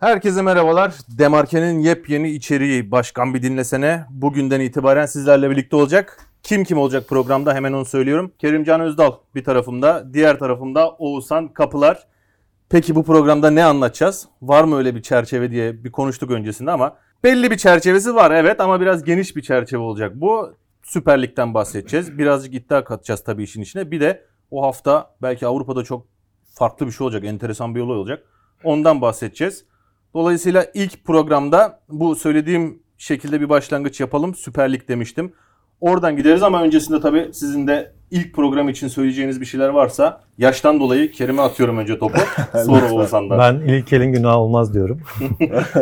Herkese 0.00 0.42
merhabalar. 0.42 0.94
Demarke'nin 1.18 1.78
yepyeni 1.78 2.30
içeriği 2.30 2.90
Başkan 2.90 3.34
Bir 3.34 3.42
Dinlesene 3.42 4.04
bugünden 4.10 4.60
itibaren 4.60 5.06
sizlerle 5.06 5.50
birlikte 5.50 5.76
olacak. 5.76 6.18
Kim 6.42 6.64
kim 6.64 6.78
olacak 6.78 7.08
programda 7.08 7.54
hemen 7.54 7.72
onu 7.72 7.84
söylüyorum. 7.84 8.32
Kerimcan 8.38 8.80
Özdal 8.80 9.12
bir 9.34 9.44
tarafımda, 9.44 10.12
diğer 10.12 10.38
tarafımda 10.38 10.90
Oğuzhan 10.90 11.48
Kapılar. 11.48 12.06
Peki 12.68 12.94
bu 12.94 13.04
programda 13.04 13.50
ne 13.50 13.64
anlatacağız? 13.64 14.28
Var 14.42 14.64
mı 14.64 14.76
öyle 14.76 14.94
bir 14.94 15.02
çerçeve 15.02 15.50
diye 15.50 15.84
bir 15.84 15.92
konuştuk 15.92 16.30
öncesinde 16.30 16.70
ama 16.70 16.96
belli 17.24 17.50
bir 17.50 17.56
çerçevesi 17.56 18.14
var 18.14 18.30
evet 18.30 18.60
ama 18.60 18.80
biraz 18.80 19.04
geniş 19.04 19.36
bir 19.36 19.42
çerçeve 19.42 19.80
olacak. 19.80 20.12
Bu 20.14 20.54
Süper 20.82 21.22
Lig'den 21.22 21.54
bahsedeceğiz. 21.54 22.18
Birazcık 22.18 22.54
iddia 22.54 22.84
katacağız 22.84 23.24
tabii 23.24 23.42
işin 23.42 23.62
içine. 23.62 23.90
Bir 23.90 24.00
de 24.00 24.24
o 24.50 24.62
hafta 24.62 25.14
belki 25.22 25.46
Avrupa'da 25.46 25.84
çok 25.84 26.06
farklı 26.54 26.86
bir 26.86 26.92
şey 26.92 27.04
olacak, 27.04 27.24
enteresan 27.24 27.74
bir 27.74 27.80
olay 27.80 27.96
olacak. 27.96 28.24
Ondan 28.64 29.00
bahsedeceğiz. 29.00 29.64
Dolayısıyla 30.14 30.66
ilk 30.74 31.04
programda 31.04 31.80
bu 31.88 32.16
söylediğim 32.16 32.82
şekilde 32.98 33.40
bir 33.40 33.48
başlangıç 33.48 34.00
yapalım. 34.00 34.34
Süper 34.34 34.72
Lig 34.72 34.88
demiştim. 34.88 35.32
Oradan 35.80 36.16
gideriz 36.16 36.42
ama 36.42 36.62
öncesinde 36.62 37.00
tabii 37.00 37.30
sizin 37.32 37.66
de 37.66 37.92
ilk 38.10 38.34
program 38.34 38.68
için 38.68 38.88
söyleyeceğiniz 38.88 39.40
bir 39.40 39.46
şeyler 39.46 39.68
varsa 39.68 40.20
yaştan 40.38 40.80
dolayı 40.80 41.12
Kerim'e 41.12 41.42
atıyorum 41.42 41.78
önce 41.78 41.98
topu. 41.98 42.18
Sonra 42.66 42.92
Oğuzhan'dan. 42.92 43.38
Ben 43.38 43.72
ilk 43.72 43.92
elin 43.92 44.12
günah 44.12 44.36
olmaz 44.36 44.74
diyorum. 44.74 45.00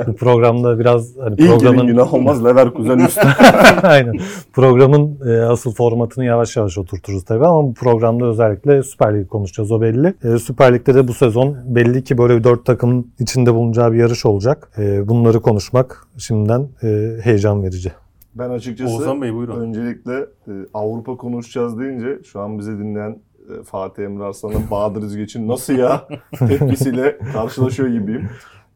Bu 0.06 0.16
programda 0.16 0.78
biraz 0.78 1.16
hani 1.16 1.34
İlk 1.38 1.50
programın 1.50 1.78
elin 1.78 1.86
günah 1.86 2.14
olmaz 2.14 2.44
Leverkusen 2.44 2.98
üstü. 2.98 3.28
Aynen. 3.82 4.14
Programın 4.52 5.18
e, 5.28 5.42
asıl 5.42 5.74
formatını 5.74 6.24
yavaş 6.24 6.56
yavaş 6.56 6.78
oturturuz 6.78 7.24
tabii 7.24 7.46
ama 7.46 7.62
bu 7.62 7.74
programda 7.74 8.24
özellikle 8.24 8.82
Süper 8.82 9.18
Lig 9.18 9.28
konuşacağız 9.28 9.72
o 9.72 9.80
belli. 9.80 10.14
E, 10.24 10.38
Süper 10.38 10.74
Lig'de 10.74 10.94
de 10.94 11.08
bu 11.08 11.14
sezon 11.14 11.56
belli 11.64 12.04
ki 12.04 12.18
böyle 12.18 12.44
dört 12.44 12.66
takımın 12.66 13.12
içinde 13.18 13.54
bulunacağı 13.54 13.92
bir 13.92 13.98
yarış 13.98 14.26
olacak. 14.26 14.70
E, 14.78 15.08
bunları 15.08 15.40
konuşmak 15.40 16.06
şimdiden 16.18 16.68
e, 16.82 17.16
heyecan 17.22 17.62
verici. 17.62 17.92
Ben 18.38 18.50
açıkçası 18.50 18.94
Oğuzhan 18.94 19.22
Bey 19.22 19.34
buyurun. 19.34 19.60
öncelikle 19.60 20.12
e, 20.48 20.52
Avrupa 20.74 21.16
konuşacağız 21.16 21.78
deyince 21.80 22.18
şu 22.24 22.40
an 22.40 22.58
bizi 22.58 22.78
dinleyen 22.78 23.18
e, 23.60 23.62
Fatih 23.62 24.04
Emre 24.04 24.24
Arslan'ın 24.24 24.62
Bahadır 24.70 25.02
Özgeç'in 25.02 25.48
nasıl 25.48 25.72
ya 25.72 26.08
tepkisiyle 26.38 27.18
karşılaşıyor 27.32 27.88
gibiyim. 27.88 28.28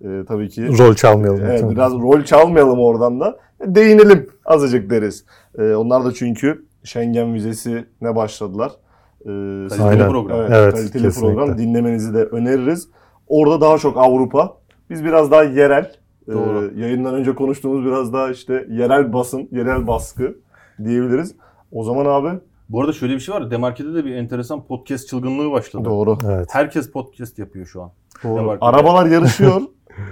E, 0.04 0.24
tabii 0.28 0.48
ki 0.48 0.78
Rol 0.78 0.94
çalmayalım. 0.94 1.40
Evet, 1.44 1.70
biraz 1.70 1.92
rol 1.92 2.22
çalmayalım 2.22 2.78
oradan 2.78 3.20
da. 3.20 3.38
Değinelim 3.66 4.28
azıcık 4.44 4.90
deriz. 4.90 5.24
E, 5.58 5.74
onlar 5.74 6.04
da 6.04 6.12
çünkü 6.12 6.64
Schengen 6.84 7.34
vizesi 7.34 7.84
ne 8.00 8.16
başladılar. 8.16 8.72
E, 9.20 9.24
Kaliteli 9.68 9.82
Aynen. 9.82 10.10
program. 10.10 10.38
Evet, 10.40 10.50
Evet, 10.54 10.74
kaliteli 10.74 11.02
kesinlikle. 11.02 11.34
program. 11.34 11.58
Dinlemenizi 11.58 12.14
de 12.14 12.24
öneririz. 12.24 12.88
Orada 13.26 13.60
daha 13.60 13.78
çok 13.78 13.96
Avrupa. 13.96 14.56
Biz 14.90 15.04
biraz 15.04 15.30
daha 15.30 15.44
yerel. 15.44 15.92
E, 16.28 16.32
Doğru. 16.32 16.70
yayından 16.76 17.14
önce 17.14 17.34
konuştuğumuz 17.34 17.84
biraz 17.84 18.12
daha 18.12 18.30
işte 18.30 18.66
yerel 18.70 19.12
basın, 19.12 19.48
yerel 19.52 19.86
baskı 19.86 20.36
diyebiliriz. 20.84 21.34
O 21.72 21.84
zaman 21.84 22.04
abi 22.06 22.38
Bu 22.68 22.80
arada 22.80 22.92
şöyle 22.92 23.14
bir 23.14 23.20
şey 23.20 23.34
var. 23.34 23.50
Demarke'de 23.50 23.94
de 23.94 24.04
bir 24.04 24.14
enteresan 24.14 24.64
podcast 24.66 25.08
çılgınlığı 25.08 25.50
başladı. 25.50 25.84
doğru. 25.84 26.18
Evet. 26.28 26.48
Herkes 26.52 26.90
podcast 26.90 27.38
yapıyor 27.38 27.66
şu 27.66 27.82
an. 27.82 27.90
doğru. 28.24 28.36
Demarke'de. 28.38 28.64
Arabalar 28.66 29.06
yarışıyor. 29.10 29.60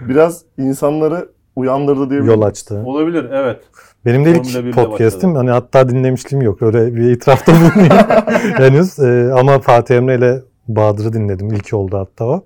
biraz 0.08 0.42
insanları 0.58 1.28
uyandırdı 1.56 2.10
diyebiliriz. 2.10 2.34
Yol 2.36 2.42
açtı. 2.42 2.82
Olabilir 2.84 3.26
evet. 3.32 3.60
Benim 4.06 4.24
de 4.24 4.34
Formula 4.34 4.58
ilk 4.68 4.74
podcast'im 4.74 5.34
hani 5.34 5.50
hatta 5.50 5.88
dinlemişliğim 5.88 6.44
yok. 6.44 6.62
Öyle 6.62 6.94
bir 6.94 7.10
itirafta 7.10 7.52
bulunayım 7.52 7.92
henüz. 8.56 8.98
E, 8.98 9.32
ama 9.32 9.58
Fatih 9.58 9.96
Emre 9.96 10.14
ile 10.14 10.42
Bahadır'ı 10.68 11.12
dinledim. 11.12 11.48
İlk 11.52 11.74
oldu 11.74 11.98
hatta 11.98 12.24
o. 12.24 12.44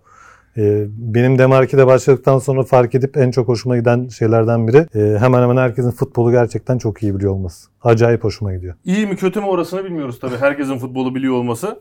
E, 0.57 0.85
benim 0.89 1.39
Demarki'de 1.39 1.87
başladıktan 1.87 2.39
sonra 2.39 2.63
fark 2.63 2.95
edip 2.95 3.17
en 3.17 3.31
çok 3.31 3.49
hoşuma 3.49 3.77
giden 3.77 4.09
şeylerden 4.09 4.69
biri 4.69 4.87
e, 4.95 5.19
hemen 5.19 5.43
hemen 5.43 5.57
herkesin 5.57 5.91
futbolu 5.91 6.31
gerçekten 6.31 6.79
çok 6.79 7.03
iyi 7.03 7.15
biliyor 7.15 7.33
olması. 7.33 7.69
Acayip 7.83 8.25
hoşuma 8.25 8.55
gidiyor. 8.55 8.75
İyi 8.85 9.07
mi 9.07 9.17
kötü 9.17 9.41
mü 9.41 9.47
orasını 9.47 9.85
bilmiyoruz 9.85 10.21
tabii. 10.21 10.37
Herkesin 10.37 10.79
futbolu 10.79 11.15
biliyor 11.15 11.35
olması. 11.35 11.81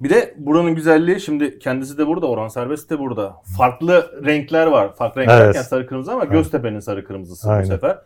Bir 0.00 0.10
de 0.10 0.34
buranın 0.38 0.74
güzelliği 0.74 1.20
şimdi 1.20 1.58
kendisi 1.58 1.98
de 1.98 2.06
burada, 2.06 2.26
Orhan 2.26 2.48
Serbest 2.48 2.90
de 2.90 2.98
burada. 2.98 3.36
Farklı 3.58 4.10
renkler 4.24 4.66
var. 4.66 4.94
Farklı 4.94 5.20
renk 5.20 5.30
Evet. 5.30 5.56
sarı 5.56 5.86
kırmızı 5.86 6.12
ama 6.12 6.24
Göztepe'nin 6.24 6.80
sarı 6.80 7.04
kırmızısı 7.04 7.50
Aynen. 7.50 7.62
bu 7.62 7.66
sefer. 7.66 7.98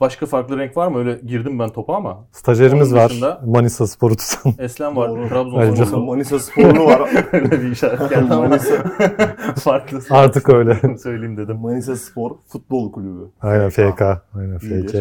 Başka 0.00 0.26
farklı 0.26 0.58
renk 0.58 0.76
var 0.76 0.88
mı? 0.88 0.98
Öyle 0.98 1.20
girdim 1.26 1.58
ben 1.58 1.68
topa 1.68 1.94
ama. 1.96 2.24
Stajyerimiz 2.32 2.92
Onun 2.92 3.00
var. 3.00 3.10
dışında- 3.10 3.40
Manisa 3.46 3.86
Spor'u 3.86 4.16
tutan. 4.16 4.54
Eslem 4.58 4.96
var, 4.96 5.08
Doğru. 5.08 5.56
Ayrıca-. 5.58 5.96
Manisa, 5.96 6.38
sporlu 6.38 6.84
var. 6.84 7.10
Öyle 7.32 7.50
bir 7.50 7.70
işaret 7.70 8.10
geldi 8.10 8.34
ama 8.34 8.48
Manisa, 8.48 8.74
farklı. 9.60 10.00
Artık 10.10 10.48
öyle. 10.48 10.98
söyleyeyim 10.98 11.36
dedim. 11.36 11.56
Manisa 11.56 11.96
Spor 11.96 12.30
Futbol 12.48 12.92
Kulübü. 12.92 13.30
Aynen 13.40 13.70
FK. 13.70 14.02
Aynen 14.34 14.58
İyidir. 14.62 14.88
FK. 14.88 14.94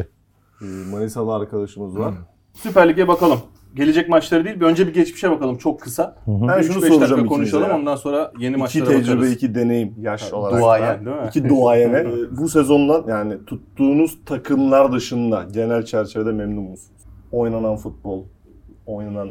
Ee, 0.62 0.66
Manisalı 0.92 1.36
arkadaşımız 1.36 2.00
var. 2.00 2.14
Süper 2.54 2.90
Lig'e 2.90 3.08
bakalım. 3.08 3.40
Gelecek 3.76 4.10
maçları 4.10 4.46
değil, 4.46 4.60
bir 4.60 4.66
önce 4.66 4.88
bir 4.88 4.94
geçmişe 4.94 5.32
bakalım 5.32 5.58
çok 5.58 5.82
kısa. 5.82 6.16
Hı 6.26 6.32
hı. 6.32 6.48
Ben 6.48 6.62
şunu 6.62 6.82
soracağım 6.82 7.26
konuşalım 7.28 7.70
ya. 7.70 7.76
ondan 7.76 7.96
sonra 7.96 8.32
yeni 8.40 8.52
İki 8.52 8.60
maçlara 8.60 8.90
tecrübe, 8.90 9.16
bakarız. 9.18 9.34
iki 9.34 9.56
deneyim 9.56 9.94
yaş 10.02 10.32
Ha, 10.32 10.36
olarak. 10.38 10.62
duayen, 10.62 11.06
değil 11.06 11.18
mi? 11.18 11.24
İki 11.28 11.50
duayene. 11.50 12.06
Bu 12.38 12.50
sezondan 12.50 13.04
yani 13.08 13.46
tuttuğunuz 13.46 14.20
takımlar 14.26 14.92
dışında 14.92 15.46
genel 15.54 15.86
çerçevede 15.86 16.32
memnun 16.32 16.64
musunuz? 16.64 16.92
Oynanan 17.32 17.76
futbol, 17.76 18.24
oynanan 18.86 19.30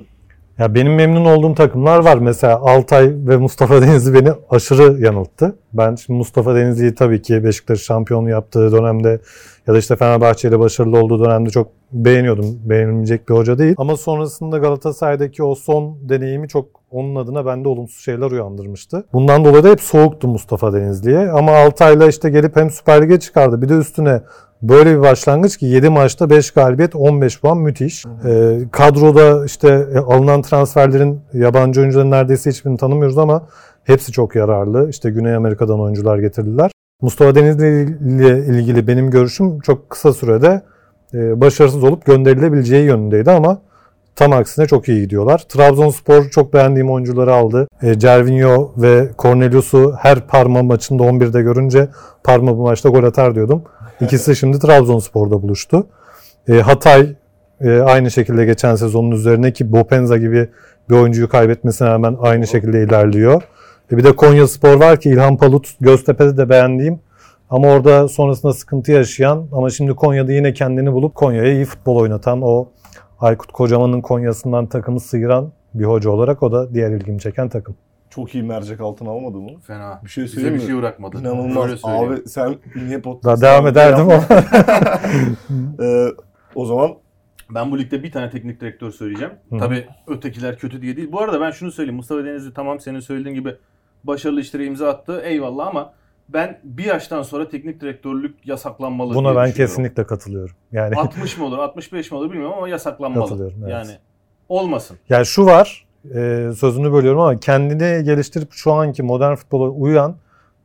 Ya 0.59 0.75
benim 0.75 0.95
memnun 0.95 1.25
olduğum 1.25 1.55
takımlar 1.55 2.05
var. 2.05 2.19
Mesela 2.19 2.57
Altay 2.57 3.13
ve 3.15 3.37
Mustafa 3.37 3.83
Denizli 3.83 4.15
beni 4.15 4.33
aşırı 4.51 5.01
yanılttı. 5.01 5.59
Ben 5.73 5.95
şimdi 5.95 6.19
Mustafa 6.19 6.55
Denizli'yi 6.55 6.95
tabii 6.95 7.23
ki 7.23 7.45
Beşiktaş 7.45 7.81
şampiyonu 7.81 8.31
yaptığı 8.31 8.73
dönemde 8.73 9.21
ya 9.67 9.75
da 9.75 9.79
işte 9.79 9.97
Fenerbahçe 9.97 10.49
ile 10.49 10.59
başarılı 10.59 10.99
olduğu 10.99 11.25
dönemde 11.25 11.51
çok 11.51 11.71
beğeniyordum. 11.93 12.59
Beğenilmeyecek 12.65 13.29
bir 13.29 13.35
hoca 13.35 13.59
değil. 13.59 13.75
Ama 13.79 13.97
sonrasında 13.97 14.59
Galatasaray'daki 14.59 15.43
o 15.43 15.55
son 15.55 16.09
deneyimi 16.09 16.49
çok 16.49 16.67
onun 16.91 17.15
adına 17.15 17.47
bende 17.47 17.69
olumsuz 17.69 18.05
şeyler 18.05 18.31
uyandırmıştı. 18.31 19.05
Bundan 19.13 19.45
dolayı 19.45 19.65
da 19.65 19.69
hep 19.69 19.81
soğuktu 19.81 20.29
Mustafa 20.29 20.73
Denizli'ye. 20.73 21.31
Ama 21.31 21.57
Altay'la 21.57 22.09
işte 22.09 22.31
gelip 22.31 22.57
hem 22.57 22.71
Süper 22.71 23.03
Lig'e 23.03 23.21
çıkardı. 23.21 23.63
Bir 23.63 23.69
de 23.69 23.75
üstüne 23.75 24.23
Böyle 24.63 24.97
bir 24.97 25.01
başlangıç 25.01 25.57
ki 25.57 25.67
7 25.67 25.89
maçta 25.89 26.31
5 26.31 26.51
galibiyet 26.51 26.97
15 26.97 27.41
puan 27.41 27.59
müthiş. 27.59 28.05
Ee, 28.25 28.59
kadroda 28.73 29.45
işte 29.45 29.87
e, 29.95 29.99
alınan 29.99 30.43
transferlerin 30.43 31.21
yabancı 31.33 31.81
oyuncuların 31.81 32.11
neredeyse 32.11 32.51
hiçbirini 32.51 32.79
tanımıyoruz 32.79 33.19
ama 33.19 33.47
hepsi 33.85 34.13
çok 34.13 34.37
yararlı. 34.37 34.91
İşte 34.91 35.11
Güney 35.11 35.35
Amerika'dan 35.35 35.81
oyuncular 35.81 36.19
getirdiler. 36.19 36.71
Mustafa 37.03 37.35
Denizli 37.35 37.83
ile 38.17 38.39
ilgili 38.39 38.87
benim 38.87 39.11
görüşüm 39.11 39.61
çok 39.61 39.91
kısa 39.91 40.13
sürede 40.13 40.63
e, 41.15 41.41
başarısız 41.41 41.85
olup 41.85 42.07
gönderilebileceği 42.07 42.85
yönündeydi 42.85 43.31
ama 43.31 43.59
tam 44.19 44.33
aksine 44.33 44.67
çok 44.67 44.89
iyi 44.89 45.01
gidiyorlar. 45.01 45.39
Trabzonspor 45.39 46.31
çok 46.31 46.55
beğendiğim 46.55 46.91
oyuncuları 46.91 47.35
aldı. 47.35 47.69
E, 47.83 47.99
Cervinho 47.99 48.73
ve 48.77 49.11
Cornelius'u 49.19 49.95
her 49.99 50.27
Parma 50.27 50.63
maçında 50.63 51.03
11'de 51.03 51.43
görünce 51.43 51.89
Parma 52.25 52.59
bu 52.59 52.63
maçta 52.63 52.89
gol 52.89 53.05
atar 53.05 53.35
diyordum. 53.35 53.63
İkisi 54.01 54.37
şimdi 54.37 54.59
Trabzonspor'da 54.59 55.43
buluştu. 55.43 55.87
E, 56.49 56.53
Hatay 56.61 57.17
e, 57.61 57.81
aynı 57.81 58.11
şekilde 58.11 58.45
geçen 58.45 58.75
sezonun 58.75 59.11
üzerine 59.11 59.53
ki 59.53 59.73
Bopenza 59.73 60.17
gibi 60.17 60.49
bir 60.91 60.95
oyuncuyu 60.95 61.29
kaybetmesine 61.29 61.89
rağmen 61.89 62.17
aynı 62.21 62.47
şekilde 62.47 62.83
ilerliyor. 62.83 63.43
E, 63.93 63.97
bir 63.97 64.05
de 64.05 64.17
Konya 64.17 64.49
Spor 64.49 64.75
var 64.75 65.01
ki 65.01 65.11
İlhan 65.11 65.37
Palut 65.37 65.69
Göztepe'de 65.81 66.37
de 66.37 66.49
beğendiğim 66.49 67.01
ama 67.51 67.69
orada 67.69 68.09
sonrasında 68.09 68.53
sıkıntı 68.53 68.93
yaşayan 68.93 69.47
ama 69.53 69.71
şimdi 69.71 69.95
Konya'da 69.95 70.33
yine 70.33 70.53
kendini 70.53 70.93
bulup 70.93 71.15
Konya'ya 71.15 71.53
iyi 71.53 71.65
futbol 71.65 71.97
oynatan 71.97 72.43
o 72.43 72.69
Aykut 73.21 73.53
Kocaman'ın 73.53 74.01
Konya'sından 74.01 74.67
takımı 74.67 75.01
sıyıran 75.01 75.53
bir 75.75 75.85
hoca 75.85 76.11
olarak 76.11 76.43
o 76.43 76.53
da 76.53 76.75
diğer 76.75 76.91
ilgimi 76.91 77.21
çeken 77.21 77.49
takım. 77.49 77.77
çok 78.11 78.35
iyi 78.35 78.43
mercek 78.45 78.81
altına 78.81 79.11
almadı 79.11 79.37
mı? 79.37 79.51
Fena. 79.67 80.01
Bir 80.05 80.09
şey 80.11 80.25
Bize 80.25 80.35
söyleyeyim 80.35 80.57
bir 80.57 80.61
mi? 80.63 80.67
şey 80.67 80.77
bırakmadı. 80.77 81.21
İnanılmaz. 81.21 81.71
söyleyeyim. 81.81 82.13
Abi 82.13 82.29
sen 82.29 82.57
niye 82.77 83.01
podcast 83.01 83.25
Daha 83.25 83.41
devam 83.53 83.67
ederdim 83.67 84.05
ama 84.11 84.25
Ee, 85.85 86.07
o 86.55 86.65
zaman 86.67 86.91
Ben 87.55 87.71
bu 87.71 87.79
ligde 87.79 88.03
bir 88.03 88.13
tane 88.13 88.31
teknik 88.31 88.61
direktör 88.61 88.91
söyleyeceğim. 88.91 89.33
Hı. 89.51 89.59
Tabii 89.59 89.87
ötekiler 90.07 90.59
kötü 90.59 90.83
diye 90.83 90.97
değil. 90.97 91.13
Bu 91.13 91.21
arada 91.21 91.41
ben 91.41 91.51
şunu 91.51 91.73
söyleyeyim. 91.73 91.97
Mustafa 91.97 92.25
Denizli 92.25 92.55
tamam 92.55 92.81
senin 92.81 93.01
söylediğin 93.01 93.35
gibi 93.35 93.55
başarılı 94.05 94.41
işlere 94.41 94.65
imza 94.65 94.89
attı. 94.89 95.21
Eyvallah 95.25 95.67
ama 95.67 95.93
ben 96.29 96.59
bir 96.65 96.85
yaştan 96.85 97.23
sonra 97.23 97.49
teknik 97.49 97.81
direktörlük 97.81 98.47
yasaklanmalı 98.47 99.15
buna 99.15 99.37
ben 99.37 99.53
kesinlikle 99.53 100.07
katılıyorum. 100.07 100.57
Yani 100.73 100.95
60 100.97 101.39
mı 101.39 101.45
olur 101.45 101.59
65 101.59 102.11
mi 102.11 102.19
olur 102.19 102.31
bilmiyorum 102.31 102.55
ama 102.59 102.69
yasaklanmalı. 102.69 103.23
Katılıyorum, 103.23 103.59
evet. 103.63 103.73
Yani 103.73 103.91
olmasın. 104.49 104.99
Yani 105.09 105.27
şu 105.27 105.47
var, 105.47 105.87
e, 106.15 106.51
sözünü 106.59 106.93
bölüyorum 106.93 107.21
ama 107.21 107.41
kendini 107.41 108.05
geliştirip 108.05 108.53
şu 108.53 108.73
anki 108.73 109.03
modern 109.03 109.35
futbola 109.35 109.69
uyan 109.69 110.17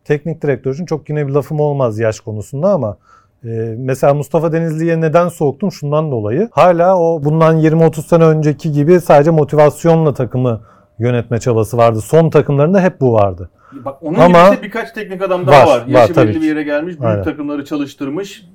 teknik 0.06 0.42
direktör 0.42 0.74
için 0.74 0.86
çok 0.86 1.10
yine 1.10 1.28
bir 1.28 1.32
lafım 1.32 1.60
olmaz 1.60 2.00
yaş 2.00 2.20
konusunda 2.20 2.70
ama 2.70 2.98
e, 3.46 3.76
mesela 3.78 4.14
Mustafa 4.14 4.52
Denizli'ye 4.52 5.02
neden 5.02 5.28
soğuktum? 5.28 5.72
Şundan 5.72 6.12
dolayı. 6.12 6.50
Hala 6.52 7.00
o 7.00 7.24
bundan 7.24 7.60
20-30 7.60 8.02
sene 8.02 8.24
önceki 8.24 8.72
gibi 8.72 9.02
sadece 9.02 9.32
motivasyonla 9.32 10.14
takımı 10.14 10.62
yönetme 11.00 11.40
çabası 11.40 11.78
vardı. 11.78 12.02
Son 12.02 12.30
takımlarında 12.30 12.82
hep 12.82 13.02
bu 13.02 13.14
vardı. 13.14 13.50
Bak 13.86 14.04
onun 14.04 14.20
Ama- 14.20 14.50
gibi 14.50 14.58
de 14.58 14.64
birkaç 14.64 14.92
teknik 14.92 15.22
adam 15.22 15.48
daha 15.48 15.68
Var, 15.68 15.82
var. 15.82 15.88
Yaşı 15.88 16.16
var 16.16 16.28
belli 16.28 16.34
ki. 16.34 16.42
bir 16.42 16.46
yere 16.48 16.64
gelmiş, 16.64 17.00
büyük 17.00 17.04
Aynen. 17.04 17.24
takımları 17.24 17.66
çalıştırmış, 17.66 18.46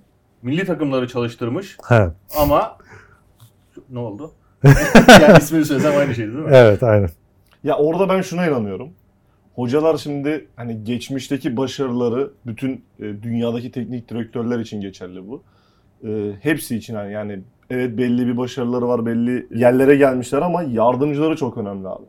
milli 0.43 0.65
takımları 0.65 1.09
çalıştırmış 1.09 1.76
He. 1.88 2.09
ama 2.38 2.76
ne 3.91 3.99
oldu? 3.99 4.32
yani 5.23 5.38
ismini 5.38 5.65
söylesem 5.65 5.99
aynı 5.99 6.15
şey 6.15 6.26
değil 6.26 6.38
mi? 6.38 6.50
Evet 6.53 6.82
aynen. 6.82 7.11
Ya 7.65 7.76
orada 7.76 8.09
ben 8.09 8.20
şuna 8.20 8.47
inanıyorum. 8.47 8.88
Hocalar 9.55 9.97
şimdi 9.97 10.49
hani 10.56 10.85
geçmişteki 10.85 11.56
başarıları 11.56 12.31
bütün 12.47 12.85
e, 12.99 13.03
dünyadaki 13.23 13.70
teknik 13.73 14.11
direktörler 14.11 14.59
için 14.59 14.81
geçerli 14.81 15.29
bu. 15.29 15.43
E, 16.05 16.32
hepsi 16.41 16.76
için 16.76 16.94
hani 16.94 17.12
yani 17.12 17.41
evet 17.70 17.99
belli 17.99 18.26
bir 18.26 18.37
başarıları 18.37 18.88
var, 18.88 19.06
belli 19.06 19.47
yerlere 19.55 19.97
gelmişler 19.97 20.43
ama 20.43 20.62
yardımcıları 20.62 21.37
çok 21.37 21.59
önemli 21.59 21.88
abi. 21.88 22.05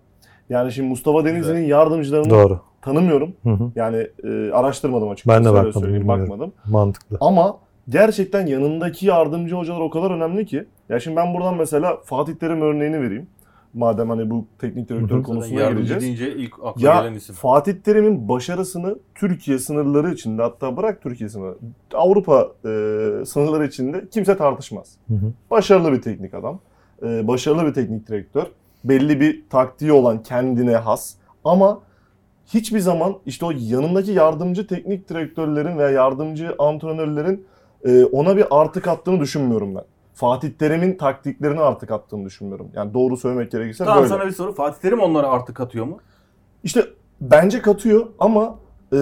Yani 0.49 0.71
şimdi 0.71 0.89
Mustafa 0.89 1.25
Denizli'nin 1.25 1.65
yardımcılarını 1.65 2.29
Doğru. 2.29 2.61
Tanımıyorum. 2.81 3.33
Hı 3.43 3.49
hı. 3.49 3.71
Yani 3.75 4.07
e, 4.23 4.51
araştırmadım 4.51 5.09
açıkçası. 5.09 5.37
Ben 5.37 5.45
de 5.45 5.53
bakmadım, 5.53 5.81
söyleyeyim, 5.81 6.07
bakmadım. 6.07 6.51
Mantıklı. 6.69 7.17
Ama 7.21 7.57
gerçekten 7.89 8.45
yanındaki 8.47 9.05
yardımcı 9.05 9.55
hocalar 9.55 9.79
o 9.79 9.89
kadar 9.89 10.11
önemli 10.11 10.45
ki. 10.45 10.65
Ya 10.89 10.99
şimdi 10.99 11.17
ben 11.17 11.33
buradan 11.33 11.55
mesela 11.57 11.97
Fatih 12.05 12.33
Terim 12.33 12.61
örneğini 12.61 13.01
vereyim. 13.01 13.27
Madem 13.73 14.09
hani 14.09 14.29
bu 14.29 14.45
teknik 14.59 14.89
direktör 14.89 15.09
Hı 15.09 15.15
hı. 15.15 15.21
Zaten 15.21 15.23
konusuna 15.23 15.59
yardımcı 15.59 15.93
gireceğiz. 15.93 16.03
deyince 16.19 16.35
ilk 16.43 16.53
akla 16.63 16.87
Ya 16.87 17.01
gelen 17.01 17.13
isim. 17.13 17.35
Fatih 17.35 17.73
Terim'in 17.73 18.29
başarısını 18.29 18.99
Türkiye 19.15 19.59
sınırları 19.59 20.13
içinde 20.13 20.41
hatta 20.41 20.77
bırak 20.77 21.01
Türkiye 21.01 21.29
sınırları 21.29 21.55
Avrupa 21.93 22.41
e, 22.41 22.69
sınırları 23.25 23.65
içinde 23.65 24.05
kimse 24.11 24.37
tartışmaz. 24.37 24.95
Hı 25.07 25.13
hı. 25.13 25.33
Başarılı 25.51 25.93
bir 25.93 26.01
teknik 26.01 26.33
adam. 26.33 26.59
e, 27.03 27.27
başarılı 27.27 27.65
bir 27.65 27.73
teknik 27.73 28.07
direktör. 28.07 28.43
Belli 28.83 29.19
bir 29.19 29.43
taktiği 29.49 29.91
olan 29.91 30.23
kendine 30.23 30.75
has. 30.75 31.13
Ama 31.43 31.79
hiçbir 32.53 32.79
zaman 32.79 33.15
işte 33.25 33.45
o 33.45 33.51
yanındaki 33.59 34.11
yardımcı 34.11 34.67
teknik 34.67 35.09
direktörlerin 35.09 35.77
veya 35.77 35.89
yardımcı 35.89 36.55
antrenörlerin 36.59 37.47
e, 37.85 38.05
ona 38.05 38.37
bir 38.37 38.45
artık 38.51 38.87
attığını 38.87 39.19
düşünmüyorum 39.19 39.75
ben. 39.75 39.83
Fatih 40.13 40.49
Terim'in 40.49 40.97
taktiklerini 40.97 41.59
artık 41.59 41.91
attığını 41.91 42.25
düşünmüyorum. 42.25 42.67
Yani 42.73 42.93
doğru 42.93 43.17
söylemek 43.17 43.51
gerekirse 43.51 43.85
Tamam 43.85 43.99
böyle. 43.99 44.09
sana 44.09 44.25
bir 44.25 44.31
soru. 44.31 44.53
Fatih 44.53 44.81
Terim 44.81 44.99
onlara 44.99 45.27
artık 45.27 45.55
katıyor 45.55 45.85
mu? 45.85 45.97
İşte 46.63 46.85
bence 47.21 47.61
katıyor 47.61 48.07
ama 48.19 48.55
e, 48.93 48.97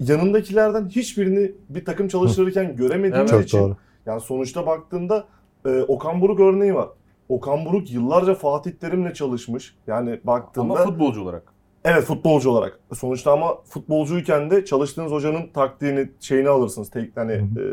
yanındakilerden 0.00 0.88
hiçbirini 0.88 1.52
bir 1.68 1.84
takım 1.84 2.08
çalıştırırken 2.08 2.76
göremediğimiz 2.76 3.18
Evet. 3.18 3.28
Çok 3.30 3.42
için 3.42 3.58
doğru. 3.58 3.76
yani 4.06 4.20
sonuçta 4.20 4.66
baktığında 4.66 5.24
e, 5.66 5.82
Okan 5.82 6.20
Buruk 6.20 6.40
örneği 6.40 6.74
var. 6.74 6.88
Okan 7.28 7.64
Buruk 7.64 7.90
yıllarca 7.90 8.34
Fatih 8.34 8.70
Terim'le 8.72 9.12
çalışmış. 9.12 9.76
Yani 9.86 10.20
baktığında 10.24 10.74
Ama 10.74 10.84
futbolcu 10.84 11.22
olarak. 11.22 11.53
Evet 11.84 12.04
futbolcu 12.04 12.50
olarak. 12.50 12.80
Sonuçta 12.94 13.32
ama 13.32 13.54
futbolcuyken 13.64 14.50
de 14.50 14.64
çalıştığınız 14.64 15.12
hocanın 15.12 15.46
taktiğini 15.54 16.08
şeyini 16.20 16.48
alırsınız. 16.48 16.90
Tek 16.90 17.16
hani 17.16 17.32
e, 17.32 17.64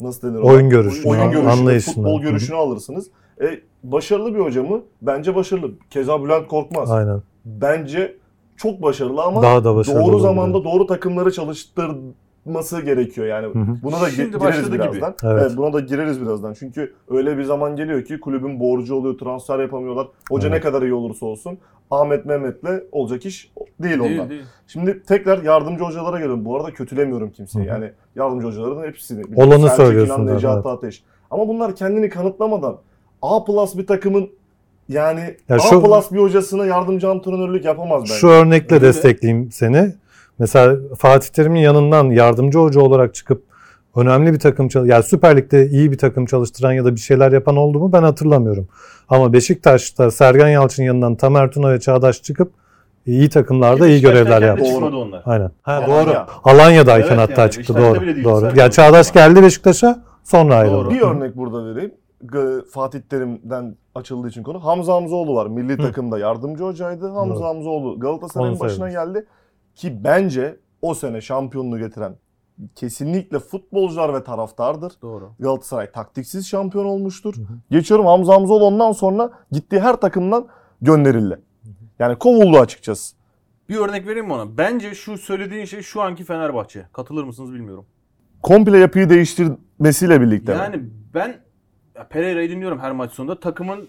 nasıl 0.00 0.28
denir? 0.28 0.42
Oyun 0.42 0.68
görüşünü, 0.70 1.08
oyun 1.08 1.30
görüşünü, 1.30 1.50
anlayışını. 1.50 1.94
futbol 1.94 2.20
görüşünü 2.22 2.56
alırsınız. 2.56 3.10
E, 3.42 3.60
başarılı 3.82 4.34
bir 4.34 4.40
hoca 4.40 4.62
mı? 4.62 4.82
Bence 5.02 5.34
başarılı. 5.34 5.70
Keza 5.90 6.24
Bülent 6.24 6.48
Korkmaz. 6.48 6.90
Aynen. 6.90 7.22
Bence 7.44 8.16
çok 8.56 8.82
başarılı 8.82 9.22
ama 9.22 9.42
Daha 9.42 9.64
da 9.64 9.74
başarılı 9.76 10.00
doğru 10.00 10.06
olabilir. 10.06 10.22
zamanda 10.22 10.64
doğru 10.64 10.86
takımları 10.86 11.32
çalıştırması 12.54 12.80
gerekiyor 12.80 13.26
yani. 13.26 13.46
Hı 13.46 13.58
hı. 13.58 13.76
Buna 13.82 14.00
da 14.00 14.10
Şimdi 14.10 14.28
gireriz 14.28 14.40
başladı 14.40 14.66
gibi. 14.70 14.78
birazdan. 14.78 15.14
Evet. 15.22 15.42
Evet. 15.42 15.56
buna 15.56 15.72
da 15.72 15.80
gireriz 15.80 16.20
birazdan. 16.20 16.54
Çünkü 16.54 16.94
öyle 17.10 17.38
bir 17.38 17.44
zaman 17.44 17.76
geliyor 17.76 18.04
ki 18.04 18.20
kulübün 18.20 18.60
borcu 18.60 18.94
oluyor, 18.94 19.18
transfer 19.18 19.58
yapamıyorlar. 19.58 20.06
Hoca 20.30 20.48
Evet. 20.48 20.56
ne 20.56 20.60
kadar 20.70 20.82
iyi 20.82 20.94
olursa 20.94 21.26
olsun 21.26 21.58
Ahmet 21.90 22.24
Mehmet'le 22.26 22.82
olacak 22.92 23.26
iş 23.26 23.52
değil 23.82 23.98
ondan. 23.98 24.08
Değil, 24.10 24.28
değil. 24.30 24.42
Şimdi 24.66 25.02
tekrar 25.02 25.42
yardımcı 25.42 25.84
hocalara 25.84 26.16
geliyorum. 26.18 26.44
Bu 26.44 26.56
arada 26.56 26.72
kötülemiyorum 26.72 27.30
kimseyi. 27.30 27.60
Hı 27.66 27.68
hı. 27.70 27.72
Yani 27.74 27.92
yardımcı 28.16 28.46
hocaların 28.46 28.86
hepsini. 28.88 29.22
Olanı 29.36 29.60
Selçuk 29.60 29.76
söylüyorsun 29.76 30.22
İnan, 30.22 30.34
Necati 30.34 30.54
evet. 30.56 30.66
Ateş. 30.66 31.02
Ama 31.30 31.48
bunlar 31.48 31.76
kendini 31.76 32.08
kanıtlamadan 32.08 32.76
A 33.22 33.44
plus 33.44 33.76
bir 33.76 33.86
takımın 33.86 34.28
yani 34.88 35.36
Ya 35.48 35.56
A 35.56 35.58
şu- 35.58 35.82
plus 35.82 36.12
bir 36.12 36.18
hocasına 36.18 36.66
yardımcı 36.66 37.10
antrenörlük 37.10 37.64
yapamaz 37.64 38.02
bence. 38.02 38.14
Şu 38.14 38.26
örnekle 38.28 38.74
Öyle. 38.74 38.86
destekleyeyim 38.86 39.50
seni. 39.52 39.92
Mesela 40.40 40.76
Fatih 40.98 41.28
Terim'in 41.28 41.60
yanından 41.60 42.04
yardımcı 42.10 42.58
hoca 42.58 42.80
olarak 42.80 43.14
çıkıp 43.14 43.42
önemli 43.96 44.32
bir 44.32 44.38
takım 44.38 44.68
yani 44.84 45.02
Süper 45.02 45.36
Lig'de 45.36 45.66
iyi 45.66 45.92
bir 45.92 45.98
takım 45.98 46.26
çalıştıran 46.26 46.72
ya 46.72 46.84
da 46.84 46.94
bir 46.94 47.00
şeyler 47.00 47.32
yapan 47.32 47.56
oldu 47.56 47.78
mu 47.78 47.92
ben 47.92 48.02
hatırlamıyorum. 48.02 48.68
Ama 49.08 49.32
Beşiktaş'ta 49.32 50.10
Sergen 50.10 50.48
Yalçın 50.48 50.82
yanından 50.82 51.14
Tamer 51.14 51.50
Tuna 51.50 51.72
ve 51.72 51.80
Çağdaş 51.80 52.22
çıkıp 52.22 52.52
iyi 53.06 53.28
takımlarda 53.28 53.86
iyi 53.88 54.00
görevler 54.00 54.42
yaptı. 54.42 54.64
çıkmadı 54.64 54.96
onlar. 54.96 55.22
Aynen. 55.26 55.50
Ha, 55.62 55.72
Alanya. 55.72 55.88
doğru. 55.88 56.14
Alanya'dayken 56.44 57.18
Evet 57.18 57.30
hatta 57.30 57.40
yani, 57.40 57.50
çıktı 57.50 57.74
doğru. 57.74 58.00
değil 58.00 58.24
Doğru. 58.24 58.44
Ya 58.46 58.52
Yalçın 58.56 58.82
Çağdaş 58.82 59.16
ama. 59.16 59.26
geldi 59.26 59.42
Beşiktaş'a 59.42 60.04
sonra 60.24 60.56
ayrıldı. 60.56 60.90
Bir 60.90 61.00
örnek 61.00 61.36
burada 61.36 61.64
vereyim. 61.66 61.94
Fatih 62.70 63.00
Terim'den 63.00 63.76
açıldığı 63.94 64.28
için 64.28 64.42
konu. 64.42 64.64
Hamza 64.64 64.94
Hamzoğlu 64.94 65.34
var. 65.34 65.46
Milli 65.46 65.76
takımda 65.76 66.18
yardımcı 66.18 66.64
hocaydı. 66.64 67.08
Hamza 67.08 67.34
Doğru. 67.34 67.44
Hamzoğlu 67.44 68.00
Galatasaray'ın 68.00 68.60
başına 68.60 68.90
geldi. 68.90 69.26
Ki 69.80 70.04
bence 70.04 70.56
o 70.82 70.94
sene 70.94 71.20
şampiyonluğu 71.20 71.78
getiren 71.78 72.16
kesinlikle 72.74 73.38
futbolcular 73.38 74.14
ve 74.14 74.24
taraftardır. 74.24 74.92
Doğru. 75.02 75.32
Galatasaray 75.38 75.92
taktiksiz 75.92 76.46
şampiyon 76.46 76.84
olmuştur. 76.84 77.34
Geçiyorum 77.70 78.06
Hamza 78.06 78.34
Hamzoğlu 78.34 78.64
ondan 78.64 78.92
sonra 78.92 79.30
gittiği 79.52 79.80
her 79.80 79.96
takımdan 79.96 80.46
gönderildi. 80.82 81.40
Yani 81.98 82.18
kovuldu 82.18 82.58
açıkçası. 82.58 83.16
Bir 83.68 83.76
örnek 83.76 84.06
vereyim 84.06 84.26
mi 84.26 84.32
ona? 84.32 84.58
Bence 84.58 84.94
şu 84.94 85.18
söylediğin 85.18 85.64
şey 85.64 85.82
şu 85.82 86.02
anki 86.02 86.24
Fenerbahçe. 86.24 86.86
Katılır 86.92 87.24
mısınız 87.24 87.52
bilmiyorum. 87.52 87.86
Komple 88.42 88.78
yapıyı 88.78 89.10
değiştirmesiyle 89.10 90.20
birlikte. 90.20 90.52
mi? 90.52 90.58
Yani 90.58 90.82
ben 91.14 91.36
ya 91.94 92.08
Pereira'yı 92.08 92.50
dinliyorum 92.50 92.78
her 92.78 92.92
maç 92.92 93.12
sonunda. 93.12 93.40
Takımın 93.40 93.88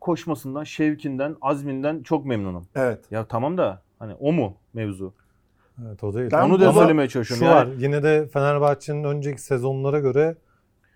koşmasından, 0.00 0.64
şevkinden, 0.64 1.36
azminden 1.40 2.02
çok 2.02 2.26
memnunum. 2.26 2.66
Evet. 2.74 3.04
Ya 3.10 3.24
tamam 3.24 3.58
da 3.58 3.82
hani 3.98 4.14
o 4.14 4.32
mu 4.32 4.56
mevzu? 4.74 5.14
Evet 5.86 6.04
o 6.04 6.14
değil. 6.14 6.30
Ben 6.32 6.42
Onu 6.42 6.60
da 6.60 6.72
söylemeye 6.72 7.08
Şu 7.08 7.12
çalışıyorum. 7.12 7.46
Yani 7.46 7.70
var 7.70 7.76
yine 7.78 8.02
de 8.02 8.26
Fenerbahçe'nin 8.26 9.04
önceki 9.04 9.42
sezonlara 9.42 9.98
göre 10.00 10.36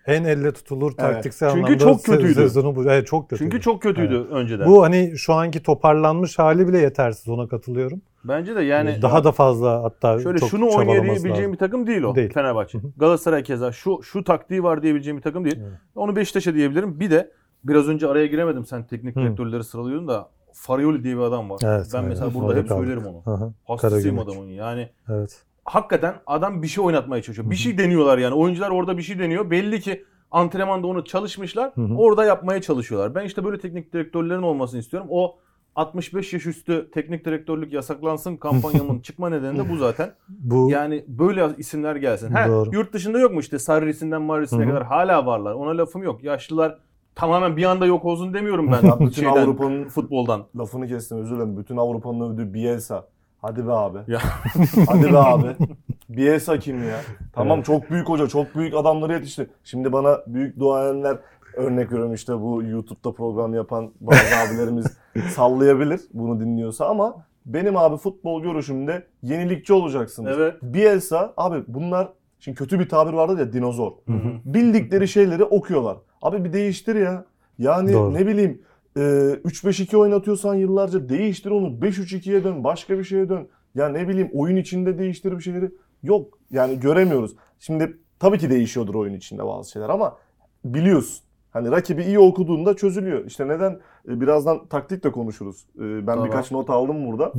en 0.07 0.25
elle 0.25 0.53
tutulur 0.53 0.93
taktiksel 0.93 1.51
Çünkü 1.51 1.65
anlamda 1.65 1.85
çok 1.85 2.05
kötüydü. 2.05 2.35
Sezonu 2.35 2.77
bu. 2.77 2.85
Evet 2.85 3.07
çok 3.07 3.31
kötüydü. 3.31 3.51
çünkü 3.51 3.63
çok 3.63 3.83
kötüydü 3.83 4.27
önceden. 4.31 4.67
Bu 4.67 4.83
hani 4.83 5.13
şu 5.19 5.35
anki 5.35 5.63
toparlanmış 5.63 6.39
hali 6.39 6.69
bile 6.69 6.79
yetersiz 6.79 7.29
ona 7.29 7.49
katılıyorum. 7.49 8.03
Bence 8.25 8.57
de 8.57 8.63
yani 8.63 9.03
Daha 9.03 9.25
da 9.25 9.33
fazla 9.33 9.83
hatta 9.83 10.19
şöyle 10.21 10.39
çok 10.39 10.49
şunu 10.49 10.77
oynayabileceğim 10.77 11.53
bir 11.53 11.59
takım 11.59 11.87
değil 11.87 12.03
o 12.03 12.15
Değil. 12.15 12.33
Fenerbahçe. 12.33 12.79
Galatasaray 12.97 13.43
keza 13.43 13.73
şu 13.73 14.03
şu 14.03 14.25
taktiği 14.25 14.63
var 14.63 14.83
diyebileceğim 14.83 15.17
bir 15.17 15.23
takım 15.23 15.45
değil. 15.45 15.59
Evet. 15.61 15.79
Onu 15.95 16.17
Beşiktaş'a 16.17 16.55
diyebilirim. 16.55 17.01
Bir 17.01 17.11
de 17.11 17.33
biraz 17.65 17.89
önce 17.89 18.09
araya 18.09 18.27
giremedim 18.27 18.65
sen 18.65 18.87
teknik 18.87 19.17
direktörleri 19.17 19.65
sıralıyordun 19.65 20.09
da 20.09 20.29
Farioli 20.55 21.05
diye 21.05 21.17
bir 21.17 21.23
adam 21.23 21.51
var. 21.51 21.61
Evet, 21.65 21.87
ben 21.93 21.99
aynen. 21.99 22.09
mesela 22.09 22.35
burada 22.35 22.59
hep 22.59 22.69
kaldık. 22.69 22.85
söylerim 22.85 23.07
onu. 23.07 23.35
Aha, 23.35 23.53
Hastasıyım 23.65 24.19
adamın 24.19 24.49
yani. 24.49 24.89
Evet. 25.09 25.43
hakikaten 25.65 26.15
adam 26.27 26.63
bir 26.63 26.69
şey 26.69 26.85
oynatmaya 26.85 27.23
çalışıyor. 27.23 27.51
Bir 27.51 27.57
şey 27.57 27.79
deniyorlar 27.79 28.19
yani. 28.19 28.35
Oyuncular 28.35 28.71
orada 28.71 28.99
bir 28.99 29.03
şey 29.03 29.19
deniyor. 29.19 29.51
Belli 29.51 29.81
ki 29.81 30.05
antrenmanda 30.31 30.87
onu 30.87 31.05
çalışmışlar. 31.05 31.73
Hı 31.75 31.81
hı. 31.81 31.95
Orada 31.97 32.25
yapmaya 32.25 32.63
çalışıyorlar. 32.63 33.15
Ben 33.15 33.25
işte 33.25 33.45
böyle 33.45 33.59
teknik 33.59 33.93
direktörlerin 33.93 34.43
olmasını 34.43 34.81
istiyorum. 34.81 35.09
O 35.11 35.39
65 35.77 36.33
yaş 36.33 36.47
üstü 36.47 36.91
teknik 36.95 37.25
direktörlük 37.25 37.73
yasaklansın 37.73 38.37
kampanyamın 38.37 39.01
çıkma 39.03 39.29
nedeni 39.29 39.59
de 39.59 39.71
bu 39.71 39.77
zaten. 39.77 40.15
Bu 40.29 40.71
Yani 40.71 41.05
böyle 41.09 41.49
isimler 41.57 41.97
gelsin. 41.97 42.33
Ha, 42.33 42.47
yurt 42.73 42.93
dışında 42.93 43.19
yok 43.19 43.33
mu 43.33 43.41
işte 43.41 43.59
Sarri'sinden 43.59 44.23
Marris'ine 44.23 44.69
kadar 44.69 44.85
hala 44.85 45.27
varlar. 45.27 45.53
Ona 45.55 45.79
lafım 45.79 46.03
yok. 46.03 46.25
Yaşlılar 46.25 46.79
tamamen 47.15 47.57
bir 47.57 47.65
anda 47.65 47.87
yok 47.87 48.05
olsun 48.05 48.35
demiyorum 48.35 48.73
ben. 48.73 49.01
Bütün 49.01 49.23
şeyden, 49.23 49.43
Avrupa'nın 49.43 49.89
futboldan. 49.89 50.43
lafını 50.59 50.89
kestim 50.89 51.19
özür 51.19 51.37
dilerim. 51.37 51.57
Bütün 51.57 51.77
Avrupa'nın 51.77 52.33
övdüğü 52.33 52.55
Bielsa. 52.55 53.05
Hadi 53.43 53.67
be 53.67 53.73
abi. 53.73 53.99
Ya. 54.13 54.21
Hadi 54.89 55.13
be 55.13 55.19
abi. 55.19 55.57
Bielsa 56.09 56.59
kim 56.59 56.89
ya? 56.89 57.01
Tamam 57.33 57.63
çok 57.63 57.91
büyük 57.91 58.09
hoca, 58.09 58.29
çok 58.29 58.55
büyük 58.55 58.75
adamları 58.75 59.13
yetişti. 59.13 59.51
Şimdi 59.65 59.93
bana 59.93 60.19
büyük 60.27 60.59
duayenler 60.59 61.19
örnek 61.57 61.93
veriyorum 61.93 62.15
işte 62.15 62.41
bu 62.41 62.63
YouTube'da 62.63 63.13
program 63.13 63.55
yapan 63.55 63.91
bazı 64.01 64.37
abilerimiz 64.47 64.87
sallayabilir 65.35 66.01
bunu 66.15 66.41
dinliyorsa 66.41 66.87
ama 66.87 67.17
benim 67.47 67.77
abi 67.77 67.97
futbol 67.97 68.43
görüşümde 68.43 69.07
yenilikçi 69.23 69.73
olacaksınız. 69.73 70.39
Evet. 70.39 70.55
Bielsa 70.63 71.35
abi 71.37 71.63
bunlar 71.69 72.09
şimdi 72.41 72.59
kötü 72.59 72.81
bir 72.81 72.89
tabir 72.89 73.13
vardı 73.13 73.41
ya 73.41 73.53
dinozor. 73.53 73.93
Hı 74.07 74.13
hı. 74.13 74.33
Bildikleri 74.45 75.09
şeyleri 75.09 75.45
okuyorlar. 75.45 75.97
Abi 76.23 76.45
bir 76.45 76.53
değiştir 76.53 76.95
ya. 76.97 77.25
Yani 77.59 77.93
Doğru. 77.93 78.15
ne 78.15 78.27
bileyim 78.27 78.63
e, 78.97 79.01
3-5-2 79.01 79.97
oynatıyorsan 79.97 80.55
yıllarca 80.55 81.09
değiştir 81.09 81.51
onu. 81.51 81.67
5-3-2'ye 81.67 82.45
dön. 82.45 82.65
Başka 82.65 82.99
bir 82.99 83.05
şeye 83.05 83.29
dön. 83.29 83.49
Ya 83.75 83.89
ne 83.89 84.09
bileyim 84.09 84.31
oyun 84.35 84.57
içinde 84.57 84.99
değiştir 84.99 85.33
bir 85.39 85.43
şeyleri. 85.43 85.71
Yok. 86.03 86.39
Yani 86.51 86.81
göremiyoruz. 86.81 87.37
Şimdi 87.59 87.97
tabii 88.19 88.39
ki 88.39 88.51
değişiyordur 88.51 88.95
oyun 88.95 89.15
içinde 89.15 89.45
bazı 89.47 89.71
şeyler 89.71 89.89
ama 89.89 90.17
biliyorsun. 90.65 91.25
Hani 91.51 91.71
rakibi 91.71 92.03
iyi 92.03 92.19
okuduğunda 92.19 92.77
çözülüyor. 92.77 93.25
İşte 93.27 93.49
neden? 93.49 93.81
E, 94.09 94.21
Birazdan 94.21 94.67
taktik 94.67 95.05
de 95.05 95.13
konuşuruz. 95.13 95.67
E, 95.77 95.81
Ben 95.81 96.07
Tamam. 96.07 96.25
birkaç 96.27 96.51
not 96.51 96.71
aldım 96.71 97.07
burada. 97.07 97.33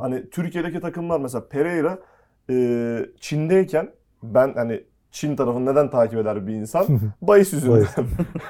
Hani 0.00 0.30
Türkiye'deki 0.30 0.80
takımlar 0.80 1.20
mesela 1.20 1.48
Pereira 1.48 1.98
e, 2.50 3.06
Çin'deyken 3.20 3.90
ben 4.22 4.52
hani 4.54 4.84
Çin 5.10 5.36
tarafını 5.36 5.72
neden 5.72 5.90
takip 5.90 6.18
eder 6.18 6.46
bir 6.46 6.52
insan? 6.52 6.86
Bayis 7.22 7.52
yüzünden. 7.52 7.86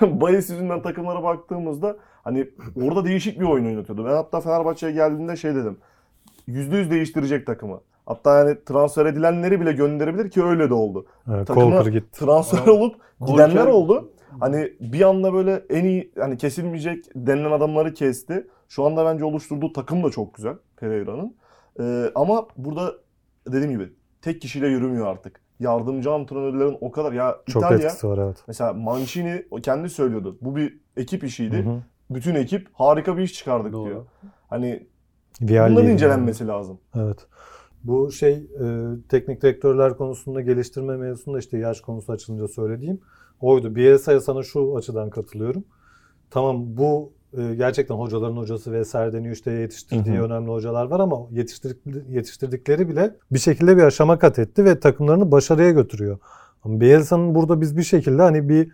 Bayis 0.21 0.51
yüzünden 0.51 0.83
takımlara 0.83 1.23
baktığımızda 1.23 1.97
hani 2.25 2.49
orada 2.83 3.05
değişik 3.05 3.41
bir 3.41 3.45
oyun 3.45 3.65
oynatıyordu. 3.65 4.05
Ben 4.05 4.15
hatta 4.15 4.41
Fenerbahçe'ye 4.41 4.93
geldiğinde 4.93 5.37
şey 5.37 5.55
dedim. 5.55 5.79
%100 6.49 6.91
değiştirecek 6.91 7.47
takımı. 7.47 7.81
Hatta 8.07 8.39
yani 8.39 8.65
transfer 8.67 9.07
edilenleri 9.07 9.61
bile 9.61 9.73
gönderebilir 9.73 10.31
ki 10.31 10.45
öyle 10.45 10.71
de 10.71 10.75
oldu. 10.75 11.07
Evet, 11.35 11.47
Takıma 11.47 11.83
gitti. 11.83 12.21
Transfer 12.21 12.63
Adam- 12.63 12.75
olup 12.77 12.97
gidenler 13.27 13.67
oldu. 13.67 14.11
Hani 14.41 14.73
bir 14.81 15.03
anda 15.03 15.33
böyle 15.33 15.65
en 15.71 15.85
iyi 15.85 16.13
hani 16.19 16.37
kesilmeyecek 16.37 17.05
denilen 17.15 17.51
adamları 17.51 17.95
kesti. 17.95 18.47
Şu 18.69 18.85
anda 18.85 19.05
bence 19.05 19.25
oluşturduğu 19.25 19.73
takım 19.73 20.05
da 20.05 20.11
çok 20.11 20.35
güzel 20.35 20.55
Pereira'nın. 20.77 21.37
Ee, 21.81 22.11
ama 22.15 22.47
burada 22.57 22.95
dediğim 23.47 23.71
gibi 23.71 23.93
tek 24.23 24.41
kişiyle 24.43 24.69
yürümüyor 24.69 25.07
artık. 25.07 25.41
Yardımcı 25.61 26.13
antrenörlerin 26.13 26.77
o 26.81 26.91
kadar 26.91 27.13
ya 27.13 27.37
Çok 27.47 27.63
İtalya 27.63 27.87
etkisi 27.87 28.09
var 28.09 28.19
evet. 28.19 28.37
mesela 28.49 28.73
Mancini 28.73 29.47
o 29.51 29.57
kendi 29.57 29.91
söylüyordu. 29.91 30.39
Bu 30.41 30.57
bir 30.57 30.81
ekip 30.97 31.25
işiydi. 31.25 31.57
Hı 31.57 31.71
hı. 31.71 31.83
Bütün 32.11 32.35
ekip 32.35 32.69
harika 32.73 33.17
bir 33.17 33.23
iş 33.23 33.35
çıkardık 33.35 33.73
Doğru. 33.73 33.85
diyor. 33.85 34.07
Hani 34.49 34.87
Vialli 35.43 35.71
bunların 35.71 35.85
yani. 35.85 35.93
incelenmesi 35.95 36.47
lazım. 36.47 36.79
Evet. 36.97 37.27
Bu 37.85 38.13
şey 38.13 38.33
e, 38.35 38.47
teknik 39.09 39.43
direktörler 39.43 39.97
konusunda 39.97 40.41
geliştirme 40.41 40.97
mevzusunda 40.97 41.39
işte 41.39 41.59
yaş 41.59 41.81
konusu 41.81 42.13
açılınca 42.13 42.49
söylediğim 42.49 43.01
oydu. 43.41 43.75
Bielsa'ya 43.75 44.21
sana 44.21 44.43
şu 44.43 44.77
açıdan 44.77 45.11
katılıyorum. 45.11 45.65
Tamam 46.31 46.77
bu 46.77 47.13
gerçekten 47.37 47.95
hocaların 47.95 48.37
hocası 48.37 48.73
vesaire 48.73 49.13
deniyor 49.13 49.35
işte 49.35 49.51
yetiştirdiği 49.51 50.17
Hı 50.17 50.21
hı. 50.21 50.25
önemli 50.25 50.51
hocalar 50.51 50.87
var 50.87 51.01
ama 51.01 51.17
yetiştirdik, 51.31 52.09
yetiştirdikleri 52.09 52.89
bile 52.89 53.17
bir 53.31 53.39
şekilde 53.39 53.77
bir 53.77 53.83
aşama 53.83 54.19
kat 54.19 54.39
etti 54.39 54.65
ve 54.65 54.81
takımlarını 54.81 55.33
başarıya 55.33 55.71
götürüyor. 55.71 56.19
Ama 56.65 56.81
Bielsa'nın 56.81 57.35
burada 57.35 57.61
biz 57.61 57.77
bir 57.77 57.83
şekilde 57.83 58.23
hani 58.23 58.49
bir 58.49 58.71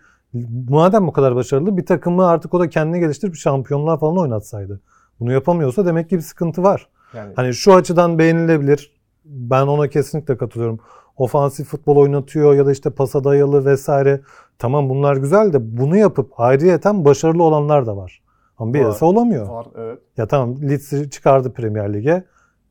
madem 0.69 1.07
bu 1.07 1.13
kadar 1.13 1.35
başarılı 1.35 1.77
bir 1.77 1.85
takımı 1.85 2.27
artık 2.27 2.53
o 2.53 2.59
da 2.59 2.69
kendini 2.69 2.99
geliştirip 2.99 3.35
şampiyonlar 3.35 3.99
falan 3.99 4.17
oynatsaydı. 4.17 4.81
Bunu 5.19 5.31
yapamıyorsa 5.31 5.85
demek 5.85 6.09
ki 6.09 6.15
bir 6.15 6.21
sıkıntı 6.21 6.63
var. 6.63 6.87
Yani 7.13 7.33
Hani 7.35 7.53
şu 7.53 7.73
açıdan 7.73 8.19
beğenilebilir. 8.19 8.95
Ben 9.25 9.67
ona 9.67 9.87
kesinlikle 9.87 10.37
katılıyorum. 10.37 10.79
Ofansif 11.17 11.67
futbol 11.67 11.95
oynatıyor 11.95 12.53
ya 12.55 12.65
da 12.65 12.71
işte 12.71 12.89
pasa 12.89 13.23
dayalı 13.23 13.65
vesaire. 13.65 14.21
Tamam 14.59 14.89
bunlar 14.89 15.15
güzel 15.15 15.53
de 15.53 15.77
bunu 15.77 15.97
yapıp 15.97 16.39
ayrıyeten 16.39 17.05
başarılı 17.05 17.43
olanlar 17.43 17.85
da 17.85 17.97
var. 17.97 18.21
Ama 18.57 18.73
Bielsa 18.73 19.05
olamıyor. 19.05 19.49
var 19.49 19.67
evet. 19.77 19.99
Ya 20.17 20.27
tamam 20.27 20.55
Leeds'i 20.61 21.09
çıkardı 21.09 21.53
Premier 21.53 21.93
Lig'e. 21.93 22.23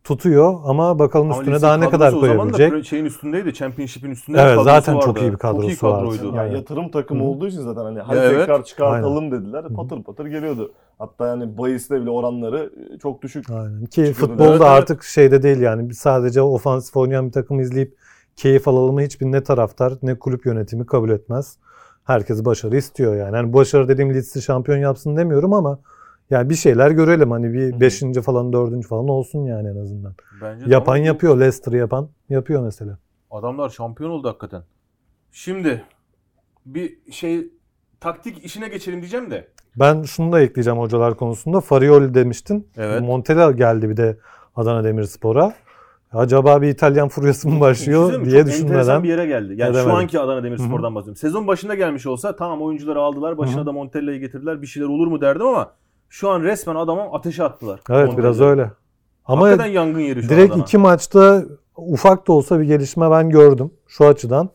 Tutuyor 0.04 0.54
ama 0.64 0.98
bakalım 0.98 1.32
Ama 1.32 1.40
üstüne 1.40 1.62
daha 1.62 1.76
ne 1.76 1.90
kadar 1.90 2.12
o 2.12 2.20
zaman 2.20 2.48
da 2.48 2.52
koyabilecek. 2.52 2.84
şeyin 2.86 3.04
üstündeydi. 3.04 3.54
Championship'in 3.54 4.10
üstünde 4.10 4.38
Evet, 4.40 4.58
zaten 4.64 4.94
vardı. 4.94 5.04
çok 5.06 5.20
iyi 5.22 5.32
bir 5.32 5.36
kadrosu 5.36 5.76
Çok 5.76 5.82
iyi 5.82 5.92
vardı. 5.92 6.10
kadroydu. 6.18 6.36
Ya 6.36 6.42
Aynen. 6.42 6.56
yatırım 6.56 6.90
takımı 6.90 7.20
Hı 7.20 7.24
olduğu 7.26 7.46
için 7.48 7.60
zaten 7.60 7.82
hani 7.84 7.98
hadi 8.00 8.18
evet. 8.18 8.38
tekrar 8.38 8.64
çıkartalım 8.64 9.24
Aynen. 9.24 9.32
dediler. 9.44 9.64
Patır 9.76 10.02
patır 10.02 10.26
geliyordu. 10.26 10.72
Hatta 10.98 11.26
yani 11.26 11.58
bahis'te 11.58 12.00
bile 12.00 12.10
oranları 12.10 12.70
e, 12.94 12.98
çok 12.98 13.22
düşük. 13.22 13.50
Aynen. 13.50 13.84
Ki 13.86 14.12
futbolda 14.12 14.42
Evet, 14.44 14.50
evet. 14.50 14.62
artık 14.62 15.02
şeyde 15.04 15.42
değil 15.42 15.60
yani 15.60 15.94
sadece 15.94 16.42
ofansif 16.42 16.96
oynayan 16.96 17.26
bir 17.26 17.32
takım 17.32 17.60
izleyip 17.60 17.96
keyif 18.36 18.68
alalım 18.68 19.00
hiçbir 19.00 19.26
ne 19.26 19.42
taraftar 19.42 19.92
ne 20.02 20.18
kulüp 20.18 20.46
yönetimi 20.46 20.86
kabul 20.86 21.10
etmez. 21.10 21.58
Herkes 22.04 22.44
başarı 22.44 22.76
istiyor 22.76 23.16
yani. 23.16 23.37
yani 23.37 23.52
başarı 23.52 23.88
dediğim 23.88 24.14
Leeds'i 24.14 24.42
şampiyon 24.42 24.78
yapsın 24.78 25.16
demiyorum 25.16 25.52
ama 25.52 25.78
yani 26.30 26.50
bir 26.50 26.54
şeyler 26.54 26.90
görelim 26.90 27.30
hani 27.30 27.52
bir 27.52 27.75
hı. 27.75 27.80
5. 27.80 28.00
falan 28.25 28.52
4. 28.52 28.87
falan 28.87 29.08
olsun 29.08 29.44
yani 29.44 29.68
en 29.68 29.76
azından. 29.76 30.14
Bence 30.42 30.66
de 30.66 30.70
Yapan 30.70 30.96
ama 30.96 31.04
yapıyor. 31.06 31.40
Leicester 31.40 31.73
yapan 31.73 32.08
yapıyor 32.28 32.62
mesela. 32.62 32.99
Adamlar 33.30 33.68
şampiyon 33.68 34.11
oldu 34.11 34.28
hakikaten. 34.28 34.62
Şimdi 35.32 35.84
bir 36.66 36.99
şey 37.11 37.49
taktik 38.00 38.44
işine 38.44 38.68
geçelim 38.68 39.00
diyeceğim 39.00 39.30
de. 39.30 39.49
Ben 39.76 40.02
şunu 40.02 40.32
da 40.32 40.40
ekleyeceğim 40.40 40.78
hocalar 40.78 41.16
konusunda. 41.16 41.61
Farioli 41.61 42.14
demiştin. 42.14 42.68
Evet. 42.76 43.02
Montella 43.02 43.52
geldi 43.52 43.88
bir 43.88 43.96
de 43.96 44.18
Adana 44.56 44.84
Demirspor'a. 44.84 45.54
Acaba 46.14 46.62
bir 46.62 46.68
İtalyan 46.68 47.09
furyası 47.09 47.49
mı 47.49 47.61
başlıyor 47.61 48.25
diye 48.25 48.38
çok 48.42 48.47
düşünmeden. 48.52 49.02
bir 49.02 49.09
yere 49.09 49.26
geldi. 49.26 49.54
Yani 49.56 49.73
şu 49.75 49.78
Edemedim. 49.78 49.94
anki 49.99 50.21
Adana 50.21 50.42
Demirspor'dan 50.44 50.94
bahsediyorum. 50.94 51.16
Sezon 51.16 51.47
başında 51.47 51.75
gelmiş 51.75 52.06
olsa 52.06 52.37
tamam 52.37 52.62
oyuncuları 52.62 53.00
aldılar. 53.00 53.38
Başına 53.38 53.56
Hı 53.56 53.61
hı. 53.62 53.66
da 53.66 53.73
Montella'yı 53.73 54.21
getirdiler. 54.21 54.62
Bir 54.62 54.66
şeyler 54.66 54.87
olur 54.88 55.06
mu 55.06 55.21
derdim 55.21 55.47
ama 55.47 55.71
şu 56.09 56.30
an 56.30 56.42
resmen 56.42 56.75
adama 56.75 57.12
ateşe 57.12 57.44
attılar. 57.44 57.80
Evet 57.90 58.06
Montella'yı. 58.06 58.18
biraz 58.18 58.40
öyle. 58.40 58.71
Ama 59.26 59.47
Hakikaten 59.47 59.71
yangın 59.71 60.00
yeri 60.00 60.23
şu 60.23 60.28
direkt 60.28 60.52
Adana. 60.52 60.62
iki 60.62 60.78
maçta 60.78 61.42
ufak 61.76 62.28
da 62.28 62.33
olsa 62.33 62.61
bir 62.61 62.64
gelişme 62.64 63.11
ben 63.11 63.30
gördüm 63.30 63.71
şu 63.88 64.06
açıdan. 64.06 64.50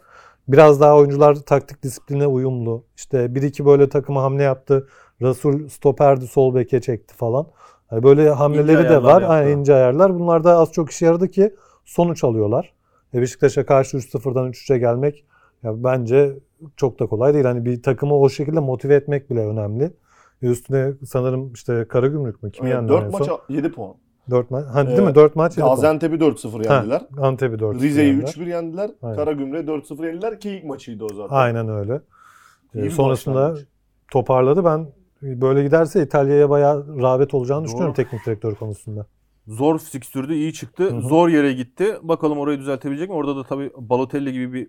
Biraz 0.48 0.82
daha 0.82 0.98
oyuncular 0.98 1.36
taktik 1.36 1.84
disipline 1.84 2.28
uyumlu. 2.28 2.84
İşte 2.96 3.36
bir 3.36 3.42
iki 3.42 3.66
böyle 3.66 3.90
takıma 3.90 4.24
hamle 4.24 4.44
yaptı. 4.44 4.88
Rasul 5.22 5.68
stoperdi 5.68 6.28
sol 6.28 6.56
beke 6.56 6.82
çekti 6.82 7.16
falan. 7.16 7.48
Yani 7.92 8.04
böyle 8.04 8.30
hamleleri 8.30 8.84
de 8.84 8.90
ayarlar 8.90 9.04
var. 9.14 9.22
yaptı. 9.22 9.28
Aynen, 9.36 9.58
ince 9.58 9.74
ayarlar. 9.76 10.20
Bunlar 10.20 10.44
da 10.44 10.58
az 10.58 10.72
çok 10.72 10.92
işe 10.92 11.06
yaradı 11.06 11.28
ki 11.28 11.56
sonuç 11.86 12.24
alıyorlar. 12.24 12.74
E 13.14 13.22
Beşiktaş'a 13.22 13.66
karşı 13.66 13.98
3-0'dan 13.98 14.50
3-3'e 14.50 14.78
gelmek 14.78 15.26
ya 15.64 15.84
bence 15.84 16.34
çok 16.76 17.00
da 17.00 17.06
kolay 17.08 17.34
değil. 17.34 17.46
Hani 17.46 17.66
bir 17.66 17.84
takımı 17.84 18.16
o 18.20 18.30
şekilde 18.30 18.60
motive 18.60 18.96
etmek 18.96 19.30
bile 19.30 19.46
önemli. 19.48 19.84
E 20.42 20.48
Üstüne 20.48 20.94
sanırım 21.06 21.54
işte 21.54 21.86
Karagümrük 21.90 22.44
mü? 22.44 22.52
Kimi 22.52 22.70
yendi 22.70 22.94
en 22.94 22.98
4 23.02 23.12
son? 23.12 23.20
maça 23.20 23.38
7 23.50 23.72
puan. 23.72 23.94
4 24.30 24.52
maç. 24.52 24.66
Ha, 24.74 24.88
değil 24.88 25.00
Ee, 25.00 25.02
mi? 25.02 25.16
4 25.16 25.36
maç. 25.36 25.56
Gaziantep'i 25.56 26.16
4-0 26.20 26.68
Ha, 26.68 26.74
yendiler. 26.76 27.02
Antep'i 27.22 27.60
4 27.60 27.82
Rize'yi 27.82 28.14
3-1 28.14 28.50
yendiler. 28.50 28.92
Aynen. 29.02 29.16
Karagümrük'e 29.16 29.68
4-0 29.72 30.06
yendiler 30.06 30.40
ki 30.40 30.50
ilk 30.50 30.64
maçıydı 30.64 31.04
o 31.06 31.10
zaten. 31.14 31.36
Aynen 31.36 31.70
öyle. 31.70 32.02
İyi 32.76 32.86
Ee, 32.86 32.90
sonrasında 32.90 33.36
başlangıç. 33.36 33.66
toparladı. 34.12 34.66
Ben 34.66 34.88
böyle 35.22 35.64
giderse 35.64 36.04
İtalya'ya 36.04 36.50
bayağı 36.50 37.02
rağbet 37.02 37.34
olacağını 37.34 37.60
Doğru. 37.62 37.68
düşünüyorum 37.68 37.94
teknik 37.94 38.26
direktör 38.26 38.56
konusunda. 38.56 39.06
Zor 39.48 39.80
fikstürdü, 39.80 40.34
iyi 40.34 40.54
çıktı. 40.54 40.84
Hı 40.84 40.98
hı. 40.98 41.02
Zor 41.02 41.30
yere 41.30 41.54
gitti. 41.54 41.98
Bakalım 42.02 42.38
orayı 42.40 42.60
düzeltebilecek 42.60 43.10
mi? 43.10 43.16
Orada 43.16 43.36
da 43.36 43.44
tabii 43.44 43.72
Balotelli 43.78 44.34
gibi 44.34 44.54
bir 44.54 44.68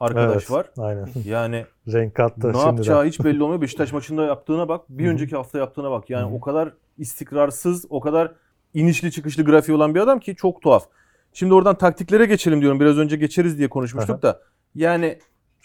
arkadaş 0.00 0.34
Evet, 0.34 0.50
var. 0.50 0.70
Aynen. 0.78 1.08
Yani 1.24 1.64
Renk 1.92 2.14
kattı 2.14 2.48
ne 2.48 2.52
şimdiden. 2.52 2.66
yapacağı 2.66 3.04
hiç 3.06 3.24
belli 3.24 3.42
olmuyor. 3.42 3.60
Beşiktaş 3.62 3.92
maçında 3.92 4.24
yaptığına 4.24 4.68
bak. 4.68 4.84
Bir 4.88 5.04
Hı 5.04 5.08
hı. 5.08 5.12
önceki 5.12 5.36
hafta 5.36 5.58
yaptığına 5.58 5.90
bak. 5.90 6.10
Yani 6.10 6.26
Hı 6.26 6.30
hı. 6.30 6.34
o 6.34 6.40
kadar 6.40 6.72
istikrarsız, 6.98 7.86
o 7.90 8.00
kadar 8.00 8.32
inişli 8.74 9.12
çıkışlı 9.12 9.44
grafiği 9.44 9.76
olan 9.76 9.94
bir 9.94 10.00
adam 10.00 10.20
ki 10.20 10.36
çok 10.36 10.62
tuhaf. 10.62 10.84
Şimdi 11.32 11.54
oradan 11.54 11.78
taktiklere 11.78 12.26
geçelim 12.26 12.60
diyorum. 12.60 12.80
Biraz 12.80 12.98
önce 12.98 13.16
geçeriz 13.16 13.58
diye 13.58 13.68
konuşmuştuk 13.68 14.14
Aha. 14.14 14.22
da. 14.22 14.40
Yani 14.74 15.18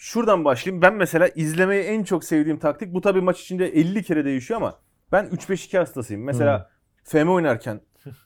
şuradan 0.04 0.44
başlayayım. 0.44 0.82
Ben 0.82 0.94
mesela 0.94 1.28
izlemeyi 1.28 1.82
en 1.84 2.02
çok 2.04 2.24
sevdiğim 2.24 2.58
taktik. 2.58 2.94
Bu 2.94 3.00
tabii 3.00 3.20
maç 3.20 3.40
içinde 3.40 3.66
50 3.68 4.02
kere 4.02 4.24
değişiyor 4.24 4.60
ama 4.60 4.74
ben 5.12 5.24
3-5-2 5.26 5.78
hastasıyım. 5.78 6.24
Mesela 6.24 6.70
FM 7.04 7.28
oynarken 7.28 7.80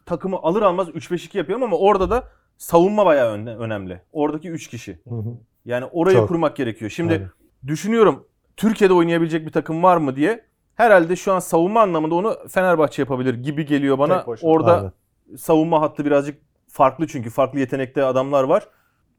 takımı 0.06 0.36
alır 0.36 0.62
almaz 0.62 0.88
3-5-2 0.88 1.38
yapıyorum 1.38 1.62
ama 1.62 1.76
orada 1.76 2.10
da 2.10 2.28
savunma 2.58 3.06
bayağı 3.06 3.32
öne- 3.32 3.56
önemli. 3.56 4.00
Oradaki 4.12 4.50
3 4.50 4.68
kişi. 4.68 4.98
Hı 5.08 5.14
hı. 5.14 5.24
Yani 5.64 5.84
orayı 5.84 6.16
Çok. 6.16 6.28
kurmak 6.28 6.56
gerekiyor. 6.56 6.90
Şimdi 6.90 7.12
Aynen. 7.12 7.30
düşünüyorum 7.66 8.26
Türkiye'de 8.56 8.94
oynayabilecek 8.94 9.46
bir 9.46 9.52
takım 9.52 9.82
var 9.82 9.96
mı 9.96 10.16
diye. 10.16 10.44
Herhalde 10.74 11.16
şu 11.16 11.32
an 11.32 11.38
savunma 11.38 11.80
anlamında 11.80 12.14
onu 12.14 12.36
Fenerbahçe 12.48 13.02
yapabilir 13.02 13.34
gibi 13.34 13.66
geliyor 13.66 13.98
bana. 13.98 14.24
Orada 14.42 14.76
Aynen. 14.78 14.92
savunma 15.36 15.80
hattı 15.80 16.04
birazcık 16.04 16.38
farklı 16.68 17.06
çünkü 17.06 17.30
farklı 17.30 17.58
yetenekte 17.60 18.04
adamlar 18.04 18.44
var. 18.44 18.68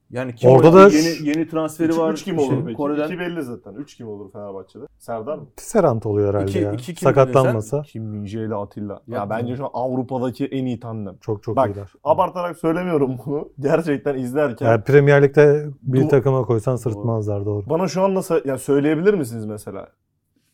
Yani 0.10 0.36
kim 0.36 0.50
Orada 0.50 0.74
da 0.74 0.82
yeni 0.90 1.28
yeni 1.30 1.48
transferi 1.48 1.90
3, 1.92 1.98
var. 1.98 2.14
3 2.14 2.24
kim 2.24 2.40
Şey, 2.40 2.46
olur 2.48 2.64
peki? 2.66 2.78
Kore'den 2.78 3.08
2 3.08 3.20
belli 3.20 3.44
zaten. 3.44 3.74
3 3.74 3.96
kim 3.98 4.08
olur 4.08 4.32
Fenerbahçe'de? 4.32 4.84
Serdar 5.00 5.38
mı? 5.38 5.46
Tisserant 5.58 6.06
oluyor 6.06 6.30
herhalde 6.34 6.52
İki- 6.52 6.60
ya. 6.60 6.72
iki 6.74 6.86
kim 6.96 6.96
Sakatlanmasa 6.96 7.82
Kim 7.82 8.04
Minje 8.04 8.46
ile 8.46 8.56
Atilla. 8.56 9.02
Ya, 9.08 9.18
Ya- 9.18 9.30
bence 9.30 9.56
şu 9.56 9.66
an 9.66 9.70
Avrupa'daki 9.74 10.46
en 10.46 10.66
iyi 10.66 10.80
tandem. 10.80 11.18
çok 11.22 11.44
çok 11.44 11.56
Bak, 11.56 11.70
iyiler. 11.76 11.94
Abartarak 12.04 12.58
söylemiyorum 12.58 13.18
bunu. 13.26 13.50
Gerçekten 13.60 14.16
izlerken 14.16 14.66
Yani 14.66 14.84
Premier 14.84 15.24
Lig'de 15.24 15.66
bir 15.82 16.02
Du- 16.02 16.08
takıma 16.10 16.42
koysan 16.46 16.76
sırıtmazlar 16.76 17.46
doğru. 17.46 17.70
bana 17.70 17.88
şu 17.88 18.02
an 18.04 18.16
nasıl 18.16 18.36
yani 18.46 18.60
söyleyebilir 18.60 19.14
misiniz 19.14 19.46
mesela? 19.46 19.88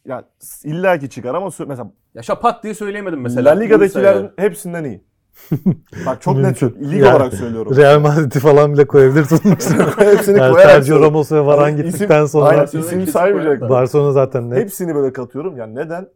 Ya 0.05 0.23
illaki 0.63 1.09
çıkar 1.09 1.35
ama 1.35 1.47
sö- 1.47 1.65
mesela 1.67 1.91
Ya 2.15 2.21
şapat 2.21 2.63
diye 2.63 2.73
söyleyemedim 2.73 3.21
mesela. 3.21 3.51
La 3.51 3.59
Liga'dakilerin 3.59 4.29
hepsinden 4.37 4.83
iyi. 4.83 5.03
Bak 6.05 6.21
çok 6.21 6.37
net. 6.37 6.63
Lig 6.63 6.93
Yani 7.01 7.15
olarak 7.15 7.33
söylüyorum. 7.33 7.75
Real 7.77 7.99
Madrid'i 7.99 8.39
falan 8.39 8.73
bile 8.73 8.87
koyabilirsin. 8.87 9.49
Hepsini 9.97 10.37
yani 10.39 10.53
koyarak 10.53 10.71
Sergio. 10.71 11.01
Ramos 11.01 11.31
ve 11.31 11.45
Varane 11.45 11.61
Hani 11.61 11.73
isim- 11.79 11.91
gittikten 11.91 12.25
sonra 12.25 12.45
Aynen 12.45 12.65
isim 12.65 13.07
saymayacak. 13.07 13.69
Barcelona 13.69 14.11
zaten 14.11 14.49
net. 14.49 14.57
Hepsini 14.59 14.95
böyle 14.95 15.13
katıyorum. 15.13 15.57
Yani 15.57 15.75
neden? 15.75 16.07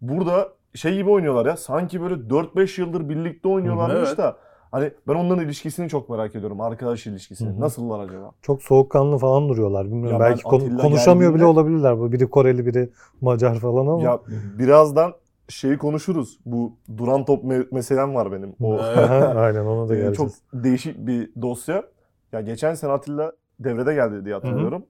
Burada 0.00 0.48
şey 0.74 0.94
gibi 0.94 1.10
oynuyorlar 1.10 1.46
ya. 1.46 1.56
Sanki 1.56 2.00
böyle 2.02 2.14
4-5 2.14 2.80
yıldır 2.80 3.08
birlikte 3.08 3.48
oynuyorlarmış 3.48 4.08
Evet. 4.08 4.18
da 4.18 4.36
Hani 4.72 4.90
ben 5.08 5.14
onların 5.14 5.44
ilişkisini 5.44 5.88
çok 5.88 6.08
merak 6.08 6.34
ediyorum. 6.34 6.60
Arkadaş 6.60 7.06
ilişkisini. 7.06 7.48
Hı 7.48 7.52
hı. 7.56 7.60
Nasıllar 7.60 8.00
acaba? 8.00 8.30
Çok 8.42 8.62
soğukkanlı 8.62 9.18
falan 9.18 9.48
duruyorlar. 9.48 9.86
Bilmiyorum 9.86 10.20
Ya 10.20 10.20
belki 10.20 10.42
konu- 10.42 10.78
konuşamıyor 10.78 11.34
bile 11.34 11.38
geldiğinde- 11.42 11.44
olabilirler. 11.60 11.98
Bu 11.98 12.12
biri 12.12 12.30
Koreli, 12.30 12.66
biri 12.66 12.90
Macar 13.20 13.58
falan 13.58 13.86
ama. 13.86 14.02
Ya 14.02 14.20
birazdan 14.58 15.12
şeyi 15.52 15.78
konuşuruz. 15.78 16.38
Bu 16.46 16.76
duran 16.96 17.24
top 17.24 17.44
me- 17.44 17.66
meselem 17.74 18.14
var 18.14 18.32
benim. 18.32 18.54
O 18.60 18.78
Aynen 19.36 19.64
ona 19.64 19.88
da 19.88 19.94
Ee, 19.94 19.98
geleceğiz. 19.98 20.16
çok 20.52 20.62
değişik 20.64 21.06
bir 21.06 21.30
dosya. 21.42 21.84
Ya 22.32 22.40
geçen 22.40 22.74
sene 22.74 22.92
Atilla 22.92 23.32
devrede 23.60 23.94
geldi 23.94 24.24
diye 24.24 24.34
hatırlıyorum. 24.34 24.86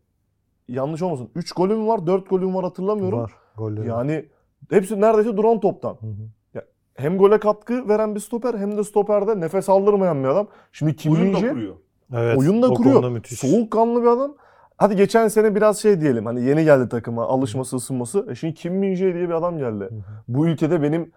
Yanlış 0.68 1.02
olmasın. 1.02 1.30
3 1.34 1.52
golüm 1.52 1.88
var, 1.88 2.06
4 2.06 2.30
golüm 2.30 2.54
var 2.54 2.64
hatırlamıyorum. 2.64 3.18
Var. 3.18 3.32
Golleri. 3.56 3.88
Yani 3.88 4.28
hepsi 4.70 5.00
neredeyse 5.00 5.36
duran 5.36 5.60
toptan. 5.60 5.94
Hı 6.00 6.06
hı. 6.06 6.62
Hem 6.94 7.18
gole 7.18 7.40
katkı 7.40 7.88
veren 7.88 8.14
bir 8.14 8.20
stoper 8.20 8.54
hem 8.54 8.76
de 8.76 8.84
stoperde 8.84 9.40
nefes 9.40 9.68
aldırmayan 9.68 10.22
bir 10.22 10.28
adam. 10.28 10.46
Şimdi 10.72 10.96
Kim 10.96 11.12
Oyun 11.12 11.34
da 11.34 11.38
kuruyor. 11.38 11.74
Evet, 12.14 12.38
oyun 12.38 12.62
da 12.62 12.68
kuruyor. 12.68 13.24
soğukkanlı 13.24 14.02
bir 14.02 14.06
adam. 14.06 14.34
Hadi 14.82 14.96
geçen 14.96 15.28
sene 15.28 15.54
biraz 15.54 15.78
şey 15.78 16.00
diyelim 16.00 16.26
hani 16.26 16.44
yeni 16.44 16.64
geldi 16.64 16.88
takıma 16.88 17.26
alışması 17.26 17.76
ısınması. 17.76 18.26
E 18.30 18.34
şimdi 18.34 18.54
Kim 18.54 18.74
Min-jae 18.82 19.14
diye 19.14 19.28
bir 19.28 19.34
adam 19.34 19.58
geldi. 19.58 19.84
Hı 19.84 19.94
hı. 19.94 20.00
Bu 20.28 20.46
ülkede 20.46 20.82
benim 20.82 21.12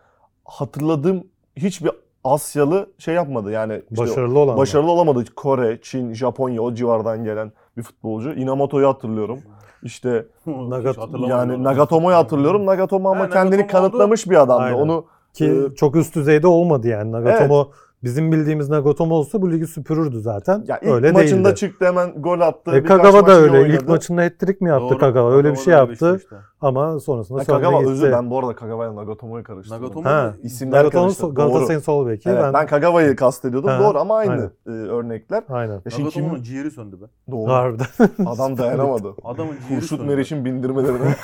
hatırladığım 0.45 1.23
hiçbir 1.55 1.91
Asyalı 2.23 2.89
şey 2.97 3.15
yapmadı. 3.15 3.51
Yani 3.51 3.81
işte 3.91 4.03
Başarılı 4.03 4.39
olan. 4.39 4.57
başarılı 4.57 4.91
olamadı. 4.91 5.25
Kore, 5.35 5.79
Çin, 5.81 6.13
Japonya 6.13 6.61
o 6.61 6.73
civardan 6.73 7.23
gelen 7.23 7.51
bir 7.77 7.83
futbolcu. 7.83 8.33
Inamoto'yu 8.33 8.87
hatırlıyorum. 8.87 9.39
İşte 9.83 10.25
Nagat- 10.47 11.29
yani. 11.29 11.63
Nagatomo'yu 11.63 12.17
hatırlıyorum. 12.17 12.65
Nagatomo 12.65 13.09
ama 13.09 13.23
Ha, 13.23 13.29
kendini 13.29 13.61
Nagatomo 13.61 13.81
kanıtlamış 13.81 14.29
bir 14.29 14.41
adamdı. 14.41 14.63
Aynen. 14.63 14.77
Onu 14.79 15.05
Ki 15.33 15.45
Ee, 15.45 15.75
çok 15.75 15.95
üst 15.95 16.15
düzeyde 16.15 16.47
olmadı 16.47 16.87
yani. 16.87 17.11
Nagatomo 17.11 17.69
bizim 18.05 18.31
bildiğimiz 18.31 18.69
Nagatomo 18.69 19.15
olsa 19.15 19.41
bu 19.41 19.51
ligi 19.51 19.67
süpürürdü 19.67 20.19
zaten. 20.19 20.63
ya 20.67 20.79
ilk 20.81 20.91
öyle 20.91 21.11
maçında 21.11 21.45
değildi. 21.49 21.59
çıktı 21.59 21.85
hemen 21.85 22.21
gol 22.21 22.39
attı. 22.39 22.71
E, 22.75 22.83
Kagawa 22.83 23.27
da 23.27 23.31
öyle. 23.31 23.57
oynadı. 23.57 23.73
İlk 23.75 23.87
maçında 23.89 24.21
hat-trick 24.21 24.61
mi 24.63 24.69
yaptı 24.69 24.89
Doğru. 24.89 24.97
Kagawa? 24.99 25.31
Öyle 25.33 25.49
bir 25.51 25.55
Kagawa 25.55 25.63
şey 25.63 25.73
da 25.73 25.81
öyle 25.81 25.91
yaptı. 25.91 26.19
işte. 26.23 26.35
Ama 26.61 26.99
sonrasında 26.99 27.39
Ha, 27.39 27.43
Kagawa 27.43 27.79
gitti. 27.79 27.91
özür 27.91 28.11
ben 28.11 28.29
bu 28.29 28.39
arada 28.39 28.55
Kagawa'yla 28.55 28.95
Nagatomo'yu 28.95 29.43
karıştırdım. 29.43 29.81
Nagatomo 29.83 30.09
Ha, 30.09 30.33
İsimler 30.43 30.79
Nagatomo 30.79 31.03
karıştı. 31.03 31.23
Doğru. 31.23 31.33
Galatasaray'ın 31.33 31.79
sol 31.81 32.07
beki. 32.07 32.29
Evet, 32.29 32.43
ben, 32.43 32.53
ben... 32.53 32.67
Kagawa'yı 32.67 33.15
kastediyordum. 33.15 33.69
Ha, 33.69 33.79
Doğru 33.79 33.99
ama 33.99 34.17
aynı 34.17 34.31
aynen. 34.31 34.51
e, 34.67 34.69
örnekler. 34.71 35.43
Aynen. 35.49 35.81
Ya 35.85 35.91
şimdi 35.91 36.09
kim 36.09 36.43
ciğeri 36.43 36.71
söndü 36.71 37.01
be. 37.01 37.05
doğru. 37.31 37.51
Harbiden. 37.51 37.85
Adam 38.25 38.57
dayanamadı. 38.57 39.13
Adamın 39.23 39.51
ciğeri 39.67 39.81
Kurşut 39.81 39.99
söndü. 39.99 40.03
Meriç'in 40.15 40.45
bindirmelerine. 40.45 41.15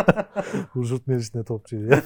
Hurşut 0.72 1.06
Meriç 1.06 1.34
ne 1.34 1.44
topçu 1.44 1.76
ya. 1.76 2.02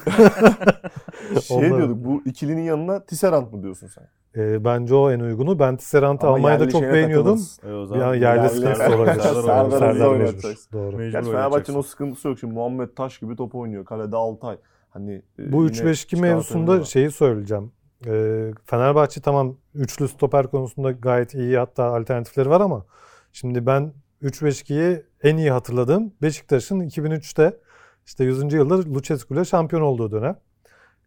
şey 1.41 1.57
Onlar- 1.57 1.77
diyorduk 1.77 2.05
bu 2.05 2.21
ikilinin 2.25 2.61
yanına 2.61 3.05
Tisserand 3.05 3.53
mı 3.53 3.63
diyorsun 3.63 3.87
sen? 3.87 4.03
E, 4.41 4.65
bence 4.65 4.95
o 4.95 5.11
en 5.11 5.19
uygunu. 5.19 5.59
Ben 5.59 5.77
Tisserant'ı 5.77 6.27
Ama 6.27 6.35
Almanya'da 6.35 6.69
çok 6.69 6.81
beğeniyordum. 6.81 7.39
E, 7.67 7.73
o 7.73 7.85
zaman 7.85 8.07
an 8.07 8.15
yerli 8.15 8.23
Yerli- 8.45 8.49
sıkıntısı 8.49 8.75
Serdar 8.81 8.97
olabilir. 8.97 9.19
Serdar. 9.21 10.73
Doğru. 10.73 11.11
Gerçi. 11.11 11.31
Fenerbahçe'nin 11.31 11.77
o 11.77 11.81
sıkıntısı 11.81 12.27
yok. 12.27 12.39
Şimdi 12.39 12.50
Muhammed 12.51 12.89
Taş 12.95 13.19
gibi 13.19 13.35
top 13.35 13.55
oynuyor. 13.55 13.85
Kalede 13.85 14.15
Altay. 14.15 14.57
Hani 14.89 15.21
e, 15.39 15.51
Bu 15.51 15.63
yine 15.63 15.71
3-5-2 15.71 15.95
çıkartı 15.95 16.21
mevzusunda 16.21 16.83
şeyi 16.83 17.11
söyleyeceğim. 17.11 17.71
Ee, 18.07 18.51
Fenerbahçe 18.65 19.21
tamam 19.21 19.57
üçlü 19.75 20.07
stoper 20.07 20.47
konusunda 20.47 20.91
gayet 20.91 21.33
iyi 21.33 21.57
hatta 21.57 21.83
alternatifleri 21.83 22.49
var 22.49 22.61
ama 22.61 22.85
şimdi 23.31 23.65
ben 23.65 23.93
3-5-2'yi 24.21 25.03
en 25.23 25.37
iyi 25.37 25.51
hatırladığım 25.51 26.13
Beşiktaş'ın 26.21 26.79
2003'te 26.79 27.57
işte 28.05 28.23
100. 28.23 28.53
yılda 28.53 28.77
Lucescu 28.77 29.33
ile 29.33 29.45
şampiyon 29.45 29.81
olduğu 29.81 30.11
dönem. 30.11 30.37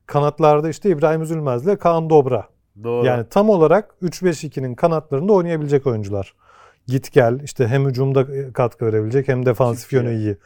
Kanatlarda 0.06 0.68
işte 0.68 0.90
İbrahim 0.90 1.22
Üzülmez'le 1.22 1.78
Kaan 1.78 2.10
Dobra. 2.10 2.48
Doğru. 2.82 3.06
Yani 3.06 3.28
tam 3.28 3.50
olarak 3.50 3.94
3-5-2'nin 4.02 4.74
kanatlarında 4.74 5.32
oynayabilecek 5.32 5.86
oyuncular. 5.86 6.34
Git 6.86 7.12
gel 7.12 7.40
işte 7.40 7.68
hem 7.68 7.86
hücumda 7.86 8.52
katkı 8.52 8.86
verebilecek 8.86 9.28
hem 9.28 9.46
defansif 9.46 9.92
yönü 9.92 10.14
iyi. 10.14 10.36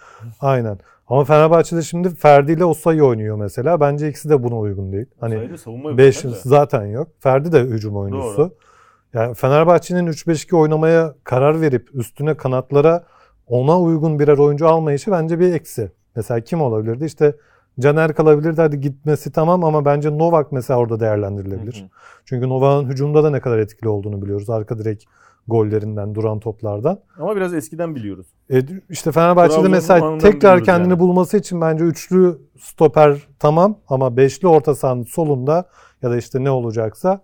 Aynen. 0.41 0.79
Ama 1.09 1.25
Fenerbahçe'de 1.25 1.83
şimdi 1.83 2.15
Ferdi 2.15 2.53
ile 2.53 2.65
Osayi 2.65 3.03
oynuyor 3.03 3.37
mesela. 3.37 3.81
Bence 3.81 4.09
ikisi 4.09 4.29
de 4.29 4.43
buna 4.43 4.59
uygun 4.59 4.93
değil. 4.93 5.07
Hani 5.21 5.35
Sayıda 5.35 5.59
savunma 5.59 5.89
yok 5.89 5.99
5 5.99 6.17
zaten 6.45 6.87
yok. 6.87 7.09
Ferdi 7.21 7.53
de 7.53 7.61
hücum 7.61 7.97
oyuncusu. 7.97 8.37
Doğru. 8.37 8.55
Yani 9.15 9.35
Fenerbahçe'nin 9.35 10.07
3-5-2 10.07 10.57
oynamaya 10.57 11.15
karar 11.25 11.61
verip 11.61 11.89
üstüne 11.95 12.37
kanatlara 12.37 13.05
ona 13.47 13.81
uygun 13.81 14.19
birer 14.19 14.39
oyuncu 14.39 14.69
almayışı 14.69 15.11
bence 15.11 15.41
bir 15.41 15.53
eksi. 15.53 15.91
Mesela 16.17 16.41
kim 16.41 16.61
olabilirdi? 16.61 17.05
İşte 17.05 17.37
Caner 17.81 18.15
kalabilirdi. 18.15 18.61
Hadi 18.61 18.81
gitmesi 18.81 19.33
tamam 19.33 19.65
ama 19.65 19.85
bence 19.85 20.19
Novak 20.19 20.53
mesela 20.53 20.81
orada 20.81 21.01
değerlendirilebilir. 21.01 21.81
Hı 21.81 21.85
hı. 21.85 21.89
Çünkü 22.25 22.49
Novak'ın 22.49 22.89
hücumda 22.89 23.25
da 23.25 23.31
ne 23.31 23.41
kadar 23.41 23.59
etkili 23.59 23.89
olduğunu 23.89 24.23
biliyoruz. 24.23 24.51
Arka 24.51 24.79
direk 24.79 25.09
gollerinden, 25.49 26.15
duran 26.15 26.41
toplardan. 26.41 27.01
Ama 27.19 27.37
biraz 27.37 27.55
eskiden 27.55 27.95
biliyoruz. 27.95 28.27
E, 28.53 28.63
işte 28.91 29.13
Fenerbahçe'de 29.13 29.55
Trabzon 29.55 29.71
mesela 29.71 30.19
tekrar 30.19 30.65
kendini 30.65 30.91
yani. 30.91 31.01
bulması 31.01 31.37
için 31.37 31.61
bence 31.61 31.85
üçlü 31.85 32.39
stoper 32.59 33.29
tamam 33.39 33.79
ama 33.89 34.17
beşli 34.17 34.49
orta 34.49 34.75
sahanın 34.75 35.03
solunda 35.03 35.69
ya 36.03 36.11
da 36.11 36.17
işte 36.17 36.45
ne 36.45 36.51
olacaksa 36.51 37.21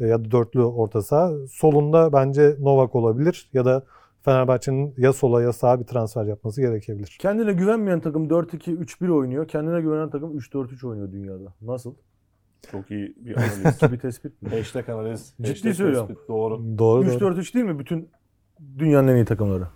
e, 0.00 0.06
ya 0.06 0.24
da 0.24 0.30
dörtlü 0.30 0.62
orta 0.62 1.02
saha 1.02 1.32
solunda 1.50 2.12
bence 2.12 2.56
Novak 2.60 2.94
olabilir 2.94 3.50
ya 3.52 3.64
da 3.64 3.82
Fenerbahçe'nin 4.22 4.94
ya 4.98 5.12
sola 5.12 5.42
ya 5.42 5.52
sağa 5.52 5.80
bir 5.80 5.84
transfer 5.84 6.24
yapması 6.24 6.60
gerekebilir. 6.60 7.16
Kendine 7.20 7.52
güvenmeyen 7.52 8.00
takım 8.00 8.28
4-2-3-1 8.28 9.10
oynuyor. 9.10 9.48
Kendine 9.48 9.80
güvenen 9.80 10.10
takım 10.10 10.38
3-4-3 10.38 10.86
oynuyor 10.86 11.12
dünyada. 11.12 11.54
Nasıl? 11.62 11.94
Çok 12.70 12.90
iyi 12.90 13.14
bir 13.16 13.36
analiz. 13.36 13.92
bir 13.92 13.98
tespit 13.98 14.42
mi? 14.42 14.48
Hashtag 14.50 14.88
analiz. 14.88 15.34
Ciddi 15.40 15.48
hashtag 15.48 15.74
söylüyorum. 15.74 16.08
tespit, 16.08 16.28
Doğru. 16.28 16.78
Doğru 16.78 17.06
doğru. 17.20 17.34
3-4-3 17.34 17.54
değil 17.54 17.64
mi 17.64 17.78
bütün 17.78 18.10
dünyanın 18.78 19.08
en 19.08 19.16
iyi 19.16 19.24
takımları? 19.24 19.66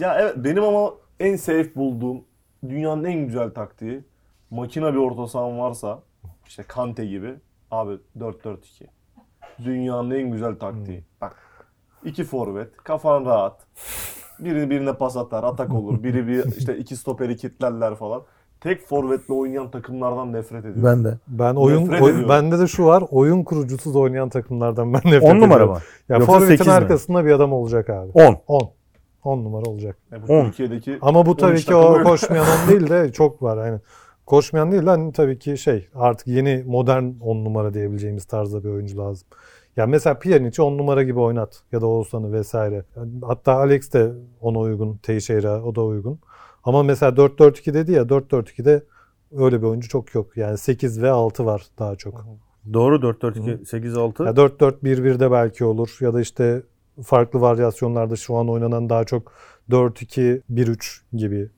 Ya 0.00 0.20
evet 0.20 0.34
benim 0.36 0.64
ama 0.64 0.90
en 1.20 1.36
safe 1.36 1.74
bulduğum 1.74 2.24
dünyanın 2.68 3.04
en 3.04 3.26
güzel 3.26 3.50
taktiği 3.50 4.04
makine 4.50 4.92
bir 4.92 4.98
orta 4.98 5.26
sahan 5.26 5.58
varsa 5.58 6.02
işte 6.46 6.62
Kante 6.62 7.06
gibi 7.06 7.34
abi 7.70 7.98
4-4-2. 8.18 8.56
Dünyanın 9.64 10.10
en 10.10 10.32
güzel 10.32 10.54
taktiği. 10.58 11.04
Bak 11.20 11.36
iki 12.04 12.24
forvet 12.24 12.76
kafan 12.76 13.24
rahat. 13.24 13.66
Biri 14.40 14.70
birine 14.70 14.92
pas 14.92 15.16
atar 15.16 15.44
atak 15.44 15.72
olur. 15.74 16.02
Biri 16.02 16.28
bir 16.28 16.44
işte 16.58 16.78
iki 16.78 16.96
stoperi 16.96 17.36
kitlerler 17.36 17.94
falan. 17.94 18.22
Tek 18.66 18.86
forvetle 18.86 19.34
oynayan 19.34 19.70
takımlardan 19.70 20.32
nefret 20.32 20.64
ediyorum. 20.64 20.84
Ben 20.84 21.04
de. 21.04 21.18
Ben 21.28 21.54
oyun, 21.54 21.82
Nefret 21.82 22.02
oy- 22.02 22.10
ediyorum. 22.10 22.28
bende 22.28 22.58
de 22.58 22.66
şu 22.66 22.84
var. 22.84 23.04
Oyun 23.10 23.44
kurucusuz 23.44 23.96
oynayan 23.96 24.28
takımlardan 24.28 24.92
ben 24.92 25.00
nefret 25.04 25.22
10 25.22 25.36
numara 25.36 25.54
ediyorum. 25.54 25.72
mı? 25.72 25.78
Ya 26.08 26.16
Yoksa 26.16 26.32
forvetin 26.32 26.48
sekiz 26.52 26.66
mi? 26.66 26.72
arkasında 26.72 27.24
bir 27.24 27.30
adam 27.32 27.52
olacak 27.52 27.90
abi. 27.90 28.10
10. 28.14 28.36
10. 28.46 28.70
10 29.24 29.44
numara 29.44 29.64
olacak. 29.70 29.96
Yani 30.12 30.28
bu 30.28 30.32
On. 30.32 30.44
Türkiye'deki 30.44 30.98
Ama 31.02 31.26
bu 31.26 31.36
tabii 31.36 31.50
13 31.50 31.60
ki 31.60 31.66
takım 31.66 31.82
o 31.84 31.94
öyle. 31.94 32.04
koşmayan 32.08 32.44
on 32.46 32.70
değil 32.70 32.90
de 32.90 33.12
çok 33.12 33.42
var. 33.42 33.66
Yani 33.66 33.80
koşmayan 34.26 34.72
değil 34.72 34.82
de 34.86 34.90
hani 34.90 35.12
tabii 35.12 35.38
ki 35.38 35.58
şey 35.58 35.88
artık 35.94 36.26
yeni 36.26 36.64
modern 36.66 37.04
10 37.20 37.44
numara 37.44 37.74
diyebileceğimiz 37.74 38.24
tarzda 38.24 38.64
bir 38.64 38.68
oyuncu 38.68 38.98
lazım. 38.98 39.28
Ya 39.76 39.86
mesela 39.86 40.18
Pjanic'i 40.18 40.62
10 40.62 40.78
numara 40.78 41.02
gibi 41.02 41.20
oynat 41.20 41.62
ya 41.72 41.80
da 41.80 41.86
Oğuzhan'ı 41.86 42.32
vesaire. 42.32 42.84
Hatta 43.26 43.52
Alex 43.52 43.92
de 43.92 44.12
ona 44.40 44.58
uygun, 44.58 44.96
Teixeira 44.96 45.62
o 45.62 45.74
da 45.74 45.82
uygun. 45.84 46.18
Ama 46.66 46.82
mesela 46.82 47.12
4-4-2 47.12 47.74
dedi 47.74 47.92
ya 47.92 48.02
4-4-2'de 48.02 48.82
öyle 49.36 49.62
bir 49.62 49.66
oyuncu 49.66 49.88
çok 49.88 50.14
yok. 50.14 50.36
Yani 50.36 50.58
8 50.58 51.02
ve 51.02 51.10
6 51.10 51.46
var 51.46 51.66
daha 51.78 51.96
çok. 51.96 52.26
Doğru 52.72 52.96
4-4-2 52.96 53.64
8-6. 53.64 54.24
Ya 54.26 54.30
4-4-1-1'de 54.30 55.30
belki 55.30 55.64
olur 55.64 55.96
ya 56.00 56.14
da 56.14 56.20
işte 56.20 56.62
farklı 57.02 57.40
varyasyonlarda 57.40 58.16
şu 58.16 58.36
an 58.36 58.48
oynanan 58.48 58.88
daha 58.88 59.04
çok 59.04 59.32
4-2-1-3 59.70 61.00
gibi 61.12 61.50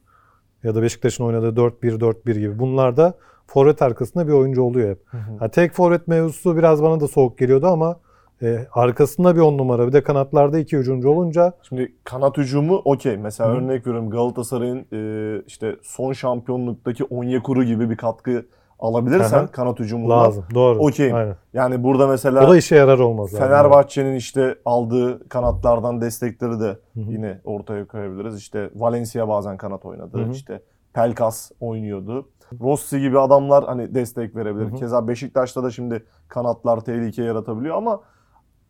ya 0.63 0.75
da 0.75 0.83
Beşiktaş'ın 0.83 1.25
oynadığı 1.25 1.61
4-1-4-1 1.61 2.39
gibi. 2.39 2.59
Bunlarda 2.59 3.15
forvet 3.47 3.83
arkasında 3.83 4.29
bir 4.29 4.33
oyuncu 4.33 4.63
oluyor 4.63 4.91
hep. 4.91 4.99
Ha, 5.41 5.49
tek 5.49 5.73
forvet 5.73 6.09
mevzusu 6.09 6.57
biraz 6.57 6.83
bana 6.83 7.01
da 7.01 7.09
soğuk 7.09 7.39
geliyordu 7.39 7.67
ama 7.67 8.01
e, 8.43 8.67
arkasında 8.75 9.37
bir 9.37 9.41
on 9.41 9.59
numara 9.59 9.87
bir 9.87 9.93
de 9.93 10.03
kanatlarda 10.03 10.59
iki 10.59 10.79
hücumcu 10.79 11.11
olunca 11.11 11.53
Şimdi 11.63 11.93
kanat 12.05 12.37
hücumu 12.39 12.77
okey. 12.85 13.17
Mesela 13.17 13.51
Hı. 13.51 13.55
örnek 13.55 13.87
veriyorum 13.87 14.11
Galatasaray'ın 14.11 14.87
e, 14.93 15.43
işte 15.47 15.77
son 15.83 16.13
şampiyonluktaki 16.13 17.05
Onyekuru 17.05 17.65
gibi 17.65 17.91
bir 17.91 17.97
katkı 17.97 18.47
alabilirsen 18.79 19.39
Aha. 19.39 19.47
kanat 19.47 19.79
hücumundan. 19.81 20.25
lazım. 20.25 20.45
Doğru. 20.55 20.85
Aynen. 21.01 21.37
Yani 21.55 21.83
burada 21.85 22.07
mesela 22.07 22.47
O 22.47 22.51
da 22.51 22.57
işe 22.57 22.77
yarar 22.77 22.99
olmaz. 22.99 23.33
yani. 23.33 23.41
Fenerbahçe'nin 23.41 24.15
işte 24.15 24.55
aldığı 24.65 25.29
kanatlardan 25.29 26.01
destekleri 26.01 26.61
de 26.61 26.65
Hı 26.65 27.01
hı. 27.01 27.13
yine 27.13 27.41
ortaya 27.45 27.87
koyabiliriz. 27.87 28.39
İşte 28.39 28.71
Valencia 28.75 29.29
bazen 29.29 29.57
kanat 29.57 29.85
oynadı. 29.85 30.19
Hı 30.19 30.23
hı. 30.25 30.31
İşte 30.31 30.63
Pelkas 30.93 31.51
oynuyordu. 31.61 32.29
Rossi 32.61 33.01
gibi 33.01 33.19
adamlar 33.19 33.65
hani 33.65 33.95
destek 33.95 34.37
verebilir. 34.37 34.65
Hı 34.67 34.71
hı. 34.71 34.75
Keza 34.77 35.09
Beşiktaş'ta 35.09 35.63
da 35.63 35.71
şimdi 35.71 36.05
kanatlar 36.29 36.81
tehlike 36.81 37.23
yaratabiliyor 37.23 37.77
ama 37.77 38.01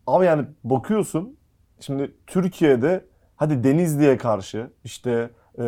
ama 0.09 0.25
yani 0.25 0.45
bakıyorsun 0.65 1.37
şimdi 1.81 2.15
Türkiye'de 2.27 3.05
hadi 3.37 3.65
Denizli'ye 3.65 4.17
karşı 4.17 4.71
işte 4.85 5.31
e, 5.59 5.63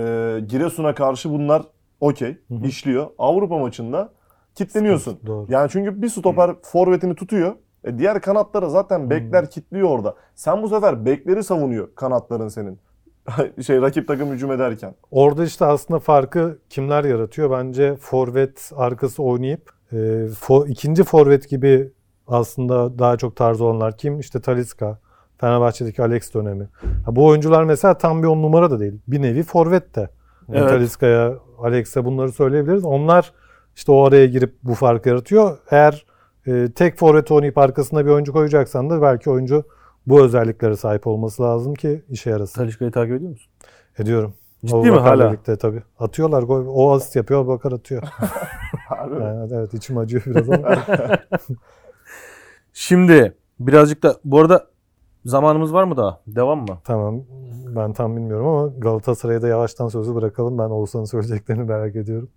Giresun'a 0.48 0.94
karşı 0.94 1.30
bunlar 1.30 1.62
okey 2.00 2.36
Hı 2.48 2.54
hı. 2.54 2.66
işliyor. 2.66 3.06
Avrupa 3.18 3.58
maçında 3.58 4.12
kitleniyorsun. 4.54 5.18
Doğru. 5.26 5.46
Yani 5.48 5.70
çünkü 5.70 6.02
bir 6.02 6.08
stoper 6.08 6.50
forvetini 6.62 7.14
tutuyor. 7.14 7.54
E 7.84 7.98
diğer 7.98 8.20
kanatları 8.20 8.70
zaten 8.70 9.10
bekler 9.10 9.50
kitliyor 9.50 9.88
orada. 9.88 10.14
Sen 10.34 10.62
bu 10.62 10.68
sefer 10.68 11.06
bekleri 11.06 11.44
savunuyor 11.44 11.88
kanatların 11.94 12.48
senin. 12.48 12.78
şey 13.66 13.80
rakip 13.82 14.08
takım 14.08 14.30
hücum 14.32 14.52
ederken. 14.52 14.94
Orada 15.10 15.44
işte 15.44 15.64
aslında 15.64 16.00
farkı 16.00 16.58
kimler 16.70 17.04
yaratıyor? 17.04 17.50
Bence 17.50 17.96
forvet 17.96 18.70
arkası 18.76 19.22
oynayıp 19.22 19.72
e, 19.92 19.96
fo- 20.26 20.68
ikinci 20.68 21.04
forvet 21.04 21.48
gibi 21.48 21.92
aslında 22.30 22.98
daha 22.98 23.16
çok 23.16 23.36
tarz 23.36 23.60
olanlar 23.60 23.96
kim? 23.96 24.20
İşte 24.20 24.40
Talisca, 24.40 24.98
Fenerbahçe'deki 25.38 26.02
Alex 26.02 26.34
dönemi. 26.34 26.68
Ha, 27.06 27.16
bu 27.16 27.26
oyuncular 27.26 27.64
mesela 27.64 27.98
tam 27.98 28.22
bir 28.22 28.28
on 28.28 28.42
numara 28.42 28.70
da 28.70 28.80
değil. 28.80 28.94
Bir 29.08 29.22
nevi 29.22 29.42
forvet 29.42 29.96
de. 29.96 30.00
Yani 30.48 30.58
Evet. 30.58 30.68
Talisca'ya, 30.70 31.34
Alex'e 31.62 32.04
bunları 32.04 32.32
söyleyebiliriz. 32.32 32.84
Onlar 32.84 33.32
işte 33.76 33.92
o 33.92 34.06
araya 34.06 34.26
girip 34.26 34.54
bu 34.62 34.74
farkı 34.74 35.08
yaratıyor. 35.08 35.58
Eğer 35.70 36.04
e, 36.46 36.68
tek 36.74 36.98
forvet 36.98 37.30
oynayıp 37.30 37.58
arkasına 37.58 38.06
bir 38.06 38.10
oyuncu 38.10 38.32
koyacaksan 38.32 38.90
da 38.90 39.02
belki 39.02 39.30
oyuncu 39.30 39.64
bu 40.06 40.20
özelliklere 40.22 40.76
sahip 40.76 41.06
olması 41.06 41.42
lazım 41.42 41.74
ki 41.74 42.02
işe 42.08 42.30
yarasın. 42.30 42.60
Talişka'yı 42.60 42.90
takip 42.90 43.14
ediyor 43.14 43.30
musun? 43.30 43.52
Ediyorum. 43.98 44.34
Ciddi 44.64 44.74
O 44.76 44.84
mi 44.84 44.90
hala? 44.90 45.28
Birlikte, 45.28 45.56
tabii. 45.56 45.82
Atıyorlar 45.98 46.42
gol. 46.42 46.64
O 46.68 46.92
asist 46.92 47.16
yapıyor, 47.16 47.46
Bakar 47.46 47.72
atıyor. 47.72 48.02
Yani 49.20 49.54
evet 49.54 49.74
içim 49.74 49.98
acıyor 49.98 50.22
biraz 50.26 50.50
ama. 50.50 50.76
Şimdi 52.80 53.34
birazcık 53.60 54.02
da 54.02 54.16
bu 54.24 54.40
arada 54.40 54.66
zamanımız 55.24 55.72
var 55.74 55.84
mı 55.84 55.96
daha? 55.96 56.20
Devam 56.26 56.58
mı? 56.58 56.78
tamam. 56.84 57.20
Ben 57.76 57.92
tam 57.92 58.16
bilmiyorum 58.16 58.46
ama 58.46 58.66
Galatasaray'a 58.78 59.42
da 59.42 59.48
yavaştan 59.48 59.88
sözü 59.88 60.14
bırakalım. 60.14 60.58
Ben 60.58 60.64
Oğuzhan'ın 60.70 61.04
söyleyeceklerini 61.04 61.64
merak 61.64 61.96
ediyorum. 61.96 62.30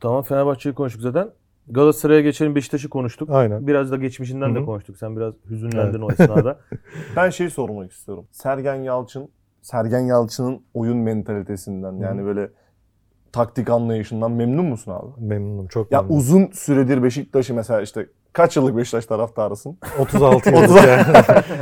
Tamam 0.00 0.22
Fenerbahçe'yi 0.22 0.74
konuştuk 0.74 1.02
zaten. 1.02 1.30
Galatasaray'a 1.70 2.20
geçelim 2.20 2.54
Beşiktaş'ı 2.54 2.88
konuştuk. 2.88 3.30
Aynen. 3.30 3.66
Biraz 3.66 3.90
da 3.92 3.96
geçmişinden 3.96 4.50
Hı 4.50 4.54
de 4.54 4.64
konuştuk. 4.64 4.96
Sen 4.96 5.16
biraz 5.16 5.34
hüzünlendin 5.50 6.00
o 6.00 6.12
esnada. 6.18 6.58
Ben 7.16 7.30
şey 7.30 7.50
sormak 7.50 7.92
istiyorum. 7.92 8.24
Sergen 8.30 8.74
Yalçın, 8.74 9.28
Sergen 9.62 10.00
Yalçın'ın 10.00 10.60
oyun 10.74 10.98
mentalitesinden 10.98 11.92
yani 11.92 12.24
böyle 12.24 12.50
taktik 13.32 13.70
anlayışından 13.70 14.30
memnun 14.30 14.64
musun 14.64 14.92
abi? 14.92 15.24
Memnunum. 15.26 15.66
Çok 15.68 15.92
Ya 15.92 15.98
memnunum. 16.02 16.18
uzun 16.20 16.46
süredir 16.52 17.02
Beşiktaş'ı 17.02 17.54
mesela 17.54 17.80
işte 17.80 18.06
kaç 18.38 18.56
yıllık 18.56 18.76
Beşiktaş 18.76 19.06
taraftarısın? 19.06 19.78
36 19.98 20.50
yıllık 20.54 20.70
yani. 20.88 21.02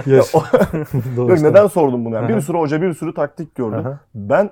Yaş. 0.16 0.34
Yok, 0.34 0.44
Doğuştan. 1.16 1.50
neden 1.50 1.66
sordum 1.66 2.04
bunu 2.04 2.14
yani? 2.14 2.28
Bir 2.28 2.40
sürü 2.40 2.58
hoca 2.58 2.82
bir 2.82 2.92
sürü 2.94 3.14
taktik 3.14 3.54
gördü. 3.54 3.76
Aha. 3.76 4.00
Ben 4.14 4.50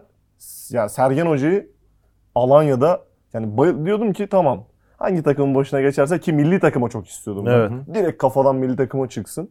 ya 0.70 0.88
Sergen 0.88 1.26
Hoca'yı 1.26 1.70
Alanya'da 2.34 3.00
yani 3.32 3.56
diyordum 3.84 4.12
ki 4.12 4.26
tamam 4.26 4.64
hangi 4.96 5.22
takımın 5.22 5.54
başına 5.54 5.80
geçerse 5.80 6.20
ki 6.20 6.32
milli 6.32 6.60
takıma 6.60 6.88
çok 6.88 7.08
istiyordum. 7.08 7.46
ben. 7.46 7.50
Evet. 7.52 7.70
Direkt 7.94 8.18
kafadan 8.18 8.56
milli 8.56 8.76
takıma 8.76 9.08
çıksın. 9.08 9.50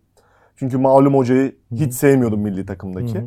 Çünkü 0.56 0.78
malum 0.78 1.16
hocayı 1.16 1.56
hiç 1.72 1.94
sevmiyordum 1.94 2.40
milli 2.40 2.66
takımdaki. 2.66 3.24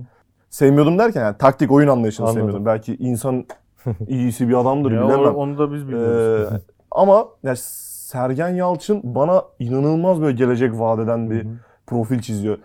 Sevmiyordum 0.51 0.99
derken 0.99 1.21
yani 1.21 1.39
taktik 1.39 1.73
oyun 1.73 1.89
anlayışını 1.89 2.27
Anladım. 2.27 2.41
sevmiyordum. 2.41 2.67
Belki 2.67 2.97
insan 2.97 3.45
iyisi 4.09 4.49
bir 4.49 4.55
adamdır 4.55 4.93
Ya 4.93 5.03
bilemem. 5.09 5.35
onu 5.35 5.59
da 5.59 5.73
biz 5.73 5.89
biliyoruz. 5.89 6.49
Ee, 6.53 6.61
ama 6.91 7.27
ya 7.43 7.55
Sergen 8.11 8.49
Yalçın 8.49 9.01
bana 9.05 9.43
inanılmaz 9.59 10.21
böyle 10.23 10.37
gelecek 10.37 10.73
vadeden 10.79 11.31
bir 11.31 11.45
Hı 11.45 11.49
hı. 11.49 11.53
profil 11.87 12.19
çiziyor. 12.21 12.59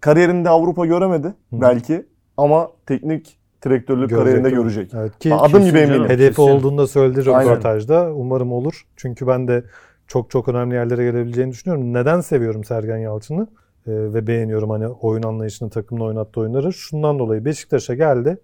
Kariyerinde 0.00 0.48
Avrupa 0.48 0.86
göremedi 0.86 1.26
Hı. 1.26 1.32
belki 1.52 2.06
ama 2.36 2.70
teknik 2.86 3.38
direktörlük 3.64 4.10
Görecek, 4.10 4.18
kariyerinde 4.18 4.48
mi? 4.48 4.54
görecek. 4.54 4.94
Evet, 4.94 5.18
ki 5.18 5.34
Adım 5.34 5.64
gibi 5.64 5.78
eminim. 5.78 6.04
hedefi 6.04 6.36
Kesin. 6.36 6.42
olduğunu 6.42 6.78
da 6.78 6.86
söyledi 6.86 7.30
Aynen. 7.30 7.50
röportajda. 7.50 8.12
Umarım 8.14 8.52
olur. 8.52 8.86
Çünkü 8.96 9.26
ben 9.26 9.48
de 9.48 9.64
çok 10.06 10.30
çok 10.30 10.48
önemli 10.48 10.74
yerlere 10.74 11.04
gelebileceğini 11.04 11.52
düşünüyorum. 11.52 11.94
Neden 11.94 12.20
seviyorum 12.20 12.64
Sergen 12.64 12.96
Yalçın'ı 12.98 13.46
Ee, 13.86 13.92
ve 13.92 14.26
beğeniyorum 14.26 14.70
hani 14.70 14.88
oyun 14.88 15.22
anlayışını, 15.22 15.70
takımla 15.70 16.04
oynattığı 16.04 16.40
oyunları? 16.40 16.72
Şundan 16.72 17.18
dolayı 17.18 17.44
Beşiktaş'a 17.44 17.94
geldi. 17.94 18.38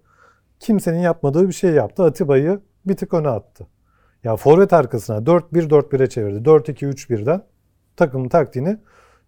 Kimsenin 0.59 0.99
yapmadığı 0.99 1.47
bir 1.47 1.53
şey 1.53 1.71
yaptı. 1.71 2.03
Atiba'yı 2.03 2.59
bir 2.85 2.97
tık 2.97 3.13
öne 3.13 3.27
attı. 3.27 3.67
Ya 4.23 4.35
forvet 4.35 4.73
arkasına 4.73 5.17
4-1-4-1'e 5.17 6.07
çevirdi. 6.09 6.49
4-2-3-1'den 6.49 7.41
takımın 7.95 8.29
taktiğini 8.29 8.77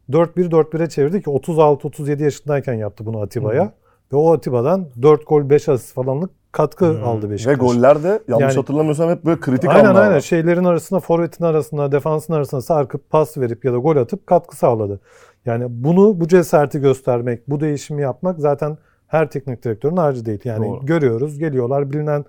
4-1-4-1'e 0.09 0.89
çevirdi 0.89 1.21
ki 1.23 1.29
36-37 1.29 2.23
yaşındayken 2.23 2.73
yaptı 2.73 3.05
bunu 3.05 3.21
Atiba'ya. 3.21 3.71
Ve 4.13 4.17
o 4.17 4.33
Atiba'dan 4.33 4.87
4 5.01 5.27
gol 5.27 5.49
5 5.49 5.69
asist 5.69 5.93
falanlık 5.93 6.29
katkı 6.51 6.85
Hı. 6.85 7.03
aldı 7.05 7.27
Ve 7.29 7.31
Beşiktaş. 7.33 7.57
goller 7.57 8.03
de 8.03 8.07
yanlış 8.27 8.41
Yani- 8.43 8.55
hatırlamıyorsam 8.55 9.09
hep 9.09 9.25
böyle 9.25 9.39
kritik 9.39 9.69
Aynen 9.69 9.85
anlar. 9.85 10.01
aynen 10.01 10.15
var. 10.15 10.19
şeylerin 10.21 10.63
arasına, 10.63 10.99
forvetin 10.99 11.43
arasına, 11.45 11.91
defansın 11.91 12.33
arasına 12.33 12.61
sarkıp 12.61 13.09
pas 13.09 13.37
verip 13.37 13.65
ya 13.65 13.73
da 13.73 13.77
gol 13.77 13.95
atıp 13.95 14.27
katkı 14.27 14.57
sağladı. 14.57 14.99
Yani 15.45 15.65
bunu 15.69 16.19
bu 16.19 16.27
cesareti 16.27 16.79
göstermek, 16.79 17.49
bu 17.49 17.59
değişimi 17.59 18.01
yapmak 18.01 18.39
zaten 18.39 18.77
her 19.07 19.29
teknik 19.29 19.63
direktörün 19.63 19.97
harcı 19.97 20.25
değil. 20.25 20.39
Yani 20.43 20.67
Doğru. 20.67 20.85
görüyoruz, 20.85 21.39
geliyorlar 21.39 21.91
bilinen 21.91 22.25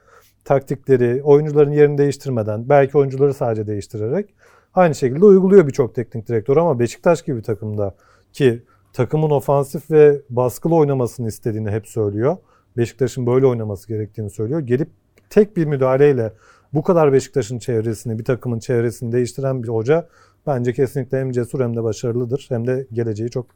taktikleri, 0.47 1.23
oyuncuların 1.23 1.73
yerini 1.73 1.99
değiştirmeden, 1.99 2.69
belki 2.69 2.99
oyuncuları 2.99 3.35
sadece 3.35 3.67
değiştirerek 3.67 4.35
aynı 4.75 4.95
şekilde 4.95 5.25
uyguluyor 5.25 5.67
birçok 5.67 5.95
teknik 5.95 6.29
direktör 6.29 6.57
ama 6.57 6.79
Beşiktaş 6.79 7.23
gibi 7.23 7.37
bir 7.37 7.43
takımda 7.43 7.95
ki 8.33 8.63
takımın 8.93 9.31
ofansif 9.31 9.91
ve 9.91 10.21
baskılı 10.31 10.75
oynamasını 10.75 11.29
istediğini 11.29 11.71
hep 11.71 11.87
söylüyor. 11.87 12.37
Beşiktaş'ın 12.77 13.27
böyle 13.27 13.47
oynaması 13.47 13.89
gerektiğini 13.89 14.31
söylüyor. 14.31 14.61
Gelip 14.61 14.89
tek 15.31 15.57
bir 15.57 15.65
müdahaleyle 15.65 16.33
bu 16.75 16.83
kadar 16.83 17.13
Beşiktaş'ın 17.13 17.59
çevresini, 17.59 18.19
bir 18.19 18.25
takımın 18.25 18.59
çevresini 18.59 19.13
değiştiren 19.13 19.63
bir 19.63 19.69
hoca 19.69 20.09
bence 20.47 20.73
kesinlikle 20.73 21.21
hem 21.21 21.31
cesur 21.31 21.61
hem 21.61 21.77
de 21.77 21.83
başarılıdır. 21.83 22.47
Hem 22.49 22.67
de 22.67 22.87
geleceği 22.93 23.31
çok 23.31 23.47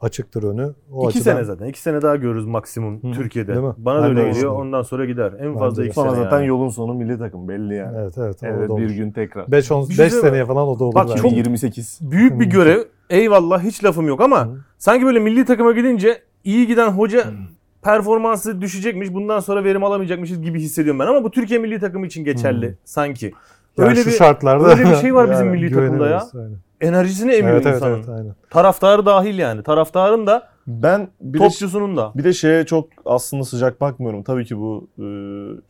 açıktır 0.00 0.42
önü. 0.42 0.72
O 0.92 1.08
İki 1.08 1.18
açıdan- 1.18 1.32
sene 1.34 1.44
zaten. 1.44 1.66
İki 1.66 1.80
sene 1.80 2.02
daha 2.02 2.16
görürüz 2.16 2.46
maksimum 2.46 3.02
Hı 3.02 3.06
hı. 3.08 3.12
Türkiye'de. 3.12 3.52
Değil 3.54 3.66
mi? 3.66 3.72
Bana 3.78 3.98
da 3.98 4.02
Ben 4.02 4.10
öyle 4.16 4.28
geliyor. 4.30 4.52
Ondan 4.56 4.82
sonra 4.82 5.04
gider. 5.04 5.32
En 5.40 5.46
Bence 5.46 5.58
fazla 5.58 5.84
iki 5.84 5.94
Sonra 5.94 6.10
sene 6.10 6.22
zaten 6.24 6.36
yani. 6.38 6.46
yolun 6.48 6.68
sonu 6.68 6.94
milli 6.94 7.18
takım 7.18 7.48
belli 7.48 7.74
yani. 7.74 7.96
Evet 8.00 8.18
evet. 8.18 8.42
o 8.42 8.46
Evet 8.46 8.70
bir 8.76 8.90
gün 8.90 9.10
tekrar. 9.10 9.52
5 9.52 9.70
Bir 9.70 9.74
şey 9.76 9.76
5 9.78 9.86
söyleyeyim 9.96 10.20
seneye 10.22 10.44
falan 10.46 10.68
o 10.68 10.78
da 10.78 10.84
olur. 10.84 10.94
Bak 10.94 11.16
çok- 11.16 11.32
28. 11.32 11.98
Büyük 12.02 12.40
bir 12.40 12.46
Hı. 12.46 12.50
görev. 12.50 12.82
Eyvallah 13.10 13.62
hiç 13.62 13.84
lafım 13.84 14.08
yok 14.08 14.20
ama 14.20 14.46
Hı. 14.46 14.50
sanki 14.78 15.06
böyle 15.06 15.18
milli 15.18 15.44
takıma 15.44 15.72
gidince 15.72 16.22
iyi 16.44 16.66
giden 16.66 16.88
hoca 16.88 17.24
performansı 17.82 18.60
düşecekmiş. 18.60 19.14
Bundan 19.14 19.40
sonra 19.40 19.64
verim 19.64 19.84
alamayacakmışız 19.84 20.42
gibi 20.42 20.60
hissediyorum 20.60 21.00
ben 21.00 21.06
ama 21.06 21.24
bu 21.24 21.30
Türkiye 21.30 21.58
milli 21.60 21.80
takımı 21.80 22.06
için 22.06 22.24
geçerli 22.24 22.68
Hı. 22.68 22.74
sanki. 22.84 23.32
Yani 23.78 23.88
öyle 23.88 24.02
şu 24.02 24.10
bir 24.10 24.14
şartlarda 24.14 24.68
öyle 24.68 24.90
bir 24.90 24.94
şey 24.96 25.14
var 25.14 25.30
bizim 25.30 25.46
yani 25.46 25.56
milli 25.60 25.72
takımda 25.74 26.08
ya. 26.08 26.24
aynen. 26.34 26.56
Enerjisini 26.80 27.32
emiyor 27.32 27.54
Evet 27.56 27.66
evet, 27.66 27.76
insanın. 27.76 27.94
evet 27.96 28.08
aynen. 28.08 28.34
Taraftarı 28.50 29.06
dahil 29.06 29.38
yani. 29.38 29.62
Taraftarın 29.62 30.26
da 30.26 30.48
Ben 30.66 31.08
bir 31.20 31.38
de, 31.38 31.42
topçusunun 31.42 31.96
da. 31.96 32.12
bir 32.14 32.24
de 32.24 32.32
şeye 32.32 32.66
çok 32.66 32.88
aslında 33.04 33.44
sıcak 33.44 33.80
bakmıyorum. 33.80 34.22
Tabii 34.22 34.44
ki 34.44 34.58
bu 34.58 34.88
e, 34.98 35.06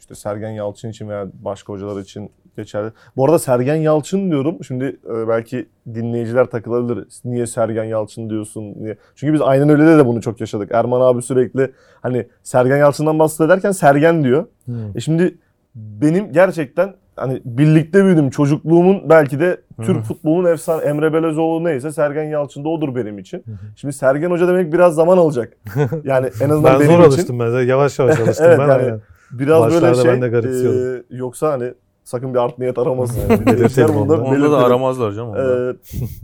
işte 0.00 0.14
Sergen 0.14 0.50
Yalçın 0.50 0.88
için 0.90 1.08
veya 1.08 1.26
başka 1.32 1.72
hocalar 1.72 2.00
için 2.00 2.30
geçerli. 2.56 2.92
Bu 3.16 3.24
arada 3.24 3.38
Sergen 3.38 3.74
Yalçın 3.76 4.30
diyorum. 4.30 4.64
Şimdi 4.64 4.84
e, 4.84 5.28
belki 5.28 5.68
dinleyiciler 5.94 6.44
takılabilir. 6.44 7.08
Niye 7.24 7.46
Sergen 7.46 7.84
Yalçın 7.84 8.30
diyorsun? 8.30 8.62
Niye? 8.76 8.96
Çünkü 9.14 9.32
biz 9.32 9.40
aynen 9.42 9.68
öyle 9.68 9.98
de 9.98 10.06
bunu 10.06 10.20
çok 10.20 10.40
yaşadık. 10.40 10.70
Erman 10.72 11.00
abi 11.00 11.22
sürekli 11.22 11.72
hani 12.02 12.26
Sergen 12.42 12.76
Yalçın'dan 12.76 13.18
bahsederken 13.18 13.72
Sergen 13.72 14.24
diyor. 14.24 14.46
Hı. 14.66 14.72
E 14.94 15.00
şimdi 15.00 15.38
benim 15.74 16.32
gerçekten 16.32 16.94
hani 17.18 17.42
birlikte 17.44 18.04
büyüdüm. 18.04 18.30
Çocukluğumun 18.30 19.02
belki 19.10 19.40
de 19.40 19.60
Türk 19.82 20.04
futbolunun 20.04 20.52
efsane 20.52 20.82
Emre 20.84 21.12
Belezoğlu 21.12 21.64
neyse 21.64 21.92
Sergen 21.92 22.24
Yalçın 22.24 22.64
da 22.64 22.68
odur 22.68 22.94
benim 22.94 23.18
için. 23.18 23.44
Şimdi 23.76 23.94
Sergen 23.94 24.30
Hoca 24.30 24.48
demek 24.48 24.72
biraz 24.72 24.94
zaman 24.94 25.18
alacak. 25.18 25.52
Yani 26.04 26.30
en 26.40 26.50
azından 26.50 26.72
Ben 26.72 26.80
benim 26.80 26.92
zor 26.92 26.98
için 27.00 27.10
alıştım 27.12 27.38
ben. 27.38 27.62
Yavaş 27.66 27.98
yavaş 27.98 28.20
alıştım 28.20 28.46
Evet, 28.46 28.58
ben. 28.58 28.68
yani 28.68 29.00
biraz 29.30 29.72
böyle 29.82 29.94
şey. 29.94 30.04
ben 30.12 30.22
de 30.22 30.28
garipsiyordum. 30.28 30.96
e, 30.96 31.16
yoksa 31.16 31.52
hani 31.52 31.74
sakın 32.04 32.34
bir 32.34 32.38
art 32.38 32.58
niyet 32.58 32.78
aramasın. 32.78 33.20
Evet, 33.28 33.46
belirtelim 33.46 33.88
Bunu 33.94 34.08
da 34.08 34.14
onu 34.14 34.24
da. 34.24 34.28
Onda 34.46 34.52
da 34.52 34.58
aramazlar 34.58 35.12
canım. 35.12 35.28
onda. 35.28 35.70
Ee, 35.70 35.74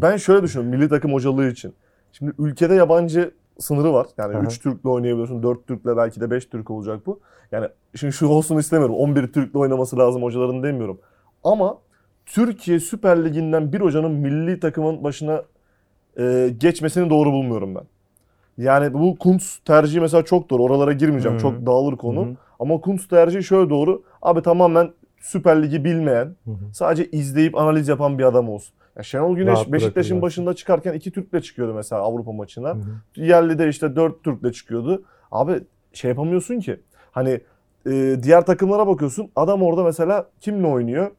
ben 0.03 0.17
şöyle 0.17 0.43
düşünüyorum 0.43 0.79
milli 0.79 0.89
takım 0.89 1.13
hocalığı 1.13 1.49
için. 1.49 1.75
Şimdi 2.13 2.33
ülkede 2.39 2.75
yabancı 2.75 3.31
sınırı 3.59 3.93
var. 3.93 4.07
Yani 4.19 4.37
Aha. 4.37 4.45
3 4.45 4.61
Türk'le 4.61 4.87
oynayabiliyorsun. 4.87 5.43
4 5.43 5.67
Türk'le 5.67 5.87
belki 5.87 6.21
de 6.21 6.31
5 6.31 6.47
Türk 6.47 6.71
olacak 6.71 7.07
bu. 7.07 7.21
Yani 7.53 7.69
şimdi 7.97 8.13
şu 8.13 8.27
olsun 8.29 8.57
istemiyorum. 8.59 8.95
11 8.97 9.27
Türk'le 9.33 9.57
oynaması 9.57 9.99
lazım 9.99 10.23
hocaların 10.23 10.63
demiyorum. 10.63 10.99
Ama 11.45 11.79
Türkiye 12.27 12.81
Süper 12.81 13.25
Ligi'nden 13.25 13.73
bir 13.73 13.81
hocanın 13.81 14.13
milli 14.13 14.61
takımın 14.61 15.05
başına 15.05 15.43
e, 16.19 16.55
geçmesini 16.59 17.11
doğru 17.11 17.33
bulmuyorum 17.33 17.75
ben. 17.75 17.85
Yani 18.59 18.95
bu 18.95 19.17
Kuntz 19.19 19.59
tercihi 19.65 20.01
mesela 20.01 20.25
çok 20.25 20.51
doğru. 20.51 20.63
Oralara 20.63 20.93
girmeyeceğim. 20.93 21.37
Hı. 21.37 21.43
Çok 21.43 21.67
dağılır 21.67 21.97
konu. 21.97 22.27
Hı 22.27 22.31
hı. 22.31 22.37
Ama 22.61 22.81
Kuntz 22.81 23.09
tercihi 23.09 23.45
şöyle 23.45 23.71
doğru. 23.71 24.03
Abi 24.23 24.43
tamamen 24.43 24.91
Süper 25.21 25.63
Lig'i 25.63 25.85
bilmeyen, 25.85 26.25
Hı 26.45 26.51
hı. 26.51 26.75
sadece 26.75 27.11
izleyip 27.11 27.59
analiz 27.59 27.89
yapan 27.89 28.19
bir 28.19 28.25
adam 28.25 28.49
olsun. 28.49 28.75
Ya 28.97 29.03
Şenol 29.03 29.37
Güneş 29.37 29.55
Rahat 29.55 29.73
Beşiktaş'ın 29.73 30.23
başında 30.23 30.55
çıkarken 30.55 30.93
iki 30.93 31.11
Türk'le 31.11 31.43
çıkıyordu 31.43 31.75
mesela 31.75 32.03
Avrupa 32.03 32.33
maçına. 32.33 32.69
Hı 32.69 32.73
hı. 32.73 33.21
Yerli 33.21 33.59
de 33.59 33.69
işte 33.69 33.97
dört 33.97 34.25
Türk'le 34.25 34.55
çıkıyordu. 34.55 35.03
Abi 35.31 35.61
şey 35.93 36.09
yapamıyorsun 36.09 36.61
ki. 36.61 36.81
Hani 37.13 37.41
e, 37.87 38.17
diğer 38.23 38.47
takımlara 38.47 38.87
bakıyorsun. 38.87 39.31
Adam 39.37 39.63
orada 39.63 39.85
mesela 39.85 40.27
kimle 40.41 40.67
oynuyor? 40.67 41.11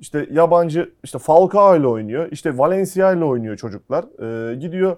işte 0.00 0.28
yabancı 0.32 0.92
işte 1.04 1.18
Falcao 1.18 1.76
ile 1.76 1.86
oynuyor. 1.86 2.28
işte 2.30 2.58
Valencia 2.58 3.12
ile 3.12 3.24
oynuyor 3.24 3.56
çocuklar. 3.56 4.04
Ee, 4.04 4.54
gidiyor 4.54 4.96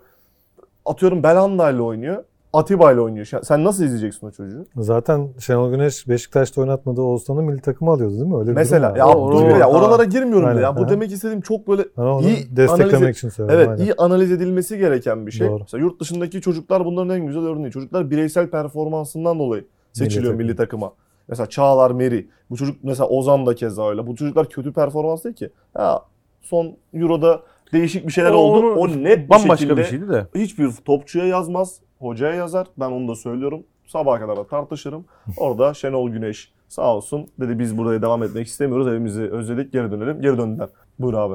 atıyorum 0.85 1.23
Belhanda 1.23 1.71
ile 1.71 1.83
oynuyor. 1.83 2.25
Atiba 2.59 2.93
ile 2.93 3.01
oynuyor. 3.01 3.27
Sen- 3.43 3.65
nasıl 3.65 3.85
izleyeceksin 3.85 4.27
o 4.27 4.31
çocuğu? 4.31 4.67
Zaten 4.77 5.29
Şenol 5.39 5.71
Güneş 5.71 6.09
Beşiktaş'ta 6.09 6.61
oynatmadığı 6.61 7.01
Oğuzhan'ı 7.03 7.43
milli 7.43 7.61
takıma 7.61 7.93
alıyordu 7.93 8.15
değil 8.15 8.27
mi? 8.27 8.37
Öyle 8.37 8.51
bir 8.51 8.55
Mesela 8.55 8.89
durum 8.91 8.99
ya. 8.99 9.09
O- 9.09 9.37
o- 9.37 9.59
ya 9.59 9.69
oralara 9.69 10.05
girmiyorum 10.05 10.45
da 10.45 10.49
Aynen, 10.51 10.61
ya. 10.63 10.77
Bu 10.77 10.89
demek 10.89 11.13
istediğim 11.13 11.41
çok 11.41 11.69
böyle 11.69 11.83
onu 11.97 12.21
iyi 12.29 12.57
desteklemek 12.57 12.95
analiz- 12.95 13.17
için 13.17 13.29
söylüyorum. 13.29 13.61
Evet 13.61 13.69
aynen. 13.81 13.85
iyi 13.91 13.95
analiz 13.99 14.33
edilmesi 14.33 14.79
gereken 14.79 15.27
bir 15.27 15.33
şey. 15.33 15.49
Doğru. 15.49 15.59
Mesela 15.61 15.81
yurt 15.85 16.01
dışındaki 16.01 16.41
çocuklar 16.41 16.85
bunların 16.85 17.17
en 17.21 17.27
güzel 17.27 17.43
örneği. 17.43 17.71
Çocuklar 17.71 18.11
bireysel 18.11 18.51
performansından 18.51 19.39
dolayı 19.39 19.65
seçiliyor 19.93 20.33
takım. 20.33 20.47
milli 20.47 20.57
takıma. 20.57 20.93
Mesela 21.29 21.47
Çağlar, 21.47 21.91
Meri. 21.91 22.29
Bu 22.51 22.57
çocuk 22.57 22.77
mesela 22.83 23.09
Ozan 23.09 23.47
da 23.47 23.55
keza 23.55 23.89
öyle. 23.91 24.07
Bu 24.07 24.17
çocuklar 24.17 24.49
kötü 24.49 24.73
performans 24.73 25.25
değil 25.25 25.35
ki. 25.37 25.51
Ha, 25.75 26.03
son 26.43 26.77
Euro'da 26.95 27.41
değişik 27.73 28.07
bir 28.07 28.13
şeyler 28.13 28.31
O 28.31 28.35
oldu. 28.37 28.59
onu- 28.67 28.75
O 28.75 28.89
net 28.89 29.19
bir 29.19 29.29
Bambaşka 29.31 29.57
şekilde 29.57 29.77
bir 29.77 29.85
şeydi 29.85 30.09
de. 30.09 30.27
hiçbir 30.35 30.71
topçuya 30.85 31.27
yazmaz. 31.27 31.81
Hocaya 31.99 32.35
yazar. 32.35 32.67
Ben 32.81 32.91
onu 32.91 33.09
da 33.09 33.15
söylüyorum. 33.15 33.63
Sabaha 33.87 34.21
kadar 34.21 34.37
da 34.37 34.47
tartışırım. 34.47 35.05
Orada 35.37 35.75
Şenol 35.75 36.11
Güneş 36.11 36.53
sağ 36.69 36.95
olsun 36.97 37.27
dedi 37.41 37.59
biz 37.59 37.79
buraya 37.79 38.03
devam 38.03 38.23
etmek 38.23 38.47
istemiyoruz. 38.47 38.89
Evimizi 38.89 39.23
özledik 39.23 39.73
geri 39.73 39.91
dönelim. 39.91 40.21
Geri 40.23 40.39
döndüler. 40.39 40.69
Buyur 40.99 41.15
abi. 41.15 41.35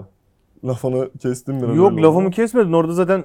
Lafını 0.65 1.10
kestim 1.21 1.62
biraz. 1.62 1.76
Yok 1.76 1.97
lafımı 1.97 2.28
oldu. 2.28 2.36
kesmedin. 2.36 2.73
Orada 2.73 2.93
zaten 2.93 3.23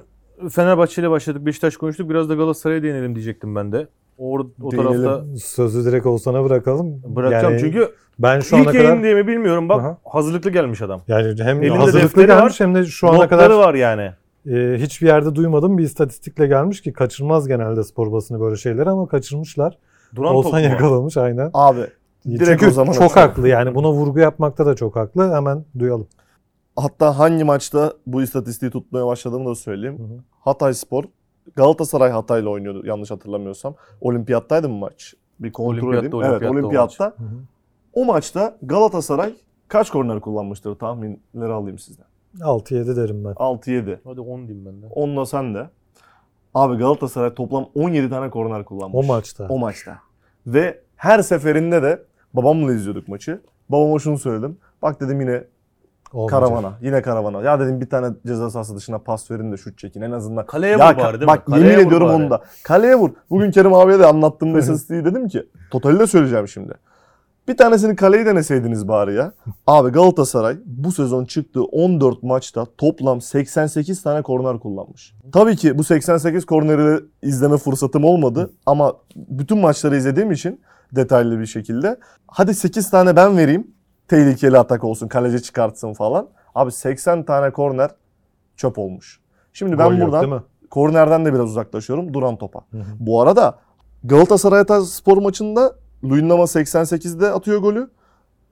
Fenerbahçe 0.49 1.01
ile 1.01 1.09
başladık. 1.09 1.45
Beşiktaş 1.45 1.77
konuştuk. 1.77 2.09
Biraz 2.09 2.29
da 2.29 2.35
Galatasaray'a 2.35 2.83
değinelim 2.83 3.15
diyecektim 3.15 3.55
ben 3.55 3.71
de. 3.71 3.87
O, 4.17 4.39
o 4.39 4.71
Değinelim. 4.71 5.03
tarafta 5.03 5.23
Sözü 5.43 5.85
direkt 5.91 6.05
Oğuzhan'a 6.05 6.43
bırakalım. 6.43 7.01
bırakacağım. 7.05 7.53
Yani 7.53 7.59
Çünkü 7.61 7.89
ben 8.19 8.39
şu 8.39 8.55
ana 8.57 8.63
ilk 8.63 8.73
yayın 8.73 8.87
kadar 8.89 9.03
diye 9.03 9.13
mi 9.15 9.27
bilmiyorum. 9.27 9.69
Bak 9.69 9.79
Aha. 9.81 9.97
hazırlıklı 10.05 10.49
gelmiş 10.49 10.81
adam. 10.81 11.01
yani 11.07 11.43
hem 11.43 11.63
Elinde 11.63 11.77
hazırlıklı 11.77 12.25
gelmiş 12.25 12.59
hem 12.59 12.75
de 12.75 12.85
şu 12.85 13.09
ana 13.09 13.27
kadar 13.27 13.49
var 13.49 13.73
yani. 13.73 14.11
E, 14.45 14.75
hiçbir 14.77 15.07
yerde 15.07 15.35
duymadım 15.35 15.77
bir 15.77 15.83
istatistikle 15.83 16.47
gelmiş 16.47 16.81
ki 16.81 16.93
kaçırmaz 16.93 17.47
genelde 17.47 17.83
spor 17.83 18.11
basını 18.11 18.39
böyle 18.39 18.55
şeyleri 18.55 18.89
ama 18.89 19.07
kaçırmışlar. 19.07 19.77
Duran 20.15 20.35
mu? 20.35 20.59
yakalamış 20.59 21.17
aynen. 21.17 21.51
Abi 21.53 21.81
Direkt 22.25 22.45
Çünkü 22.45 22.67
o 22.67 22.71
zaman 22.71 22.91
çok 22.93 23.03
açalım. 23.11 23.27
haklı 23.29 23.47
yani 23.47 23.75
buna 23.75 23.91
vurgu 23.91 24.19
yapmakta 24.19 24.65
da 24.65 24.75
çok 24.75 24.95
haklı. 24.95 25.33
Hemen 25.33 25.65
duyalım. 25.79 26.07
hatta 26.75 27.19
hangi 27.19 27.43
maçta 27.43 27.93
bu 28.07 28.21
istatistiği 28.21 28.71
tutmaya 28.71 29.05
başladığımı 29.05 29.49
da 29.49 29.55
söyleyeyim. 29.55 29.99
Hı 29.99 30.03
hı. 30.03 30.17
Hatay 30.39 30.73
Spor 30.73 31.03
Galatasaray 31.55 32.11
Hatay'la 32.11 32.49
oynuyordu 32.49 32.85
yanlış 32.85 33.11
hatırlamıyorsam. 33.11 33.75
Olimpiyattaydı 34.01 34.69
mı 34.69 34.75
maç? 34.77 35.13
Bir 35.39 35.51
kontrol 35.51 35.73
Olimpiyatta, 35.73 35.97
edeyim. 36.07 36.13
olimpiyatta 36.15 36.45
evet 36.45 36.51
o 36.55 36.59
olimpiyatta. 36.59 37.05
Hı 37.05 37.23
hı. 37.23 37.37
O 37.93 38.05
maçta 38.05 38.57
Galatasaray 38.61 39.33
kaç 39.67 39.89
korner 39.89 40.19
kullanmıştır 40.21 40.75
tahminleri 40.75 41.53
alayım 41.53 41.79
sizden. 41.79 42.05
6-7 42.39 42.95
derim 42.95 43.25
ben. 43.25 43.31
6-7. 43.31 43.97
Hadi 44.03 44.21
10 44.21 44.47
diyeyim 44.47 44.65
ben 44.65 44.81
de. 44.81 44.85
Onunla 44.95 45.25
sen 45.25 45.55
de. 45.55 45.69
Abi 46.53 46.77
Galatasaray 46.77 47.33
toplam 47.33 47.65
17 47.75 48.09
tane 48.09 48.29
korner 48.29 48.65
kullanmış. 48.65 48.95
O 48.95 49.03
maçta. 49.07 49.45
O 49.49 49.59
maçta. 49.59 49.97
Ve 50.47 50.79
her 50.95 51.21
seferinde 51.21 51.83
de 51.83 52.03
babamla 52.33 52.73
izliyorduk 52.73 53.07
maçı. 53.07 53.41
Babama 53.69 53.99
şunu 53.99 54.17
söyledim. 54.17 54.57
Bak 54.81 55.01
dedim 55.01 55.21
yine 55.21 55.43
Olmayacak. 56.13 56.29
karavana. 56.41 56.73
Yine 56.81 57.01
karavana. 57.01 57.41
Ya 57.41 57.59
dedim 57.59 57.81
bir 57.81 57.89
tane 57.89 58.15
ceza 58.27 58.49
sahası 58.49 58.75
dışına 58.75 58.97
pas 58.99 59.31
verin 59.31 59.51
de 59.51 59.57
şut 59.57 59.77
çekin 59.77 60.01
en 60.01 60.11
azından. 60.11 60.45
Kaleye 60.45 60.77
ya 60.77 60.91
vur 60.93 60.97
bari 60.97 61.19
değil 61.19 61.27
bak 61.27 61.47
mi? 61.47 61.53
Kaleye 61.53 61.71
yemin 61.71 61.85
ediyorum 61.87 62.07
bari. 62.07 62.15
onu 62.15 62.29
da. 62.29 62.41
Kaleye 62.63 62.95
vur. 62.95 63.09
Bugün 63.29 63.51
Kerim 63.51 63.73
abiye 63.73 63.99
de 63.99 64.05
anlattığımda 64.05 64.59
istatistiği 64.59 65.05
dedim 65.05 65.27
ki. 65.27 65.45
Totali 65.71 65.99
de 65.99 66.07
söyleyeceğim 66.07 66.47
şimdi. 66.47 66.73
Bir 67.49 67.57
tanesini 67.57 67.95
kaleyi 67.95 68.25
deneseydiniz 68.25 68.87
bari 68.87 69.15
ya. 69.15 69.33
Abi 69.67 69.89
Galatasaray 69.89 70.57
bu 70.65 70.91
sezon 70.91 71.25
çıktığı 71.25 71.63
14 71.63 72.23
maçta 72.23 72.65
toplam 72.77 73.21
88 73.21 74.03
tane 74.03 74.21
korner 74.21 74.59
kullanmış. 74.59 75.13
Tabii 75.33 75.55
ki 75.55 75.77
bu 75.77 75.83
88 75.83 76.45
korneri 76.45 77.03
izleme 77.21 77.57
fırsatım 77.57 78.03
olmadı 78.03 78.51
ama 78.65 78.93
bütün 79.15 79.57
maçları 79.57 79.97
izlediğim 79.97 80.31
için 80.31 80.61
detaylı 80.95 81.39
bir 81.39 81.45
şekilde. 81.45 81.97
Hadi 82.27 82.53
8 82.53 82.89
tane 82.89 83.15
ben 83.15 83.37
vereyim. 83.37 83.67
Tehlikeli 84.07 84.57
atak 84.57 84.83
olsun, 84.83 85.07
kaleci 85.07 85.43
çıkartsın 85.43 85.93
falan. 85.93 86.29
Abi 86.55 86.71
80 86.71 87.23
tane 87.25 87.51
korner 87.51 87.91
çöp 88.57 88.77
olmuş. 88.77 89.19
Şimdi 89.53 89.77
ben 89.77 89.89
Gol 89.89 89.97
yok, 89.97 90.11
buradan 90.11 90.29
mi? 90.29 90.41
kornerden 90.69 91.25
de 91.25 91.33
biraz 91.33 91.45
uzaklaşıyorum 91.45 92.13
duran 92.13 92.37
topa. 92.37 92.59
Hı 92.71 92.77
hı. 92.77 92.83
Bu 92.99 93.21
arada 93.21 93.59
Galatasaray 94.03 94.65
spor 94.85 95.17
maçında 95.17 95.75
Luyendama 96.03 96.43
88'de 96.43 97.31
atıyor 97.31 97.61
golü. 97.61 97.89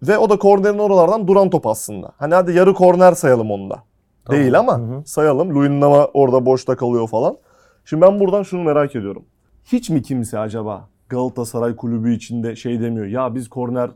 Ve 0.03 0.17
o 0.17 0.29
da 0.29 0.39
kornerin 0.39 0.77
oralardan 0.77 1.27
duran 1.27 1.49
top 1.49 1.67
aslında. 1.67 2.11
Hani 2.17 2.33
hadi 2.33 2.53
yarı 2.53 2.73
korner 2.73 3.13
sayalım 3.13 3.51
onu 3.51 3.69
da. 3.69 3.83
Tamam. 4.25 4.41
Değil 4.41 4.59
ama 4.59 4.79
Hı 4.79 4.83
hı. 4.83 5.03
sayalım. 5.05 5.55
Luyendama 5.55 6.05
orada 6.05 6.45
boşta 6.45 6.75
kalıyor 6.75 7.07
falan. 7.07 7.37
Şimdi 7.85 8.01
ben 8.01 8.19
buradan 8.19 8.43
şunu 8.43 8.63
merak 8.63 8.95
ediyorum. 8.95 9.25
Hiç 9.65 9.89
mi 9.89 10.01
kimse 10.01 10.39
acaba 10.39 10.89
Galatasaray 11.09 11.75
kulübü 11.75 12.13
içinde 12.13 12.55
şey 12.55 12.81
demiyor. 12.81 13.05
Ya 13.05 13.35
biz 13.35 13.49
kornerde 13.49 13.95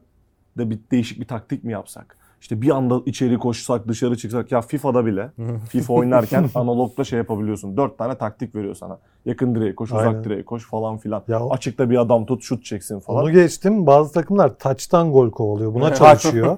bir 0.57 0.79
değişik 0.91 1.19
bir 1.19 1.27
taktik 1.27 1.63
mi 1.63 1.71
yapsak? 1.71 2.17
İşte 2.41 2.61
bir 2.61 2.69
anda 2.69 3.01
içeri 3.05 3.37
koşsak 3.37 3.87
dışarı 3.87 4.17
çıksak. 4.17 4.51
Ya 4.51 4.61
FIFA'da 4.61 5.05
bile 5.05 5.31
FIFA 5.69 5.93
oynarken 5.93 6.45
analogda 6.55 7.03
şey 7.03 7.17
yapabiliyorsun. 7.17 7.77
Dört 7.77 7.97
tane 7.97 8.17
taktik 8.17 8.55
veriyor 8.55 8.75
sana. 8.75 8.97
Yakın 9.25 9.55
direğe 9.55 9.75
koş, 9.75 9.91
uzak 9.91 10.07
Aynen. 10.07 10.23
direğe 10.23 10.45
koş 10.45 10.69
falan 10.69 10.97
filan. 10.97 11.23
Ya 11.27 11.43
o- 11.43 11.53
Açıkta 11.53 11.89
bir 11.89 12.01
adam 12.01 12.25
tut, 12.25 12.43
şut 12.43 12.65
çeksin 12.65 12.99
falan. 12.99 13.23
Onu 13.23 13.31
geçtim. 13.31 13.87
Bazı 13.87 14.13
takımlar 14.13 14.57
taçtan 14.59 15.11
gol 15.11 15.31
kovalıyor. 15.31 15.73
Buna 15.73 15.93
çalışıyor. 15.93 16.57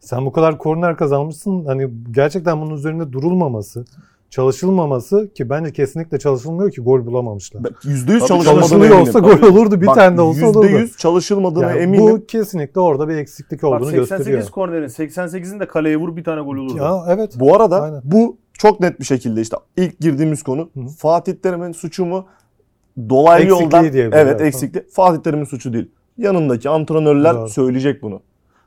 Sen 0.00 0.26
bu 0.26 0.32
kadar 0.32 0.58
korner 0.58 0.96
kazanmışsın. 0.96 1.64
Hani 1.64 1.90
gerçekten 2.10 2.60
bunun 2.60 2.74
üzerinde 2.74 3.12
durulmaması, 3.12 3.84
çalışılmaması 4.32 5.30
ki 5.34 5.50
bence 5.50 5.72
kesinlikle 5.72 6.18
çalışılmıyor 6.18 6.70
ki 6.70 6.80
gol 6.80 7.06
bulamamışlar. 7.06 7.64
Ben 7.64 7.70
%100 7.70 8.18
Tabii 8.18 8.28
çalışılmadığına 8.28 8.84
eminim. 8.86 9.00
olsa 9.02 9.12
Tabii. 9.12 9.40
gol 9.40 9.48
olurdu. 9.48 9.80
Bir 9.80 9.86
Bak, 9.86 9.94
tane 9.94 10.16
de 10.16 10.20
olsa 10.20 10.46
olurdu. 10.46 10.66
%100 10.66 10.96
çalışılmadığına 10.98 11.70
Yani 11.70 11.80
eminim. 11.80 12.06
bu 12.06 12.26
kesinlikle 12.26 12.80
orada 12.80 13.08
bir 13.08 13.16
eksiklik 13.16 13.62
Bak 13.62 13.68
olduğunu 13.68 13.90
88 13.90 14.08
gösteriyor. 14.18 14.48
kornerin 14.50 14.88
88'in 14.88 15.60
de 15.60 15.66
kaleye 15.68 15.96
vur 15.96 16.16
bir 16.16 16.24
tane 16.24 16.40
gol 16.40 16.56
olurdu. 16.56 16.76
Ya 16.76 17.04
evet. 17.08 17.32
Bu 17.36 17.56
arada 17.56 17.82
Aynen. 17.82 18.00
bu 18.04 18.36
çok 18.52 18.80
net 18.80 19.00
bir 19.00 19.04
şekilde 19.04 19.40
işte 19.40 19.56
ilk 19.76 20.00
girdiğimiz 20.00 20.42
konu 20.42 20.70
Hı 20.74 20.80
hı. 20.80 20.88
Fatih 20.88 21.32
Terim'in 21.34 21.72
suçu 21.72 22.04
mu? 22.04 22.26
Dolaylı 23.08 23.44
Eksikliği 23.44 23.62
yoldan 23.64 23.84
evet 23.84 24.12
evet. 24.14 24.40
eksiklik. 24.40 24.90
Fatih 24.90 25.22
Terim'in 25.22 25.44
suçu 25.44 25.72
değil. 25.72 25.90
Yanındaki 26.18 26.68
antrenörler 26.68 27.34
Doğru. 27.34 27.48
söyleyecek 27.48 28.02
bunu. 28.02 28.20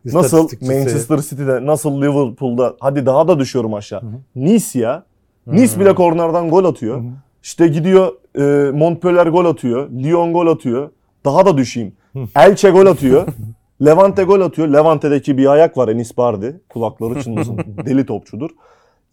Nasıl. 0.06 0.49
Manchester 0.62 1.17
City'de, 1.17 1.65
nasıl 1.65 2.01
Liverpool'da 2.01 2.75
hadi 2.80 3.06
daha 3.06 3.28
da 3.28 3.39
düşüyorum 3.39 3.73
aşağı. 3.73 4.01
Hı 4.01 4.06
hı. 4.06 4.12
Nice 4.36 4.80
ya. 4.80 5.04
Nice 5.48 5.74
Hmm. 5.76 5.82
bile 5.82 5.96
kornerden 5.96 6.50
gol 6.50 6.66
atıyor. 6.66 6.98
Hı 6.98 7.02
hı. 7.02 7.12
İşte 7.44 7.68
gidiyor 7.68 8.12
e, 8.38 8.72
Montpellier 8.72 9.28
gol 9.28 9.46
atıyor. 9.46 9.90
Lyon 9.90 10.34
gol 10.34 10.48
atıyor. 10.48 10.90
Daha 11.26 11.46
da 11.46 11.58
düşeyim. 11.58 11.94
Hı. 12.14 12.20
Elche 12.36 12.70
gol 12.70 12.86
atıyor. 12.86 13.28
Levante 13.86 14.24
gol 14.24 14.42
atıyor. 14.42 14.68
Levante'deki 14.68 15.38
bir 15.38 15.46
ayak 15.52 15.78
var 15.78 15.88
Enis 15.88 16.18
Bardi. 16.18 16.62
Kulakları 16.70 17.24
çınlasın. 17.24 17.58
Deli 17.86 18.06
topçudur. 18.06 18.50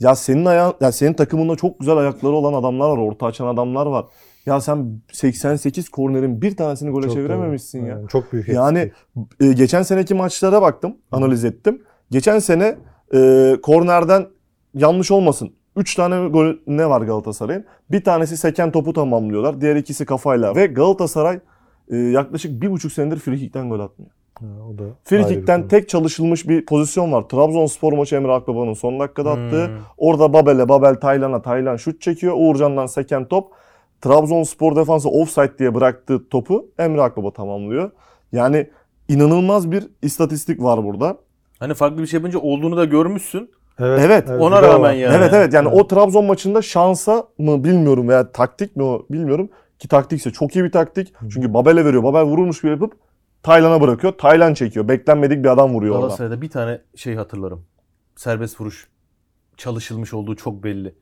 Ya 0.01 0.15
senin 0.15 0.45
ayağın, 0.45 0.75
ya 0.81 0.93
senin 0.93 1.13
takımında 1.15 1.57
çok 1.57 1.79
güzel 1.81 1.97
ayakları 1.97 2.33
olan 2.33 2.53
adamlar 2.61 2.89
var. 2.91 2.97
Orta 2.99 3.27
açan 3.27 3.47
adamlar 3.47 3.87
var. 3.87 4.05
Ya 4.47 4.61
sen 4.61 5.01
88 5.13 5.89
kornerin 5.89 6.43
bir 6.43 6.57
tanesini 6.57 6.91
gole 6.91 7.07
Çok 7.07 7.15
çevirememişsin 7.15 7.81
doğru. 7.81 7.89
ya. 7.89 8.01
Çok 8.09 8.33
büyük 8.33 8.49
Yani 8.49 8.93
e, 9.41 9.53
geçen 9.53 9.83
seneki 9.83 10.15
maçlara 10.15 10.63
baktım, 10.63 10.97
analiz 11.13 11.45
ettim. 11.45 11.83
Geçen 12.11 12.39
sene 12.39 12.77
e, 13.15 13.53
kornerden 13.63 14.27
yanlış 14.75 15.11
olmasın. 15.11 15.53
3 15.77 15.95
tane 15.95 16.29
gol 16.29 16.55
ne 16.67 16.89
var 16.91 17.01
Galatasaray'ın? 17.01 17.65
Bir 17.91 18.05
tanesi 18.05 18.37
seken 18.37 18.71
topu 18.71 18.93
tamamlıyorlar. 18.93 19.61
Diğer 19.61 19.77
ikisi 19.77 20.07
kafayla. 20.07 20.57
Ve 20.57 20.67
Galatasaray 20.67 21.41
e, 21.89 21.97
yaklaşık 21.97 22.63
bir 22.63 22.71
buçuk 22.71 22.93
senedir 22.93 23.17
frikikten 23.17 23.69
gol 23.69 23.81
atmıyor. 23.81 24.11
Ha, 24.41 24.47
o 24.71 24.79
da 24.79 24.83
Frikikten 25.05 25.69
tek 25.69 25.89
çalışılmış 25.89 26.49
bir 26.49 26.67
pozisyon 26.67 27.13
var. 27.13 27.23
Trabzonspor 27.23 27.93
maçı 27.93 28.17
Emre 28.17 28.33
Akbaba'nın 28.33 28.75
son 28.75 29.01
dakikada 29.01 29.31
attığı. 29.31 29.67
Hmm. 29.67 29.75
Orada 29.99 30.33
Babel'e 30.33 30.69
Babel 30.69 30.95
Taylan'a 30.95 31.43
Taylan 31.43 31.77
şut 31.77 32.01
çekiyor. 32.01 32.35
Uğurcan'dan 32.37 32.87
seken 32.87 33.25
top. 33.29 33.53
Trabzonspor 34.01 34.77
defansı 34.77 35.09
offside 35.09 35.59
diye 35.59 35.75
bıraktığı 35.75 36.29
topu 36.29 36.67
Emre 36.79 37.03
Akbaba 37.03 37.31
tamamlıyor. 37.31 37.91
Yani 38.33 38.71
inanılmaz 39.09 39.71
bir 39.71 39.89
istatistik 40.03 40.63
var 40.63 40.85
burada. 40.85 41.19
Hani 41.59 41.75
farklı 41.75 42.03
bir 42.03 42.07
şey 42.07 42.19
yapınca 42.19 42.39
olduğunu 42.39 42.77
da 42.77 42.85
görmüşsün. 42.85 43.51
Evet, 43.87 44.31
ona 44.31 44.59
bir 44.59 44.63
de 44.63 44.69
o 44.69 44.73
rağmen 44.75 44.93
yani. 44.93 45.17
evet 45.17 45.33
evet 45.33 45.55
yani 45.55 45.69
Evet. 45.69 45.81
o 45.81 45.87
Trabzon 45.87 46.25
maçında 46.25 46.63
şansa 46.63 47.25
mı 47.39 47.65
bilmiyorum 47.65 48.09
veya 48.09 48.33
taktik 48.33 48.77
mi 48.77 48.83
o 48.83 49.07
bilmiyorum. 49.11 49.49
Ki 49.79 49.89
taktikse 49.89 50.31
çok 50.31 50.57
iyi 50.57 50.65
bir 50.65 50.73
taktik. 50.73 51.13
Çünkü 51.31 51.55
Babel'e 51.55 51.85
veriyor. 51.85 52.03
Babel 52.03 52.23
vurulmuş 52.23 52.65
bir 52.65 52.71
yapıp 52.71 52.93
Taylan'a 53.43 53.81
bırakıyor. 53.81 54.13
Taylan 54.13 54.55
çekiyor. 54.55 54.89
Beklenmedik 54.89 55.45
bir 55.45 55.49
adam 55.49 55.75
vuruyor 55.75 55.95
orada. 55.95 56.07
Galatasaray'da 56.07 56.43
bir 56.43 56.51
tane 56.51 56.81
şey 56.97 57.15
hatırlarım. 57.15 57.65
Serbest 58.17 58.61
vuruş 58.61 58.89
çalışılmış 59.57 60.15
olduğu 60.15 60.37
çok 60.37 60.65
belli. 60.65 60.95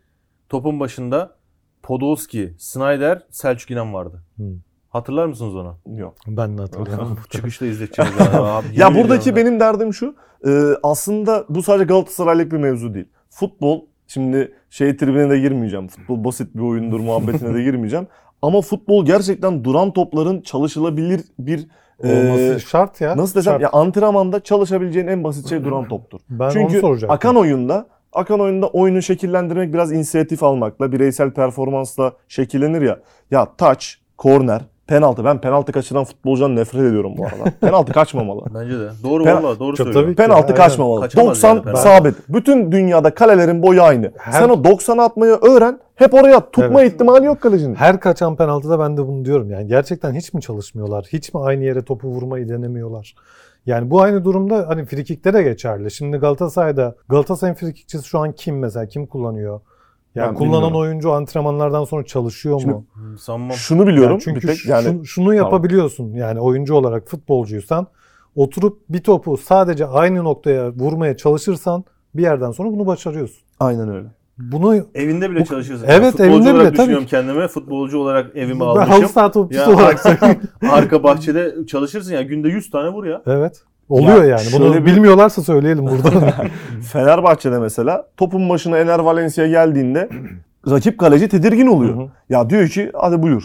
Topun 0.49 0.81
başında 0.81 1.37
Podolski, 1.83 2.55
Snyder, 2.59 3.23
Selçuk 3.31 3.71
İnan 3.71 3.95
vardı. 3.95 4.23
Hmm. 4.37 4.47
Hatırlar 4.89 5.27
mısınız 5.27 5.55
onu? 5.57 5.77
Yok. 5.97 6.15
Ben 6.27 6.59
de 6.59 6.63
hatırlıyorum. 6.63 7.19
Çıkışta 7.31 7.67
izleteceğiz. 7.67 8.13
ya. 8.35 8.43
Abi, 8.43 8.67
Ya 8.73 8.87
yemin 8.89 9.03
buradaki 9.03 9.37
benim 9.37 9.61
derdim 9.61 9.95
şu. 9.95 10.15
E, 10.47 10.51
aslında 10.83 11.45
bu 11.49 11.63
sadece 11.63 11.85
Galatasaraylık 11.85 12.53
bir 12.53 12.57
mevzu 12.57 12.95
değil. 12.95 13.07
Futbol 13.31 13.81
şimdi 14.07 14.53
şey 14.71 14.97
tribine 14.97 15.31
de 15.31 15.39
girmeyeceğim. 15.39 15.89
Futbol 15.89 16.25
basit 16.25 16.55
bir 16.55 16.63
oyundur 16.63 17.01
muhabbetine 17.01 17.55
de 17.55 17.63
girmeyeceğim. 17.63 18.07
Ama 18.43 18.61
futbol 18.61 19.07
gerçekten 19.07 19.65
duran 19.65 19.93
topların 19.93 20.41
çalışılabilir 20.41 21.21
bir 21.39 21.69
Olması 22.05 22.55
e, 22.57 22.59
şart 22.59 23.01
ya. 23.01 23.17
nasıl 23.17 23.35
desem 23.35 23.53
Şart. 23.53 23.63
ya 23.63 23.71
antrenmanda 23.73 24.41
çalışabileceğin 24.41 25.07
en 25.07 25.25
basit 25.25 25.49
şey 25.49 25.65
duran 25.65 25.85
toptur. 25.89 26.21
ben 26.31 26.45
onu 26.45 26.53
Çünkü 26.53 27.07
akan 27.09 27.37
oyunda 27.37 27.87
akan 28.13 28.41
oyunda 28.41 28.69
oyunu 28.69 29.03
şekillendirmek 29.03 29.75
biraz 29.75 29.93
inisiyatif 29.93 30.43
almakla, 30.43 30.93
bireysel 30.93 31.31
performansla 31.31 32.13
şekillenir 32.29 32.83
ya. 32.83 32.99
Ya 33.31 33.57
touch, 33.59 33.87
korner, 34.17 34.63
penaltı. 34.91 35.25
Ben 35.25 35.41
penaltı 35.41 35.73
kaçıran 35.73 36.05
futbolcudan 36.05 36.57
nefret 36.57 36.81
ediyorum 36.83 37.13
bu 37.17 37.25
arada. 37.25 37.51
penaltı 37.61 37.93
kaçmamalı. 37.93 38.41
Bence 38.55 38.79
de. 38.79 38.89
Doğru 39.03 39.25
Pen- 39.25 39.43
valla 39.43 39.59
doğru 39.59 39.77
Çok 39.77 39.85
söylüyor. 39.87 40.05
tabii. 40.05 40.15
Penaltı 40.15 40.43
Aynen. 40.43 40.55
kaçmamalı. 40.55 41.01
Kaçamaz 41.01 41.29
90 41.29 41.49
yani 41.49 41.63
penaltı. 41.63 41.83
sabit. 41.83 42.15
Bütün 42.29 42.73
dünyada 42.73 43.15
kalelerin 43.15 43.63
boyu 43.63 43.83
aynı. 43.83 44.13
Her- 44.17 44.33
Sen 44.33 44.49
o 44.49 44.53
90'a 44.65 45.05
atmayı 45.05 45.33
öğren. 45.33 45.81
Hep 45.95 46.15
oraya 46.15 46.37
at. 46.37 46.53
Tutma 46.53 46.81
Evet. 46.83 46.93
ihtimali 46.93 47.25
yok 47.27 47.41
kalecinin. 47.41 47.75
Her 47.75 48.01
kaçan 48.01 48.37
penaltıda 48.37 48.79
ben 48.79 48.97
de 48.97 49.07
bunu 49.07 49.25
diyorum. 49.25 49.51
Yani 49.51 49.67
gerçekten 49.67 50.15
hiç 50.15 50.35
mi 50.35 50.41
çalışmıyorlar? 50.41 51.07
Hiç 51.13 51.35
mi 51.35 51.41
aynı 51.41 51.65
yere 51.65 51.83
topu 51.85 52.09
vurmayı 52.09 52.49
denemiyorlar? 52.49 53.15
Yani 53.67 53.91
bu 53.91 54.03
aynı 54.03 54.25
durumda 54.25 54.65
hani 54.69 54.85
frikikte 54.85 55.35
de 55.35 55.43
geçerli. 55.43 55.91
Şimdi 55.91 56.17
Galatasaray'da 56.17 56.95
Galatasaray'ın 57.09 57.55
frikikçisi 57.57 58.09
şu 58.09 58.19
an 58.19 58.33
kim 58.33 58.59
mesela? 58.59 58.87
Kim 58.87 59.07
kullanıyor? 59.07 59.61
Yani 60.15 60.29
Ben 60.29 60.35
kullanan 60.35 60.53
bilmiyorum. 60.63 60.77
oyuncu 60.77 61.13
antrenmanlardan 61.13 61.85
sonra 61.85 62.05
çalışıyor 62.05 62.61
Şimdi 62.61 62.73
mu? 62.75 62.85
Hmm, 62.95 63.19
Sanmam. 63.19 63.51
Şunu 63.57 63.87
biliyorum. 63.87 64.11
Yani 64.13 64.21
çünkü 64.23 64.41
bir 64.43 64.47
tek, 64.47 64.67
yani 64.67 64.83
şunu, 64.85 65.07
şunu 65.07 65.35
yapabiliyorsun. 65.35 66.13
Yani 66.13 66.41
oyuncu 66.41 66.75
olarak 66.75 67.09
futbolcuysan 67.09 67.87
oturup 68.35 68.79
bir 68.89 69.03
topu 69.03 69.37
sadece 69.37 69.87
aynı 69.87 70.25
noktaya 70.25 70.71
vurmaya 70.73 71.17
çalışırsan 71.17 71.85
bir 72.15 72.23
yerden 72.23 72.51
sonra 72.51 72.71
bunu 72.73 72.87
başarıyorsun. 72.87 73.43
aynen 73.61 73.89
öyle. 73.89 74.07
Bunu 74.39 74.77
Evinde 74.95 75.31
bile 75.31 75.41
Bu- 75.41 75.45
çalışırsın. 75.45 75.85
Evet, 75.89 76.11
Futbolcu 76.13 76.33
evinde 76.33 76.51
olarak 76.53 76.61
bile, 76.61 76.67
tabii 76.69 76.79
düşünüyorum 76.79 77.07
kendime. 77.07 77.49
Futbolcu 77.49 77.99
olarak 77.99 78.37
evime 78.37 78.61
ben 78.61 78.65
halı 78.65 78.81
almışım. 78.83 79.09
saha 79.09 79.31
topçusu 79.31 79.71
Ya 79.71 79.77
olarak 79.77 80.07
arka, 80.07 80.37
arka 80.71 81.03
bahçede 81.03 81.55
çalışırsın 81.67 82.13
ya 82.15 82.23
günde 82.23 82.49
100 82.49 82.71
tane 82.71 82.89
vur 82.89 83.05
ya. 83.05 83.23
Evet. 83.27 83.63
Oluyor 83.91 84.25
Ya 84.25 84.29
yani. 84.31 84.47
Bunu 84.53 84.75
bir- 84.75 84.87
bilmiyorlarsa 84.87 85.43
söyleyelim 85.43 85.87
burada. 85.87 86.33
Fenerbahçe'de 86.93 87.59
mesela 87.59 88.07
topun 88.17 88.49
başına 88.49 88.79
Ener 88.79 88.99
Valencia 88.99 89.47
geldiğinde 89.47 90.09
rakip 90.71 90.99
kaleci 90.99 91.29
tedirgin 91.29 91.67
oluyor. 91.67 91.97
Hı 91.97 92.01
hı. 92.01 92.07
Ya 92.29 92.51
diyor 92.51 92.69
ki 92.69 92.91
hadi 92.95 93.23
buyur. 93.23 93.43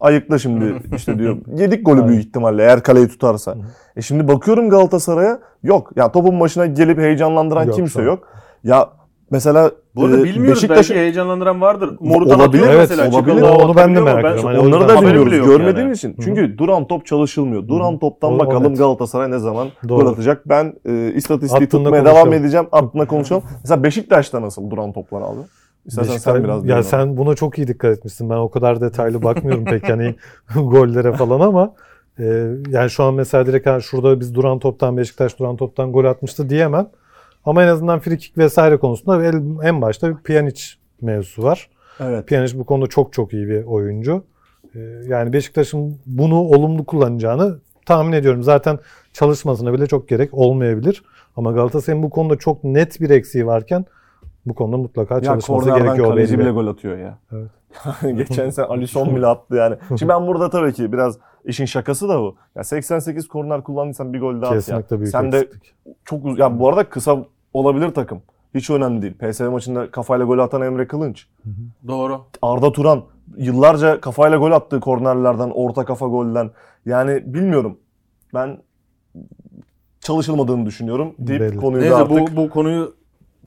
Ayıkla 0.00 0.38
şimdi 0.38 0.74
işte 0.96 1.18
diyor. 1.18 1.36
Yedik 1.56 1.86
golü 1.86 2.08
büyük 2.08 2.24
ihtimalle 2.24 2.62
eğer 2.62 2.82
kaleyi 2.82 3.08
tutarsa. 3.08 3.52
Hı 3.52 3.56
hı. 3.56 3.62
E 3.96 4.02
şimdi 4.02 4.28
bakıyorum 4.28 4.70
Galatasaray'a 4.70 5.38
yok. 5.62 5.90
Ya 5.96 6.12
topun 6.12 6.40
başına 6.40 6.66
gelip 6.66 6.98
heyecanlandıran 6.98 7.64
Yok, 7.64 7.74
kimse 7.74 7.92
tamam. 7.92 8.06
yok. 8.06 8.28
Ya 8.64 8.88
mesela 9.30 9.70
Bu 9.96 10.04
arada 10.04 10.18
e, 10.18 10.24
bilmiyoruz 10.24 10.62
Beşiktaş- 10.62 10.76
belki 10.90 10.94
heyecanlandıran 10.94 11.60
vardır. 11.60 11.96
Morutan 12.00 12.40
Olabilir, 12.40 12.62
evet, 12.66 12.76
mesela. 12.78 13.08
olabilir. 13.10 13.40
Çakıl'da 13.40 13.56
Onu 13.64 13.76
ben 13.76 13.96
de 13.96 14.00
merak 14.00 14.18
ediyorum. 14.24 14.44
Hani 14.44 14.58
Onları 14.58 14.88
da 14.88 15.02
bilmiyoruz 15.02 15.46
görmediğimiz 15.46 16.04
yani. 16.04 16.12
için. 16.12 16.22
Çünkü 16.24 16.58
duran 16.58 16.86
top 16.86 17.06
çalışılmıyor. 17.06 17.68
Duran 17.68 17.98
toptan 17.98 18.32
O- 18.32 18.38
bakalım 18.38 18.66
evet. 18.66 18.78
Galatasaray 18.78 19.30
ne 19.30 19.38
zaman 19.38 19.68
Doğru. 19.88 20.04
gol 20.04 20.12
atacak. 20.12 20.48
Ben 20.48 20.74
e, 20.88 21.12
istatistiği 21.14 21.60
Hattında 21.64 21.82
tutmaya 21.84 22.02
konuşalım. 22.04 22.16
devam 22.32 22.32
edeceğim. 22.42 22.66
Aklına 22.72 23.06
konuşalım. 23.06 23.42
mesela 23.62 23.82
Beşiktaş'ta 23.82 24.42
nasıl 24.42 24.70
duran 24.70 24.92
toplar 24.92 25.20
abi? 25.22 25.40
İstersen 25.86 26.16
sen 26.16 26.34
Beşiktaş- 26.34 26.44
biraz 26.44 26.64
ya 26.64 26.68
devam. 26.70 26.82
sen 26.84 27.16
buna 27.16 27.34
çok 27.34 27.58
iyi 27.58 27.66
dikkat 27.68 27.96
etmişsin. 27.98 28.30
Ben 28.30 28.36
o 28.36 28.50
kadar 28.50 28.80
detaylı 28.80 29.22
bakmıyorum 29.22 29.64
pek 29.64 29.88
hani 29.88 30.14
gollere 30.54 31.12
falan 31.12 31.40
ama 31.40 31.74
e, 32.18 32.24
yani 32.68 32.90
şu 32.90 33.04
an 33.04 33.14
mesela 33.14 33.46
direkt 33.46 33.68
şurada 33.84 34.20
biz 34.20 34.34
duran 34.34 34.58
toptan 34.58 34.96
Beşiktaş 34.96 35.38
duran 35.38 35.56
toptan 35.56 35.92
gol 35.92 36.04
atmıştı 36.04 36.50
diyemem. 36.50 36.86
Ama 37.44 37.62
en 37.62 37.68
azından 37.68 37.98
frikik 37.98 38.38
vesaire 38.38 38.76
konusunda 38.76 39.24
en 39.64 39.82
başta 39.82 40.10
bir 40.10 40.22
Pjanic 40.22 40.62
mevzusu 41.00 41.42
var. 41.42 41.70
Evet. 42.00 42.28
Pjanic 42.28 42.58
bu 42.58 42.64
konuda 42.64 42.86
çok 42.86 43.12
çok 43.12 43.32
iyi 43.32 43.48
bir 43.48 43.64
oyuncu. 43.64 44.24
E, 44.74 44.78
yani 45.06 45.32
Beşiktaş'ın 45.32 45.98
bunu 46.06 46.38
olumlu 46.40 46.84
kullanacağını 46.84 47.58
tahmin 47.86 48.12
ediyorum. 48.12 48.42
Zaten 48.42 48.78
çalışmasına 49.12 49.72
bile 49.72 49.86
çok 49.86 50.08
gerek 50.08 50.34
olmayabilir. 50.34 51.02
Ama 51.36 51.52
Galatasaray'ın 51.52 52.02
bu 52.02 52.10
konuda 52.10 52.36
çok 52.36 52.64
net 52.64 53.00
bir 53.00 53.10
eksiği 53.10 53.46
varken 53.46 53.84
bu 54.46 54.54
konuda 54.54 54.76
mutlaka 54.76 55.14
Ya 55.14 55.20
çalışması 55.20 55.68
gerekiyor. 55.70 56.08
kaleci 56.08 56.38
belli. 56.38 56.44
bile 56.44 56.50
gol 56.50 56.66
atıyor 56.66 56.98
ya. 56.98 57.18
Evet. 57.32 57.50
Geçen 58.16 58.50
sene 58.50 58.66
Alisson 58.66 59.16
bile 59.16 59.26
attı 59.26 59.56
yani. 59.56 59.76
Şimdi 59.98 60.08
ben 60.08 60.26
burada 60.26 60.50
tabii 60.50 60.72
ki 60.72 60.92
biraz 60.92 61.18
işin 61.44 61.64
şakası 61.64 62.08
da 62.08 62.20
bu. 62.20 62.36
Ya 62.54 62.64
88 62.64 63.28
korner 63.28 63.62
kullandıysan 63.64 64.12
bir 64.12 64.20
gol 64.20 64.42
daha 64.42 64.50
at 64.50 64.54
ya. 64.54 64.58
Kesinlikle 64.60 64.98
büyük 64.98 65.10
Sen 65.12 65.32
de 65.32 65.38
eksiklik. 65.38 65.74
çok 66.04 66.24
uz- 66.24 66.38
ya 66.38 66.58
bu 66.58 66.68
arada 66.68 66.88
kısa 66.88 67.24
olabilir 67.54 67.88
takım. 67.94 68.22
Hiç 68.54 68.70
önemli 68.70 69.02
değil. 69.02 69.14
PSV 69.18 69.48
maçında 69.50 69.90
kafayla 69.90 70.26
gol 70.26 70.38
atan 70.38 70.62
Emre 70.62 70.86
Kılınç. 70.86 71.26
Doğru. 71.88 72.20
Arda 72.42 72.72
Turan 72.72 73.02
yıllarca 73.36 74.00
kafayla 74.00 74.38
gol 74.38 74.52
attı 74.52 74.80
kornerlerden, 74.80 75.50
orta 75.54 75.84
kafa 75.84 76.06
golden. 76.06 76.50
Yani 76.86 77.22
bilmiyorum. 77.34 77.78
Ben 78.34 78.58
çalışılmadığını 80.00 80.66
düşünüyorum 80.66 81.14
deyip 81.18 81.40
Belli. 81.40 81.56
konuyu 81.56 81.80
da 81.82 81.84
Neyse 81.84 81.96
artık 82.14 82.36
bu, 82.36 82.42
bu 82.42 82.50
konuyu 82.50 82.94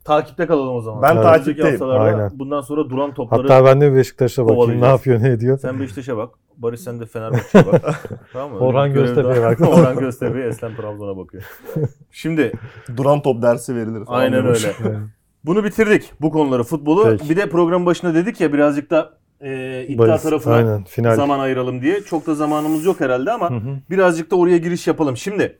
takipte 0.04 0.46
kalalım 0.46 0.76
o 0.76 0.80
zaman. 0.80 1.02
Ben 1.02 1.16
Önümüzdeki 1.16 1.60
takipteyim. 1.60 2.00
Aynen. 2.00 2.30
Bundan 2.34 2.60
sonra 2.60 2.90
duran 2.90 3.14
topları 3.14 3.42
Hatta 3.42 3.64
ben 3.64 3.80
de 3.80 3.92
bir 3.92 3.96
Beşiktaş'a 3.96 4.48
bakayım 4.48 4.80
ne 4.80 4.86
yapıyor 4.86 5.22
ne 5.22 5.28
ediyor. 5.30 5.58
sen 5.58 5.80
Beşiktaş'a 5.80 6.16
bak. 6.16 6.34
Barış 6.56 6.80
sen 6.80 7.00
de 7.00 7.06
Fenerbahçe'ye 7.06 7.66
bak. 7.72 8.00
tamam 8.32 8.50
mı? 8.52 8.58
Orhan 8.58 8.92
Göztepe'ye 8.92 9.42
bak. 9.42 9.60
Orhan 9.68 9.98
Göztepe'ye 9.98 10.46
Eslem 10.46 10.76
Trabzon'a 10.76 11.16
bakıyor. 11.16 11.42
Şimdi 12.10 12.52
duran 12.96 13.22
top 13.22 13.42
dersi 13.42 13.76
verilir 13.76 14.04
falan. 14.04 14.20
aynen 14.20 14.32
diyormuş. 14.42 14.64
öyle. 14.64 14.74
Evet. 14.88 14.98
Bunu 15.44 15.64
bitirdik 15.64 16.12
bu 16.20 16.30
konuları 16.30 16.62
futbolu. 16.64 17.04
Peki. 17.10 17.30
Bir 17.30 17.36
de 17.36 17.48
program 17.48 17.86
başında 17.86 18.14
dedik 18.14 18.40
ya 18.40 18.52
birazcık 18.52 18.90
da 18.90 19.10
e, 19.40 19.84
iddia 19.88 20.18
tarafına 20.18 20.54
Aynen 20.54 20.84
final. 20.84 21.16
zaman 21.16 21.38
ayıralım 21.38 21.82
diye. 21.82 22.00
Çok 22.00 22.26
da 22.26 22.34
zamanımız 22.34 22.84
yok 22.84 23.00
herhalde 23.00 23.32
ama 23.32 23.50
Hı 23.50 23.54
hı. 23.54 23.76
birazcık 23.90 24.30
da 24.30 24.36
oraya 24.36 24.58
giriş 24.58 24.86
yapalım. 24.86 25.16
Şimdi 25.16 25.58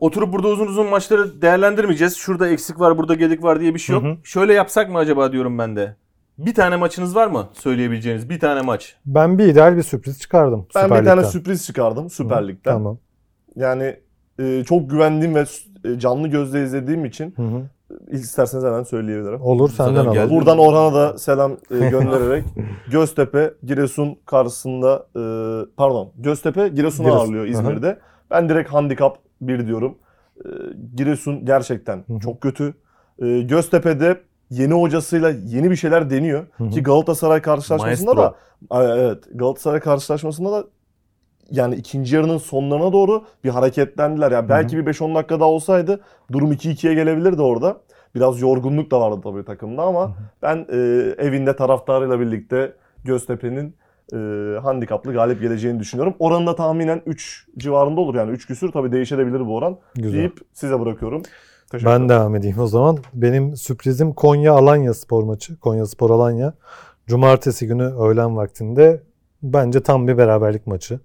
oturup 0.00 0.32
burada 0.32 0.48
uzun 0.48 0.66
uzun 0.66 0.86
maçları 0.86 1.42
değerlendirmeyeceğiz. 1.42 2.16
Şurada 2.16 2.48
eksik 2.48 2.80
var, 2.80 2.98
burada 2.98 3.14
gedik 3.14 3.42
var 3.42 3.60
diye 3.60 3.74
bir 3.74 3.78
şey 3.78 3.94
yok. 3.94 4.04
Hı 4.04 4.08
hı. 4.08 4.16
Şöyle 4.24 4.52
yapsak 4.54 4.90
mı 4.90 4.98
acaba 4.98 5.32
diyorum 5.32 5.58
ben 5.58 5.76
de. 5.76 5.96
Bir 6.38 6.54
tane 6.54 6.76
maçınız 6.76 7.14
var 7.16 7.26
mı 7.26 7.48
söyleyebileceğiniz? 7.52 8.30
Bir 8.30 8.40
tane 8.40 8.62
maç. 8.62 8.96
Ben 9.06 9.38
bir 9.38 9.44
ideal 9.44 9.76
bir 9.76 9.82
sürpriz 9.82 10.20
çıkardım. 10.20 10.66
Ben 10.74 10.82
Süper 10.82 11.00
bir 11.00 11.06
tane 11.06 11.24
sürpriz 11.24 11.66
çıkardım 11.66 12.10
Süper 12.10 12.48
Lig'den. 12.48 12.72
Tamam. 12.72 12.98
Yani 13.56 13.96
e, 14.38 14.64
çok 14.64 14.90
güvendiğim 14.90 15.34
ve 15.34 15.44
e, 15.84 15.98
canlı 15.98 16.28
gözle 16.28 16.64
izlediğim 16.64 17.04
için 17.04 17.34
Hı 17.36 17.42
hı. 17.42 17.62
isterseniz 18.10 18.64
hemen 18.64 18.82
söyleyebilirim. 18.82 19.40
Olur 19.40 19.70
senden 19.70 20.04
Zaten 20.04 20.10
alalım. 20.10 20.30
Buradan 20.30 20.58
Orhan'a 20.58 20.94
da 20.94 21.18
selam 21.18 21.52
e, 21.52 21.88
göndererek 21.88 22.44
Göztepe 22.90 23.54
Giresun 23.64 24.18
karşısında 24.26 25.06
e, 25.16 25.22
pardon 25.76 26.12
Göztepe 26.18 26.68
Giresun'u 26.68 27.06
Giresun. 27.06 27.20
ağırlıyor 27.20 27.46
İzmir'de. 27.46 27.98
Ben 28.30 28.48
direkt 28.48 28.72
handikap 28.72 29.18
1 29.40 29.66
diyorum. 29.66 29.98
E, 30.38 30.48
Giresun 30.96 31.44
gerçekten 31.44 31.96
Hı 32.06 32.14
hı. 32.14 32.20
çok 32.20 32.40
kötü. 32.40 32.74
E, 33.22 33.40
Göztepe'de 33.40 34.20
yeni 34.50 34.72
hocasıyla 34.74 35.30
yeni 35.30 35.70
bir 35.70 35.76
şeyler 35.76 36.10
deniyor. 36.10 36.46
Hı 36.56 36.64
hı. 36.64 36.70
Ki 36.70 36.82
Galatasaray 36.82 37.42
karşılaşmasında 37.42 38.14
Maestro. 38.14 38.36
da 38.70 38.96
evet 38.96 39.24
Galatasaray 39.34 39.80
karşılaşmasında 39.80 40.52
da 40.52 40.64
yani 41.50 41.74
ikinci 41.74 42.16
yarının 42.16 42.38
sonlarına 42.38 42.92
doğru 42.92 43.24
bir 43.44 43.48
hareketlendiler. 43.50 44.32
Yani 44.32 44.48
belki 44.48 44.76
bir 44.76 44.92
5-10 44.92 45.14
dakika 45.14 45.40
daha 45.40 45.48
olsaydı 45.48 46.00
durum 46.32 46.52
2-2'ye 46.52 46.94
gelebilirdi 46.94 47.42
orada. 47.42 47.76
Biraz 48.14 48.40
yorgunluk 48.40 48.90
da 48.90 49.00
vardı 49.00 49.20
tabii 49.22 49.44
takımda 49.44 49.82
ama 49.82 50.16
ben 50.42 50.66
e, 50.72 50.76
evinde 51.18 51.56
taraftarıyla 51.56 52.20
birlikte 52.20 52.72
Göztepe'nin 53.04 53.74
e, 54.12 54.16
handikaplı 54.62 55.12
galip 55.12 55.40
geleceğini 55.40 55.80
düşünüyorum. 55.80 56.14
Oranı 56.18 56.46
da 56.46 56.54
tahminen 56.56 57.02
3 57.06 57.46
civarında 57.58 58.00
olur 58.00 58.14
yani 58.14 58.30
3 58.30 58.46
küsür 58.46 58.72
tabii 58.72 58.92
değişebilir 58.92 59.46
bu 59.46 59.56
oran 59.56 59.78
Güzel. 59.94 60.12
deyip 60.18 60.40
size 60.52 60.80
bırakıyorum. 60.80 61.22
Teşekkür 61.70 61.92
Ben 61.92 62.08
devam 62.08 62.36
edeyim 62.36 62.58
o 62.58 62.66
zaman. 62.66 62.98
Benim 63.14 63.56
sürprizim 63.56 64.12
Konya 64.12 64.52
Alanya 64.52 64.94
spor 64.94 65.22
maçı. 65.22 65.60
Konya 65.60 65.86
Spor 65.86 66.10
Alanya. 66.10 66.54
Cumartesi 67.06 67.66
günü 67.66 67.84
öğlen 67.84 68.36
vaktinde 68.36 69.02
bence 69.42 69.82
tam 69.82 70.08
bir 70.08 70.18
beraberlik 70.18 70.66
maçı. 70.66 71.00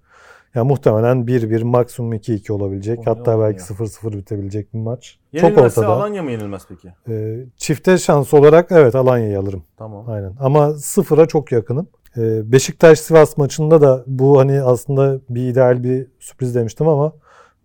Ya 0.54 0.64
muhtemelen 0.64 1.16
1-1 1.26 1.64
maksimum 1.64 2.12
2-2 2.12 2.52
olabilecek. 2.52 2.96
Konya 3.04 3.10
Hatta 3.10 3.32
Alanya. 3.32 3.48
belki 3.48 3.62
0-0 3.62 4.12
bitebilecek 4.12 4.74
bir 4.74 4.78
maç. 4.78 5.18
Çok 5.34 5.42
Yenilmezse 5.42 5.80
ortada. 5.80 5.92
Alanya 5.92 6.22
mı 6.22 6.30
yenilmez 6.30 6.62
peki? 6.68 6.88
Ee, 7.08 7.44
çifte 7.56 7.98
şans 7.98 8.34
olarak 8.34 8.72
evet 8.72 8.94
Alanya'yı 8.94 9.38
alırım. 9.38 9.62
Tamam. 9.76 10.08
Aynen. 10.08 10.32
Ama 10.40 10.72
sıfıra 10.72 11.26
çok 11.26 11.52
yakınım. 11.52 11.88
Ee, 12.16 12.52
Beşiktaş 12.52 13.00
Sivas 13.00 13.36
maçında 13.38 13.80
da 13.80 14.04
bu 14.06 14.38
hani 14.38 14.62
aslında 14.62 15.20
bir 15.30 15.48
ideal 15.48 15.82
bir 15.82 16.06
sürpriz 16.20 16.54
demiştim 16.54 16.88
ama 16.88 17.12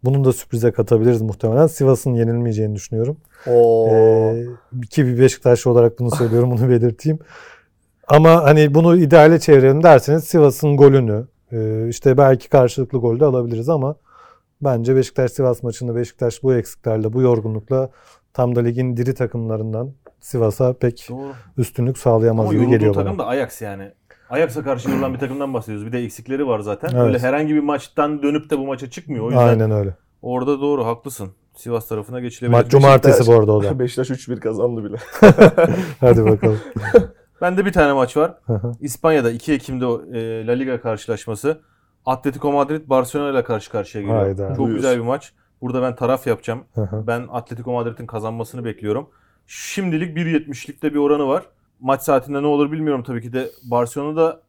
bunun 0.03 0.25
da 0.25 0.33
sürprize 0.33 0.71
katabiliriz 0.71 1.21
muhtemelen. 1.21 1.67
Sivas'ın 1.67 2.13
yenilmeyeceğini 2.13 2.75
düşünüyorum. 2.75 3.17
Oo. 3.47 3.87
Ee, 3.89 4.45
ki 4.89 5.05
bir 5.05 5.19
Beşiktaşlı 5.19 5.71
olarak 5.71 5.99
bunu 5.99 6.11
söylüyorum, 6.11 6.51
bunu 6.51 6.69
belirteyim. 6.69 7.19
Ama 8.07 8.43
hani 8.43 8.73
bunu 8.73 8.97
ideale 8.97 9.39
çevirelim 9.39 9.83
derseniz 9.83 10.23
Sivas'ın 10.23 10.77
golünü, 10.77 11.27
e, 11.51 11.87
işte 11.89 12.17
belki 12.17 12.49
karşılıklı 12.49 12.99
gol 12.99 13.19
de 13.19 13.25
alabiliriz 13.25 13.69
ama 13.69 13.95
Bence 14.61 14.95
Beşiktaş-Sivas 14.95 15.63
maçında 15.63 15.95
Beşiktaş 15.95 16.43
bu 16.43 16.55
eksiklerle, 16.55 17.13
bu 17.13 17.21
yorgunlukla 17.21 17.89
tam 18.33 18.55
da 18.55 18.59
ligin 18.59 18.97
diri 18.97 19.13
takımlarından 19.13 19.91
Sivas'a 20.19 20.73
pek 20.73 21.07
Doğru. 21.09 21.31
üstünlük 21.57 21.97
sağlayamaz 21.97 22.45
Ama 22.45 22.53
gibi 22.53 22.69
geliyor 22.69 22.93
takım 22.93 23.11
bana. 23.11 23.19
da 23.19 23.27
Ajax 23.27 23.61
yani. 23.61 23.91
Ajax'a 24.29 24.63
karşı 24.63 24.89
yorulan 24.89 25.13
bir 25.13 25.19
takımdan 25.19 25.53
bahsediyoruz. 25.53 25.87
Bir 25.87 25.91
de 25.91 25.99
eksikleri 25.99 26.47
var 26.47 26.59
zaten. 26.59 26.89
Evet. 26.93 27.01
Öyle 27.01 27.19
herhangi 27.19 27.55
bir 27.55 27.59
maçtan 27.63 28.23
dönüp 28.23 28.49
de 28.49 28.57
bu 28.57 28.65
maça 28.67 28.89
çıkmıyor. 28.89 29.23
O 29.25 29.29
yüzden 29.29 29.47
Aynen 29.47 29.71
öyle. 29.71 29.95
orada 30.21 30.61
doğru 30.61 30.85
haklısın. 30.85 31.29
Sivas 31.55 31.87
tarafına 31.87 32.19
geçilebilir. 32.19 32.57
Maç 32.57 32.71
cumartesi 32.71 33.27
bu 33.27 33.33
arada 33.33 33.51
o 33.51 33.63
da. 33.63 33.79
Beşiktaş 33.79 34.09
3-1 34.09 34.39
kazandı 34.39 34.83
bile. 34.83 34.97
Hadi 35.99 36.25
bakalım. 36.25 36.59
Bende 37.41 37.65
bir 37.65 37.73
tane 37.73 37.93
maç 37.93 38.17
var. 38.17 38.37
İspanya'da 38.81 39.31
2 39.31 39.53
Ekim'de 39.53 39.85
o, 39.85 40.01
e, 40.13 40.47
La 40.47 40.51
Liga 40.51 40.81
karşılaşması. 40.81 41.61
Atletico 42.05 42.51
Madrid 42.51 42.89
Barcelona 42.89 43.31
ile 43.31 43.43
karşı 43.43 43.71
karşıya 43.71 44.01
geliyor. 44.03 44.21
Hayda. 44.21 44.47
Çok 44.49 44.57
Buyur. 44.57 44.75
güzel 44.75 44.95
bir 44.95 45.03
maç. 45.03 45.33
Burada 45.61 45.81
ben 45.81 45.95
taraf 45.95 46.27
yapacağım. 46.27 46.63
Ben 47.07 47.27
Atletico 47.31 47.71
Madrid'in 47.71 48.05
kazanmasını 48.05 48.65
bekliyorum. 48.65 49.09
Şimdilik 49.47 50.17
1.70'likte 50.17 50.93
bir 50.93 50.99
oranı 50.99 51.27
var. 51.27 51.43
Maç 51.79 52.01
saatinde 52.01 52.41
ne 52.43 52.47
olur 52.47 52.71
bilmiyorum 52.71 53.03
tabii 53.07 53.21
ki 53.21 53.33
de. 53.33 53.49
Barcelona'da 53.71 54.41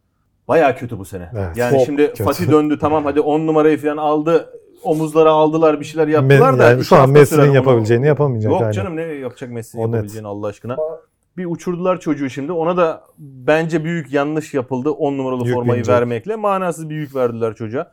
bayağı 0.48 0.76
kötü 0.76 0.98
bu 0.98 1.04
sene. 1.04 1.30
Evet, 1.34 1.56
yani 1.56 1.82
şimdi 1.86 2.06
kötü. 2.06 2.24
Fatih 2.24 2.50
döndü 2.50 2.78
tamam 2.78 3.04
hadi 3.04 3.20
10 3.20 3.46
numarayı 3.46 3.78
falan 3.78 3.96
aldı. 3.96 4.50
Omuzlara 4.82 5.30
aldılar 5.30 5.80
bir 5.80 5.84
şeyler 5.84 6.08
yaptılar 6.08 6.52
Me- 6.52 6.58
da. 6.58 6.70
yani 6.70 6.84
şu 6.84 6.96
an 6.96 7.10
Messi'nin 7.10 7.36
sürer 7.40 7.48
onu- 7.48 7.56
yapabileceğini 7.56 8.06
yapamayacak. 8.06 8.52
Yok 8.52 8.60
yani. 8.60 8.72
canım 8.74 8.96
ne 8.96 9.02
yapacak 9.02 9.50
Messi'nin 9.50 9.82
O 9.82 9.86
net. 9.86 9.94
yapabileceğini 9.94 10.26
Allah 10.28 10.46
aşkına. 10.46 10.76
Bir 11.36 11.46
uçurdular 11.46 12.00
çocuğu 12.00 12.30
şimdi. 12.30 12.52
Ona 12.52 12.76
da 12.76 13.02
bence 13.18 13.84
büyük 13.84 14.12
yanlış 14.12 14.54
yapıldı 14.54 14.90
10 14.90 15.18
numaralı 15.18 15.44
Yük 15.46 15.54
formayı 15.54 15.76
binecek. 15.76 15.94
vermekle. 15.94 16.36
Manasız 16.36 16.88
bir 16.90 16.94
yük 16.94 17.14
verdiler 17.14 17.54
çocuğa. 17.54 17.90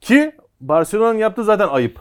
Ki 0.00 0.32
Barcelona'nın 0.60 1.18
yaptığı 1.18 1.44
zaten 1.44 1.68
ayıp. 1.68 2.00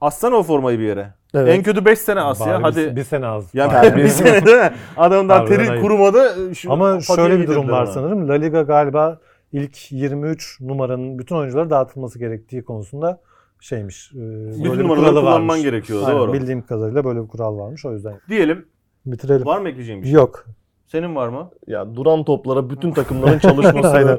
Assana 0.00 0.36
o 0.36 0.42
formayı 0.42 0.78
bir 0.78 0.84
yere. 0.84 1.14
Evet. 1.36 1.54
En 1.58 1.62
kötü 1.62 1.84
5 1.84 1.98
sene 1.98 2.20
as 2.20 2.40
Bari 2.40 2.50
ya. 2.50 2.58
bir- 2.58 2.62
Hadi. 2.62 2.96
Bir, 2.96 3.04
sene 3.04 3.26
az. 3.26 3.44
yani 3.54 3.72
Bari. 3.72 3.96
bir 3.96 4.08
sene 4.08 4.46
değil 4.46 4.56
mi? 4.56 4.70
Harbiden 4.96 5.46
teri 5.46 5.70
ayıp. 5.70 5.82
kurumadı. 5.82 6.54
Şu 6.54 6.72
Ama 6.72 7.00
şöyle 7.00 7.38
bir 7.40 7.46
durum 7.46 7.68
var 7.68 7.82
ona. 7.82 7.86
sanırım. 7.92 8.28
La 8.28 8.32
Liga 8.34 8.62
galiba 8.62 9.18
ilk 9.52 9.92
23 9.92 10.60
numaranın 10.60 11.18
bütün 11.18 11.36
oyunculara 11.36 11.70
dağıtılması 11.70 12.18
gerektiği 12.18 12.64
konusunda 12.64 13.20
şeymiş. 13.60 14.12
e, 14.14 14.16
Bütün 14.64 14.78
numaraları 14.78 15.10
kullanman 15.10 15.32
varmış. 15.48 15.62
gerekiyor. 15.62 16.02
Aynen, 16.06 16.20
doğru. 16.20 16.32
Bildiğim 16.32 16.62
kadarıyla 16.66 17.04
böyle 17.04 17.22
bir 17.22 17.28
kural 17.28 17.58
varmış 17.58 17.84
o 17.84 17.92
yüzden. 17.92 18.14
Diyelim. 18.28 18.66
Bitirelim. 19.06 19.46
Var 19.46 19.58
mı 19.60 19.68
ekleyeceğin 19.68 20.00
bir 20.02 20.06
şey? 20.06 20.14
Yok. 20.14 20.44
Senin 20.86 21.16
var 21.16 21.28
mı? 21.28 21.50
Ya 21.66 21.94
duran 21.96 22.24
toplara 22.24 22.70
bütün 22.70 22.90
takımların 22.92 23.38
çalışmasını 23.38 23.90
Aynen. 23.92 24.18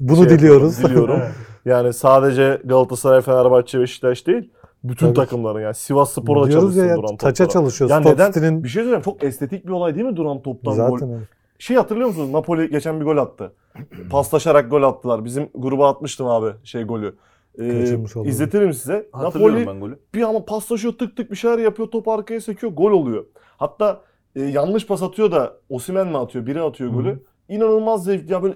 Bunu 0.00 0.28
şey 0.28 0.38
diliyoruz. 0.38 0.84
diliyorum. 0.84 1.20
Yani 1.64 1.92
sadece 1.92 2.60
Galatasaray, 2.64 3.20
Fenerbahçe, 3.20 3.80
Beşiktaş 3.80 4.26
değil. 4.26 4.50
Bütün 4.84 5.06
Tabii. 5.06 5.14
takımların 5.16 5.60
yani 5.60 5.74
Sivas 5.74 6.12
Spor'da 6.12 6.50
Diyoruz 6.50 6.52
çalışsın 6.74 6.88
ya, 6.88 6.96
duran 6.96 7.16
taça 7.16 7.44
toplara. 7.44 7.48
çalışıyor. 7.62 7.90
Ya 7.90 8.00
Stock 8.00 8.12
neden? 8.12 8.32
City'nin 8.32 8.64
Bir 8.64 8.68
şey 8.68 8.82
söyleyeyim 8.82 9.02
çok 9.04 9.24
estetik 9.24 9.66
bir 9.66 9.70
olay 9.70 9.94
değil 9.94 10.06
mi 10.06 10.16
duran 10.16 10.42
toptan 10.42 10.76
gol? 10.76 10.98
zaten 10.98 11.14
öyle. 11.14 11.24
Şey 11.58 11.76
hatırlıyor 11.76 12.08
musunuz? 12.08 12.30
Napoli 12.30 12.70
geçen 12.70 13.00
bir 13.00 13.04
gol 13.04 13.16
attı. 13.16 13.52
Paslaşarak 14.10 14.70
gol 14.70 14.82
attılar. 14.82 15.24
Bizim 15.24 15.48
gruba 15.54 15.88
atmıştım 15.88 16.26
abi 16.26 16.48
şey 16.64 16.82
golü. 16.84 17.14
Ee, 17.58 17.98
izletirim 18.24 18.72
size. 18.72 19.08
Hatırlıyorum 19.12 19.56
Napoli 19.56 19.66
ben 19.74 19.80
golü. 19.80 19.98
bir 20.14 20.22
ama 20.22 20.44
paslaşıyor 20.44 20.94
tık 20.98 21.16
tık 21.16 21.30
bir 21.30 21.36
şeyler 21.36 21.58
yapıyor. 21.58 21.88
Top 21.88 22.08
arkaya 22.08 22.40
sekiyor. 22.40 22.72
Gol 22.72 22.90
oluyor. 22.90 23.24
Hatta 23.56 24.00
e, 24.36 24.42
yanlış 24.42 24.86
pas 24.86 25.02
atıyor 25.02 25.32
da 25.32 25.56
Osimhen 25.68 26.08
mi 26.08 26.18
atıyor? 26.18 26.46
Biri 26.46 26.60
atıyor 26.62 26.90
Hı. 26.90 26.94
golü. 26.94 27.22
İnanılmaz 27.48 28.04
zevkli. 28.04 28.32
Ya 28.32 28.42
böyle 28.42 28.54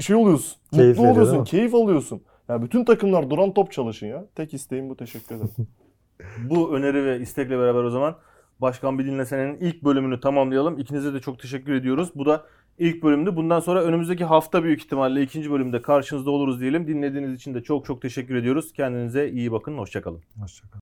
şey 0.00 0.16
oluyorsun. 0.16 0.56
Keyif 0.74 0.96
mutlu 0.98 1.02
veriyor, 1.10 1.22
oluyorsun. 1.26 1.44
Keyif 1.44 1.74
alıyorsun. 1.74 2.20
Ya 2.48 2.62
bütün 2.62 2.84
takımlar 2.84 3.30
duran 3.30 3.54
top 3.54 3.72
çalışın 3.72 4.06
ya. 4.06 4.24
Tek 4.34 4.54
isteğim 4.54 4.90
bu. 4.90 4.96
Teşekkür 4.96 5.34
ederim. 5.34 5.50
Bu 6.38 6.76
öneri 6.76 7.04
ve 7.04 7.20
istekle 7.20 7.58
beraber 7.58 7.82
o 7.82 7.90
zaman 7.90 8.16
Başkan 8.60 8.98
Bir 8.98 9.06
Dinlesene'nin 9.06 9.60
ilk 9.60 9.84
bölümünü 9.84 10.20
tamamlayalım. 10.20 10.78
İkinize 10.78 11.14
de 11.14 11.20
çok 11.20 11.38
teşekkür 11.38 11.74
ediyoruz. 11.74 12.08
Bu 12.14 12.26
da 12.26 12.46
ilk 12.78 13.02
bölümdü. 13.02 13.36
Bundan 13.36 13.60
sonra 13.60 13.82
önümüzdeki 13.82 14.24
hafta 14.24 14.64
büyük 14.64 14.80
ihtimalle 14.80 15.22
ikinci 15.22 15.50
bölümde 15.50 15.82
karşınızda 15.82 16.30
oluruz 16.30 16.60
diyelim. 16.60 16.86
Dinlediğiniz 16.86 17.34
için 17.34 17.54
de 17.54 17.62
çok 17.62 17.84
çok 17.84 18.02
teşekkür 18.02 18.34
ediyoruz. 18.34 18.72
Kendinize 18.72 19.30
iyi 19.30 19.52
bakın. 19.52 19.78
Hoşçakalın. 19.78 20.22
Hoşçakalın. 20.40 20.72